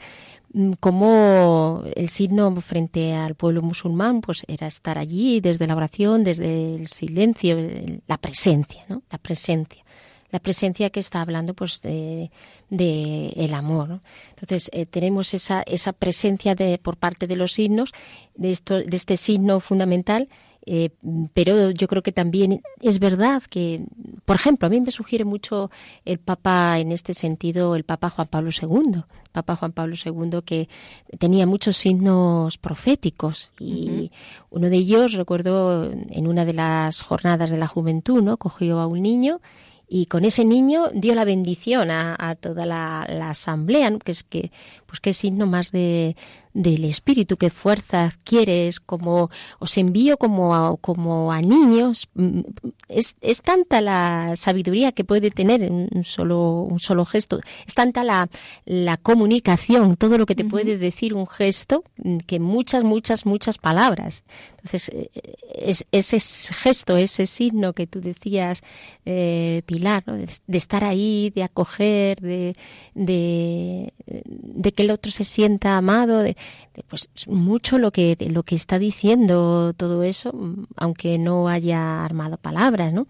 mm, 0.53 0.73
como 0.79 1.85
el 1.97 2.11
signo 2.11 2.55
frente 2.61 3.15
al 3.15 3.35
pueblo 3.35 3.63
musulmán 3.63 4.21
pues 4.21 4.45
era 4.47 4.67
estar 4.67 4.99
allí 4.99 5.41
desde 5.41 5.67
la 5.67 5.75
oración, 5.75 6.23
desde 6.23 6.75
el 6.75 6.87
silencio, 6.87 7.57
la 8.07 8.19
presencia, 8.19 8.85
¿no? 8.91 9.03
La 9.11 9.17
presencia 9.17 9.83
la 10.31 10.39
presencia 10.39 10.91
que 10.91 11.01
está 11.01 11.21
hablando 11.21 11.55
pues 11.55 11.81
de, 11.83 12.31
de 12.71 13.29
el 13.37 13.55
amor. 13.55 14.01
Entonces 14.31 14.71
eh, 14.73 14.87
tenemos 14.87 15.35
esa, 15.35 15.63
esa 15.63 15.93
presencia 15.93 16.55
de, 16.55 16.79
por 16.79 16.97
parte 16.97 17.27
de 17.27 17.37
los 17.37 17.53
signos, 17.53 17.93
de, 18.35 18.51
esto, 18.51 18.79
de 18.79 18.97
este 18.97 19.17
signo 19.17 19.61
fundamental, 19.61 20.29
eh, 20.71 20.91
pero 21.33 21.71
yo 21.71 21.89
creo 21.89 22.03
que 22.03 22.13
también 22.13 22.61
es 22.83 22.99
verdad 22.99 23.43
que, 23.49 23.87
por 24.27 24.37
ejemplo, 24.37 24.67
a 24.67 24.71
mí 24.71 24.83
me 24.83 24.91
sugiere 24.91 25.25
mucho 25.25 25.71
el 26.05 26.19
Papa 26.19 26.79
en 26.79 26.93
este 26.93 27.15
sentido, 27.15 27.75
el 27.75 27.85
Papa 27.85 28.11
Juan 28.11 28.29
Pablo 28.29 28.51
II, 28.51 29.03
Papa 29.33 29.57
Juan 29.57 29.73
Pablo 29.73 29.95
II 29.97 30.43
que 30.45 30.69
tenía 31.19 31.47
muchos 31.47 31.79
signos 31.79 32.59
proféticos 32.59 33.51
y 33.59 34.11
uno 34.51 34.69
de 34.69 34.77
ellos, 34.77 35.15
recuerdo, 35.15 35.91
en 35.91 36.27
una 36.27 36.45
de 36.45 36.53
las 36.53 37.01
jornadas 37.01 37.51
de 37.51 37.57
la 37.57 37.67
juventud, 37.67 38.23
¿no? 38.23 38.37
cogió 38.37 38.79
a 38.81 38.87
un 38.87 39.01
niño 39.01 39.41
y 39.89 40.07
con 40.07 40.25
ese 40.25 40.45
niño 40.45 40.91
dio 40.93 41.15
la 41.15 41.25
bendición 41.25 41.91
a, 41.91 42.37
toda 42.39 42.67
la, 42.67 43.03
asamblea, 43.29 43.91
que 43.99 44.13
es 44.13 44.23
que 44.23 44.53
pues 44.89 45.01
qué 45.01 45.13
signo 45.13 45.47
más 45.47 45.71
de, 45.71 46.17
del 46.55 46.85
espíritu, 46.87 47.37
qué 47.37 47.51
fuerza 47.51 48.05
adquieres, 48.05 48.81
como 48.81 49.31
os 49.59 49.77
envío 49.77 50.17
como 50.17 50.55
a, 50.55 50.77
como 50.79 51.31
a 51.31 51.43
niños. 51.43 52.09
Mm, 52.15 52.41
es, 52.89 53.17
es 53.21 53.43
tanta 53.43 53.83
la 53.83 54.35
sabiduría 54.35 54.93
que 54.93 55.05
puede 55.05 55.31
tener 55.31 55.71
un 55.71 56.05
solo, 56.05 56.63
un 56.63 56.81
solo 56.81 57.05
gesto, 57.05 57.39
es 57.67 57.75
tanta 57.75 58.03
la, 58.03 58.29
la 58.65 58.97
comunicación, 58.97 59.95
todo 59.97 60.17
lo 60.17 60.25
que 60.25 60.35
te 60.35 60.45
puede 60.45 60.79
decir 60.79 61.13
un 61.13 61.27
gesto, 61.27 61.85
mm, 62.03 62.19
que 62.27 62.41
muchas, 62.41 62.83
muchas, 62.83 63.27
muchas 63.27 63.59
palabras. 63.59 64.25
Entonces, 64.57 64.89
eh, 64.89 65.11
es, 65.55 65.85
ese 65.93 66.19
gesto, 66.55 66.97
ese 66.97 67.27
signo 67.27 67.75
que 67.75 67.87
tú 67.87 68.01
decías, 68.01 68.63
eh, 69.05 69.63
Pilar, 69.67 70.05
de, 70.05 70.59
estar 70.59 70.83
ahí, 70.83 71.31
de 71.35 71.43
acoger, 71.43 72.21
de, 72.21 72.57
de, 72.95 73.93
de 74.07 74.73
que 74.79 74.85
el 74.85 74.93
otro 74.93 75.11
se 75.11 75.25
sienta 75.25 75.77
amado, 75.77 76.21
de, 76.21 76.37
pues 76.87 77.11
mucho 77.27 77.79
lo 77.79 77.91
que, 77.91 78.17
lo 78.31 78.45
que 78.45 78.55
está 78.55 78.79
diciendo 78.79 79.73
todo 79.77 80.05
eso, 80.05 80.33
aunque 80.77 81.19
no 81.19 81.49
haya 81.49 82.05
armado 82.05 82.37
palabras, 82.37 82.93
¿no? 82.93 83.09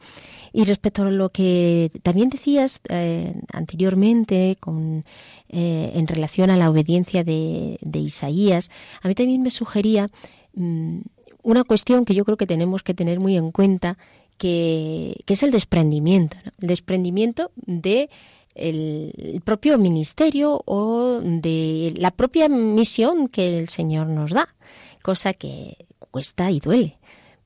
Y 0.54 0.64
respecto 0.64 1.02
a 1.02 1.10
lo 1.10 1.28
que 1.28 1.90
también 2.02 2.30
decías 2.30 2.80
eh, 2.88 3.34
anteriormente 3.52 4.56
con, 4.58 5.04
eh, 5.50 5.92
en 5.94 6.06
relación 6.06 6.48
a 6.48 6.56
la 6.56 6.70
obediencia 6.70 7.22
de, 7.22 7.78
Isaías, 7.92 8.70
a 9.02 9.08
mí 9.08 9.14
también 9.14 9.42
me 9.42 9.50
sugería 9.50 10.08
mm, 10.54 11.00
una 11.42 11.64
cuestión 11.64 12.06
que 12.06 12.14
yo 12.14 12.24
creo 12.24 12.38
que 12.38 12.46
tenemos 12.46 12.82
que 12.82 12.94
tener 12.94 13.20
muy 13.20 13.36
en 13.36 13.52
cuenta, 13.52 13.98
que, 14.38 15.20
que 15.26 15.34
es 15.34 15.42
el 15.42 15.50
desprendimiento, 15.50 16.38
el 16.62 16.68
desprendimiento 16.68 17.50
de 17.66 18.08
el, 18.54 19.40
propio 19.44 19.78
ministerio 19.78 20.62
o 20.66 21.20
de 21.22 21.94
la 21.96 22.10
propia 22.10 22.48
misión 22.48 23.28
que 23.28 23.58
el 23.58 23.68
Señor 23.68 24.08
nos 24.08 24.32
da, 24.32 24.54
cosa 25.02 25.32
que 25.32 25.86
cuesta 26.10 26.50
y 26.50 26.60
duele 26.60 26.98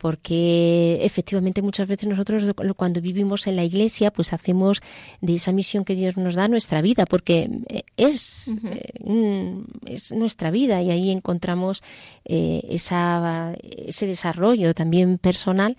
porque 0.03 0.99
efectivamente 1.03 1.63
muchas 1.63 1.87
veces 1.87 2.09
nosotros 2.09 2.43
cuando 2.77 3.01
vivimos 3.01 3.47
en 3.47 3.55
la 3.55 3.63
iglesia 3.63 4.13
pues 4.13 4.33
hacemos 4.33 4.83
de 5.21 5.37
esa 5.37 5.53
misión 5.53 5.85
que 5.85 5.95
Dios 5.95 6.17
nos 6.17 6.35
da 6.35 6.49
nuestra 6.49 6.83
vida 6.83 7.07
porque 7.07 7.49
eh, 7.69 7.85
es, 7.97 8.49
eh, 8.65 9.65
es 9.87 10.11
nuestra 10.11 10.51
vida 10.51 10.83
y 10.83 10.91
ahí 10.91 11.11
encontramos 11.11 11.85
eh, 12.25 12.63
esa, 12.69 13.55
ese 13.63 14.09
desarrollo 14.09 14.75
también 14.75 15.19
personal 15.19 15.77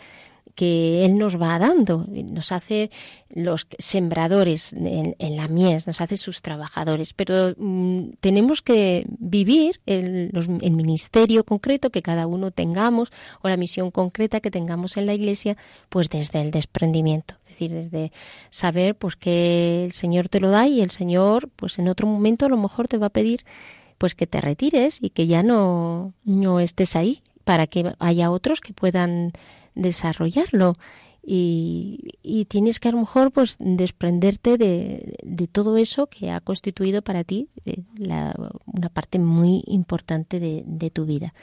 que 0.56 1.06
Él 1.06 1.18
nos 1.18 1.42
va 1.42 1.58
dando, 1.58 2.06
nos 2.08 2.52
hace 2.52 2.92
los 3.30 3.68
sembradores 3.80 4.74
en, 4.74 5.16
la 5.36 5.48
mies, 5.48 5.88
nos 5.88 6.02
hace 6.02 6.18
sus 6.18 6.42
trabajadores, 6.42 7.14
pero 7.14 7.56
mm, 7.58 8.12
tenemos 8.20 8.62
que 8.62 9.06
vivir 9.08 9.82
el, 9.86 10.32
ministerio 10.74 11.44
concreto 11.44 11.90
que 11.90 12.02
cada 12.02 12.28
uno 12.28 12.52
tengamos 12.52 13.12
o 13.42 13.50
la 13.50 13.58
misión 13.58 13.92
concreta 13.92 14.42
que 14.42 14.52
tengamos 14.52 14.98
en 14.98 15.06
la 15.06 15.14
iglesia, 15.14 15.58
pues 15.90 16.10
desde 16.10 16.42
el 16.42 16.52
desprendimiento, 16.52 17.36
es 17.46 17.52
decir, 17.52 17.72
desde 17.74 18.12
saber 18.50 18.96
pues 18.96 19.16
que 19.16 19.86
el 19.86 19.94
Señor 19.94 20.30
te 20.30 20.40
lo 20.40 20.50
da 20.50 20.68
y 20.68 20.82
el 20.82 20.92
Señor 20.92 21.50
pues 21.56 21.80
en 21.80 21.88
otro 21.88 22.08
momento 22.08 22.46
a 22.46 22.50
lo 22.50 22.58
mejor 22.58 22.88
te 22.88 22.98
va 22.98 23.08
a 23.08 23.12
pedir 23.12 23.46
pues 23.98 24.16
que 24.16 24.28
te 24.28 24.42
retires 24.42 25.00
y 25.02 25.10
que 25.10 25.28
ya 25.28 25.44
no, 25.44 26.14
no 26.26 26.60
estés 26.60 26.96
ahí 26.96 27.22
para 27.44 27.68
que 27.68 27.94
haya 28.00 28.32
otros 28.32 28.62
que 28.62 28.74
puedan 28.74 29.34
desarrollarlo. 29.76 30.76
Y, 31.26 32.18
y, 32.22 32.46
tienes 32.46 32.82
que 32.82 32.90
a 32.90 32.92
lo 32.92 32.98
mejor 32.98 33.32
pues 33.32 33.56
desprenderte 33.58 34.58
de, 34.58 35.48
todo 35.50 35.78
eso 35.78 36.08
que 36.08 36.32
ha 36.32 36.42
constituido 36.42 37.02
para 37.02 37.24
ti 37.24 37.48
eh, 37.64 37.84
la, 37.96 38.36
una 38.66 38.90
parte 38.90 39.20
muy 39.20 39.64
importante 39.68 40.42
de, 40.42 40.90
tu 40.90 41.06
vida. 41.06 41.34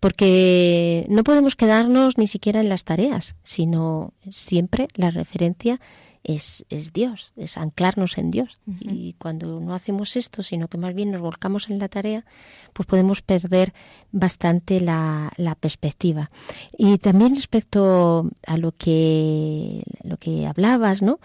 Porque 0.00 1.06
no 1.08 1.24
podemos 1.24 1.56
quedarnos 1.56 2.18
ni 2.18 2.26
siquiera 2.26 2.60
en 2.60 2.68
las 2.68 2.84
tareas, 2.84 3.36
sino 3.42 4.12
siempre 4.28 4.88
la 4.96 5.10
referencia 5.10 5.80
es, 6.24 6.64
es 6.70 6.92
Dios, 6.92 7.32
es 7.36 7.56
anclarnos 7.56 8.16
en 8.18 8.30
Dios. 8.30 8.58
Y 8.80 9.14
cuando 9.14 9.60
no 9.60 9.74
hacemos 9.74 10.16
esto, 10.16 10.42
sino 10.42 10.68
que 10.68 10.78
más 10.78 10.94
bien 10.94 11.10
nos 11.10 11.20
volcamos 11.20 11.68
en 11.68 11.78
la 11.78 11.88
tarea, 11.88 12.24
pues 12.72 12.86
podemos 12.86 13.22
perder 13.22 13.72
bastante 14.12 14.80
la, 14.80 15.32
la 15.36 15.54
perspectiva. 15.54 16.30
Y 16.76 16.98
también 16.98 17.34
respecto 17.34 18.30
a 18.46 18.56
lo 18.56 18.72
que, 18.72 19.82
lo 20.02 20.16
que 20.16 20.46
hablabas, 20.46 21.02
¿no? 21.02 21.18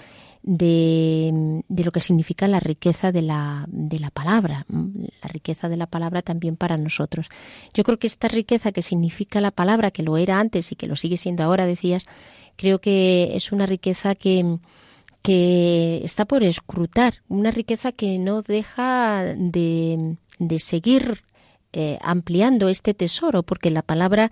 De, 0.44 1.62
de, 1.68 1.84
lo 1.84 1.92
que 1.92 2.00
significa 2.00 2.48
la 2.48 2.62
riqueza 2.62 3.12
de 3.12 3.22
la, 3.22 3.66
de 3.68 4.00
la 4.00 4.12
palabra, 4.12 4.66
la 4.70 5.28
riqueza 5.28 5.68
de 5.68 5.76
la 5.76 5.88
palabra 5.88 6.22
también 6.22 6.56
para 6.56 6.78
nosotros. 6.78 7.28
Yo 7.74 7.84
creo 7.84 8.00
que 8.00 8.08
esta 8.08 8.30
riqueza 8.30 8.72
que 8.72 8.82
significa 8.82 9.42
la 9.42 9.52
palabra, 9.52 9.92
que 9.92 10.04
lo 10.04 10.16
era 10.16 10.40
antes 10.40 10.72
y 10.72 10.76
que 10.78 10.88
lo 10.88 10.96
sigue 10.96 11.18
siendo 11.18 11.44
ahora, 11.44 11.66
decías, 11.66 12.06
creo 12.56 12.80
que 12.80 13.32
es 13.36 13.52
una 13.52 13.66
riqueza 13.66 14.16
que, 14.16 14.60
que 15.28 16.00
está 16.06 16.24
por 16.24 16.42
escrutar, 16.42 17.16
una 17.28 17.52
riqueza 17.52 17.92
que 17.92 18.18
no 18.18 18.44
deja 18.44 19.26
de, 19.36 20.16
de 20.40 20.58
seguir 20.58 21.26
eh, 21.74 21.98
ampliando 22.02 22.70
este 22.70 22.94
tesoro, 22.94 23.44
porque 23.44 23.70
la 23.70 23.82
palabra, 23.82 24.32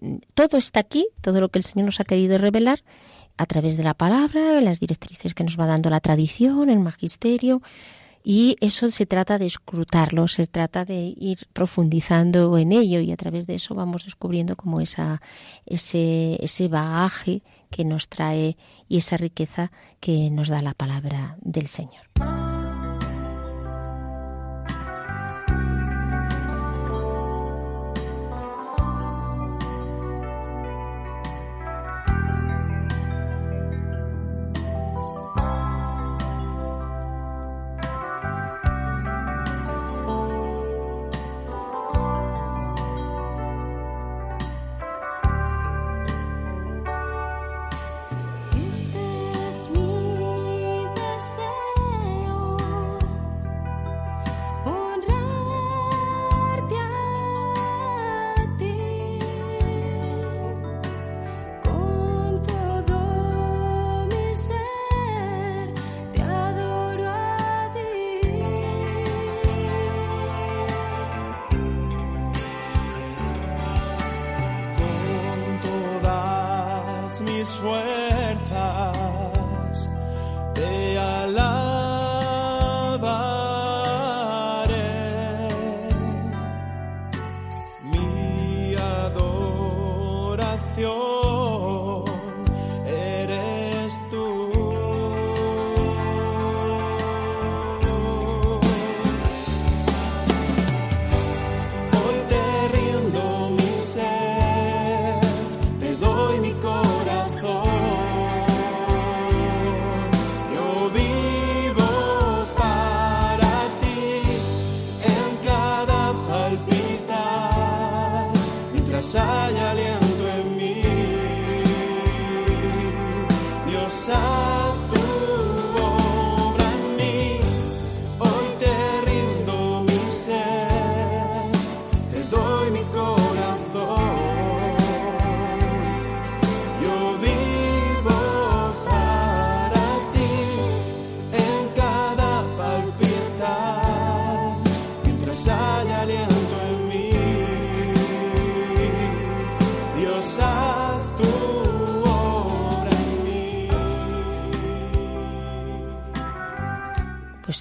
mm, 0.00 0.18
todo 0.34 0.56
está 0.56 0.78
aquí, 0.78 1.08
todo 1.20 1.40
lo 1.40 1.48
que 1.48 1.58
el 1.58 1.64
Señor 1.64 1.86
nos 1.86 1.98
ha 1.98 2.04
querido 2.04 2.38
revelar 2.38 2.84
a 3.36 3.46
través 3.46 3.76
de 3.76 3.82
la 3.82 3.94
palabra, 3.94 4.60
las 4.60 4.78
directrices 4.78 5.34
que 5.34 5.42
nos 5.42 5.58
va 5.58 5.66
dando 5.66 5.90
la 5.90 5.98
tradición, 5.98 6.70
el 6.70 6.78
magisterio, 6.78 7.60
y 8.22 8.56
eso 8.60 8.88
se 8.92 9.04
trata 9.04 9.38
de 9.38 9.46
escrutarlo, 9.46 10.28
se 10.28 10.46
trata 10.46 10.84
de 10.84 11.12
ir 11.16 11.48
profundizando 11.52 12.56
en 12.56 12.70
ello 12.70 13.00
y 13.00 13.10
a 13.10 13.16
través 13.16 13.48
de 13.48 13.56
eso 13.56 13.74
vamos 13.74 14.04
descubriendo 14.04 14.54
como 14.54 14.80
esa, 14.80 15.20
ese, 15.64 16.38
ese 16.40 16.68
bagaje 16.68 17.42
que 17.70 17.84
nos 17.84 18.08
trae 18.08 18.56
y 18.88 18.98
esa 18.98 19.16
riqueza 19.16 19.72
que 20.00 20.30
nos 20.30 20.48
da 20.48 20.62
la 20.62 20.74
palabra 20.74 21.36
del 21.40 21.66
Señor. 21.66 22.06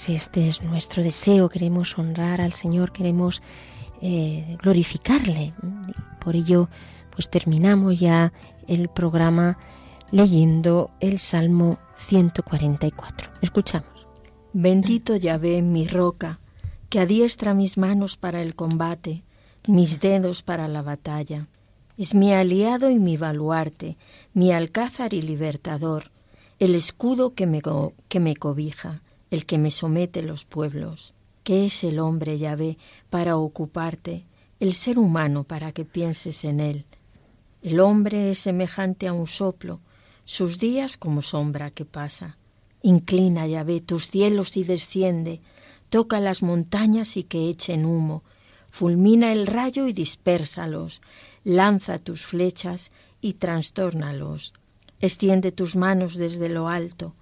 Pues 0.05 0.21
este 0.21 0.47
es 0.47 0.61
nuestro 0.61 1.01
deseo, 1.01 1.49
queremos 1.49 1.97
honrar 1.97 2.39
al 2.39 2.53
Señor, 2.53 2.91
queremos 2.91 3.41
eh, 4.03 4.55
glorificarle. 4.61 5.53
Por 6.19 6.35
ello, 6.35 6.69
pues 7.09 7.27
terminamos 7.27 7.99
ya 7.99 8.31
el 8.67 8.87
programa 8.87 9.57
leyendo 10.11 10.91
el 10.99 11.17
Salmo 11.17 11.79
144. 11.95 13.31
Escuchamos. 13.41 14.05
Bendito 14.53 15.15
Yahvé, 15.15 15.63
mi 15.63 15.87
roca, 15.87 16.39
que 16.89 16.99
adiestra 16.99 17.55
mis 17.55 17.75
manos 17.75 18.15
para 18.15 18.43
el 18.43 18.53
combate, 18.53 19.23
mis 19.65 19.99
dedos 20.01 20.43
para 20.43 20.67
la 20.67 20.83
batalla. 20.83 21.47
Es 21.97 22.13
mi 22.13 22.31
aliado 22.31 22.91
y 22.91 22.99
mi 22.99 23.17
baluarte, 23.17 23.97
mi 24.35 24.51
alcázar 24.51 25.15
y 25.15 25.23
libertador, 25.23 26.11
el 26.59 26.75
escudo 26.75 27.33
que 27.33 27.47
me, 27.47 27.63
que 28.07 28.19
me 28.19 28.35
cobija, 28.35 29.01
el 29.35 29.45
que 29.45 29.57
me 29.57 29.69
somete 29.69 30.21
los 30.21 30.45
pueblos. 30.45 31.13
¿Qué 31.43 31.65
es 31.65 31.83
el 31.83 31.99
hombre, 31.99 32.37
Yahvé, 32.37 32.77
para 33.09 33.35
ocuparte, 33.35 34.23
el 34.61 34.73
ser 34.73 34.97
humano 34.97 35.43
para 35.43 35.73
que 35.73 35.83
pienses 35.83 36.45
en 36.45 36.61
él? 36.61 36.85
El 37.61 37.81
hombre 37.81 38.31
es 38.31 38.39
semejante 38.39 39.07
a 39.07 39.13
un 39.13 39.27
soplo, 39.27 39.81
sus 40.23 40.57
días 40.57 40.95
como 40.95 41.21
sombra 41.21 41.69
que 41.69 41.83
pasa. 41.83 42.37
Inclina, 42.81 43.45
Yahvé, 43.45 43.81
tus 43.81 44.09
cielos 44.09 44.55
y 44.55 44.63
desciende, 44.63 45.41
toca 45.89 46.21
las 46.21 46.41
montañas 46.41 47.17
y 47.17 47.23
que 47.23 47.49
echen 47.49 47.85
humo, 47.85 48.23
fulmina 48.71 49.33
el 49.33 49.47
rayo 49.47 49.85
y 49.87 49.91
dispérsalos, 49.91 51.01
lanza 51.43 51.99
tus 51.99 52.23
flechas 52.23 52.89
y 53.19 53.33
trastórnalos. 53.33 54.53
Extiende 55.01 55.51
tus 55.51 55.75
manos 55.75 56.15
desde 56.15 56.47
lo 56.47 56.69
alto, 56.69 57.13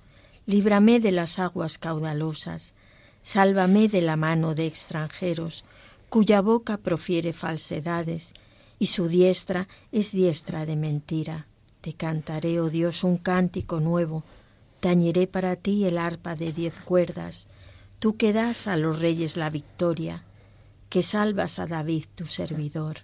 líbrame 0.46 1.00
de 1.00 1.12
las 1.12 1.40
aguas 1.40 1.78
caudalosas, 1.78 2.74
sálvame 3.22 3.88
de 3.88 4.02
la 4.02 4.16
mano 4.16 4.56
de 4.56 4.68
extranjeros, 4.68 5.64
cuya 6.10 6.42
boca 6.42 6.78
profiere 6.78 7.34
falsedades 7.34 8.34
y 8.80 8.88
su 8.88 9.08
diestra 9.08 9.68
es 9.92 10.12
diestra 10.12 10.66
de 10.66 10.76
mentira. 10.76 11.48
Te 11.82 11.94
cantaré, 11.94 12.60
oh 12.60 12.70
Dios, 12.70 13.04
un 13.04 13.18
cántico 13.18 13.80
nuevo, 13.80 14.24
tañeré 14.80 15.28
para 15.28 15.56
ti 15.56 15.86
el 15.86 15.98
arpa 15.98 16.36
de 16.36 16.52
diez 16.52 16.80
cuerdas, 16.80 17.48
tú 18.00 18.18
que 18.18 18.34
das 18.34 18.68
a 18.68 18.76
los 18.76 19.00
reyes 19.00 19.38
la 19.38 19.50
victoria, 19.50 20.26
que 20.90 21.04
salvas 21.04 21.60
a 21.60 21.66
David 21.66 22.06
tu 22.16 22.26
servidor. 22.26 23.00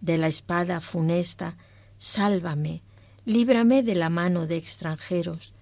De 0.00 0.18
la 0.18 0.28
espada 0.28 0.80
funesta, 0.80 1.56
sálvame, 1.98 2.82
líbrame 3.24 3.82
de 3.82 3.94
la 3.94 4.08
mano 4.08 4.46
de 4.46 4.56
extranjeros, 4.56 5.54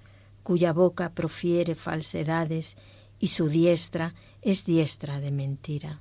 cuya 0.43 0.73
boca 0.73 1.13
profiere 1.13 1.75
falsedades 1.75 2.77
y 3.19 3.29
su 3.29 3.49
diestra 3.49 4.15
es 4.43 4.65
diestra 4.65 5.21
de 5.21 5.31
mentira. 5.31 6.01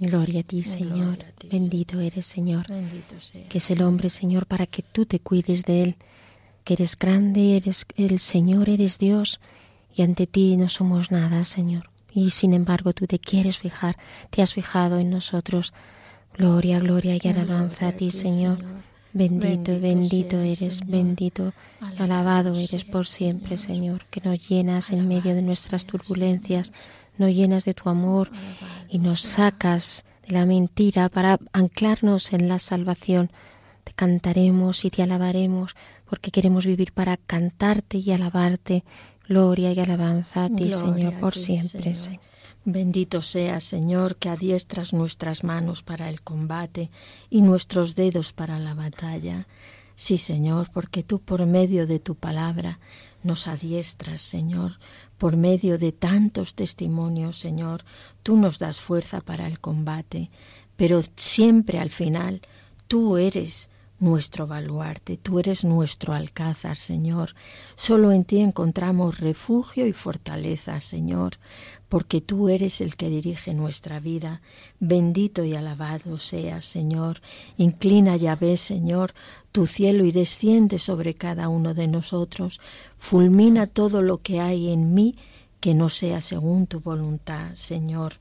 Gloria 0.00 0.40
a 0.40 0.42
ti, 0.42 0.62
Señor. 0.62 1.18
a 1.22 1.32
ti, 1.32 1.48
Bendito 1.48 2.00
eres, 2.00 2.26
Señor. 2.26 2.66
Bendito 2.68 3.20
sea. 3.20 3.48
Que 3.48 3.58
es 3.58 3.70
el 3.70 3.82
hombre, 3.82 4.10
Señor, 4.10 4.46
para 4.46 4.66
que 4.66 4.82
tú 4.82 5.06
te 5.06 5.20
cuides 5.20 5.64
de 5.64 5.82
él. 5.82 5.96
Que 6.64 6.74
eres 6.74 6.96
grande, 6.96 7.56
eres 7.56 7.86
el 7.96 8.18
Señor, 8.18 8.68
eres 8.68 8.98
Dios. 8.98 9.40
Y 9.94 10.02
ante 10.02 10.26
ti 10.26 10.56
no 10.56 10.68
somos 10.68 11.10
nada, 11.12 11.44
Señor. 11.44 11.90
Y 12.12 12.30
sin 12.30 12.54
embargo 12.54 12.92
tú 12.92 13.06
te 13.06 13.18
quieres 13.18 13.58
fijar, 13.58 13.96
te 14.30 14.42
has 14.42 14.52
fijado 14.52 14.98
en 14.98 15.10
nosotros. 15.10 15.74
Gloria, 16.36 16.80
gloria 16.80 17.16
y 17.20 17.28
alabanza 17.28 17.88
a 17.88 17.92
ti, 17.92 18.10
Señor. 18.10 18.58
Bendito, 18.58 18.84
Bendito 19.14 19.78
bendito 19.78 20.38
eres, 20.40 20.84
bendito, 20.84 21.52
Alabado 21.98 22.56
eres 22.56 22.84
por 22.84 23.06
siempre, 23.06 23.56
Señor. 23.56 24.06
Que 24.10 24.20
nos 24.20 24.48
llenas 24.48 24.90
en 24.90 25.06
medio 25.06 25.36
de 25.36 25.42
nuestras 25.42 25.86
turbulencias, 25.86 26.72
nos 27.16 27.30
llenas 27.30 27.64
de 27.64 27.74
tu 27.74 27.88
amor 27.88 28.32
y 28.88 28.98
nos 28.98 29.20
sacas 29.20 30.04
de 30.26 30.34
la 30.34 30.46
mentira 30.46 31.08
para 31.08 31.38
anclarnos 31.52 32.32
en 32.32 32.48
la 32.48 32.58
salvación. 32.58 33.30
Te 33.84 33.92
cantaremos 33.92 34.84
y 34.84 34.90
te 34.90 35.04
alabaremos 35.04 35.76
porque 36.06 36.32
queremos 36.32 36.66
vivir 36.66 36.92
para 36.92 37.16
cantarte 37.16 37.98
y 37.98 38.10
alabarte. 38.10 38.82
Gloria 39.28 39.72
y 39.72 39.78
alabanza 39.78 40.46
a 40.46 40.48
ti, 40.48 40.64
Gloria 40.64 40.76
Señor, 40.76 41.14
a 41.14 41.20
por 41.20 41.34
ti, 41.34 41.40
siempre. 41.40 41.94
Señor. 41.94 41.96
Señor. 41.96 42.33
Bendito 42.66 43.20
sea, 43.20 43.60
Señor, 43.60 44.16
que 44.16 44.30
adiestras 44.30 44.94
nuestras 44.94 45.44
manos 45.44 45.82
para 45.82 46.08
el 46.08 46.22
combate 46.22 46.90
y 47.28 47.42
nuestros 47.42 47.94
dedos 47.94 48.32
para 48.32 48.58
la 48.58 48.72
batalla. 48.72 49.46
Sí, 49.96 50.16
Señor, 50.16 50.70
porque 50.72 51.02
tú 51.02 51.20
por 51.20 51.44
medio 51.44 51.86
de 51.86 51.98
tu 51.98 52.14
palabra 52.14 52.80
nos 53.22 53.48
adiestras, 53.48 54.22
Señor, 54.22 54.78
por 55.18 55.36
medio 55.36 55.76
de 55.78 55.92
tantos 55.92 56.54
testimonios, 56.54 57.38
Señor, 57.38 57.84
tú 58.22 58.36
nos 58.36 58.58
das 58.58 58.80
fuerza 58.80 59.20
para 59.20 59.46
el 59.46 59.60
combate, 59.60 60.30
pero 60.76 61.00
siempre 61.16 61.78
al 61.78 61.90
final 61.90 62.40
tú 62.88 63.18
eres 63.18 63.68
nuestro 64.00 64.46
baluarte, 64.46 65.16
tú 65.16 65.38
eres 65.38 65.64
nuestro 65.64 66.14
alcázar, 66.14 66.76
Señor. 66.76 67.34
Solo 67.74 68.12
en 68.12 68.24
ti 68.24 68.38
encontramos 68.38 69.20
refugio 69.20 69.86
y 69.86 69.92
fortaleza, 69.92 70.80
Señor, 70.80 71.38
porque 71.88 72.20
tú 72.20 72.48
eres 72.48 72.80
el 72.80 72.96
que 72.96 73.08
dirige 73.08 73.54
nuestra 73.54 74.00
vida. 74.00 74.42
Bendito 74.80 75.44
y 75.44 75.54
alabado 75.54 76.18
seas, 76.18 76.64
Señor. 76.64 77.20
Inclina 77.56 78.16
ya 78.16 78.34
ves, 78.34 78.60
Señor, 78.60 79.14
tu 79.52 79.66
cielo 79.66 80.04
y 80.04 80.12
desciende 80.12 80.78
sobre 80.78 81.14
cada 81.14 81.48
uno 81.48 81.72
de 81.74 81.88
nosotros. 81.88 82.60
Fulmina 82.98 83.66
todo 83.66 84.02
lo 84.02 84.18
que 84.18 84.40
hay 84.40 84.72
en 84.72 84.94
mí 84.94 85.16
que 85.60 85.72
no 85.72 85.88
sea 85.88 86.20
según 86.20 86.66
tu 86.66 86.80
voluntad, 86.80 87.54
Señor. 87.54 88.14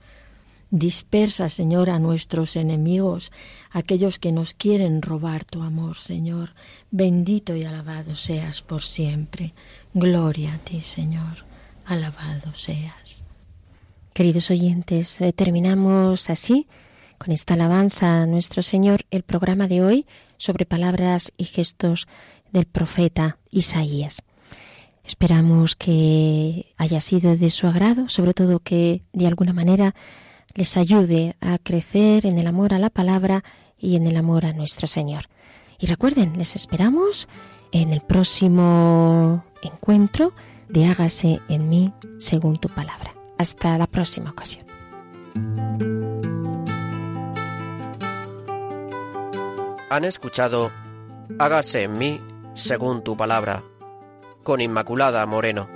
Dispersa, 0.76 1.50
Señor, 1.50 1.92
a 1.92 2.00
nuestros 2.00 2.56
enemigos, 2.56 3.32
aquellos 3.70 4.18
que 4.18 4.32
nos 4.32 4.56
quieren 4.56 5.04
robar 5.04 5.46
tu 5.46 5.62
amor, 5.62 5.98
Señor. 5.98 6.56
Bendito 6.90 7.56
y 7.56 7.64
alabado 7.64 8.16
seas 8.16 8.64
por 8.64 8.82
siempre. 8.82 9.54
Gloria 9.94 10.56
a 10.56 10.58
ti, 10.58 10.82
Señor. 10.82 11.46
Alabado 11.86 12.56
seas. 12.56 13.24
Queridos 14.14 14.50
oyentes, 14.50 15.22
eh, 15.22 15.32
terminamos 15.32 16.32
así, 16.32 16.66
con 17.20 17.32
esta 17.32 17.54
alabanza 17.54 18.24
a 18.24 18.26
nuestro 18.26 18.64
Señor, 18.64 19.02
el 19.12 19.22
programa 19.22 19.68
de 19.68 19.84
hoy 19.84 20.08
sobre 20.38 20.66
palabras 20.66 21.34
y 21.38 21.44
gestos 21.44 22.08
del 22.52 22.66
profeta 22.66 23.38
Isaías. 23.52 24.24
Esperamos 25.06 25.76
que 25.76 26.66
haya 26.78 27.00
sido 27.00 27.38
de 27.38 27.52
su 27.52 27.68
agrado, 27.68 28.10
sobre 28.10 28.34
todo 28.34 28.58
que 28.58 29.04
de 29.14 29.28
alguna 29.28 29.54
manera 29.54 29.94
les 30.56 30.78
ayude 30.78 31.36
a 31.42 31.58
crecer 31.58 32.26
en 32.26 32.38
el 32.38 32.48
amor 32.48 32.74
a 32.74 32.80
la 32.80 32.90
palabra 32.90 33.44
y 33.78 33.96
en 33.96 34.08
el 34.08 34.18
amor 34.18 34.46
a 34.46 34.54
nuestro 34.54 34.88
Señor. 34.88 35.26
Y 35.80 35.88
recuerden, 35.88 36.38
les 36.38 36.56
esperamos 36.56 37.28
en 37.72 37.92
el 37.92 38.02
próximo 38.02 39.44
encuentro 39.64 40.34
de 40.70 40.86
Hágase 40.86 41.40
en 41.50 41.70
mí 41.70 41.92
según 42.18 42.60
tu 42.60 42.70
palabra. 42.70 43.14
Hasta 43.38 43.78
la 43.78 43.88
próxima 43.88 44.32
ocasión. 44.32 44.66
Han 49.90 50.06
escuchado 50.06 50.72
Hágase 51.40 51.84
en 51.84 51.98
mí 51.98 52.22
según 52.54 53.04
tu 53.04 53.18
palabra, 53.18 53.64
con 54.44 54.62
Inmaculada 54.62 55.26
Moreno. 55.26 55.68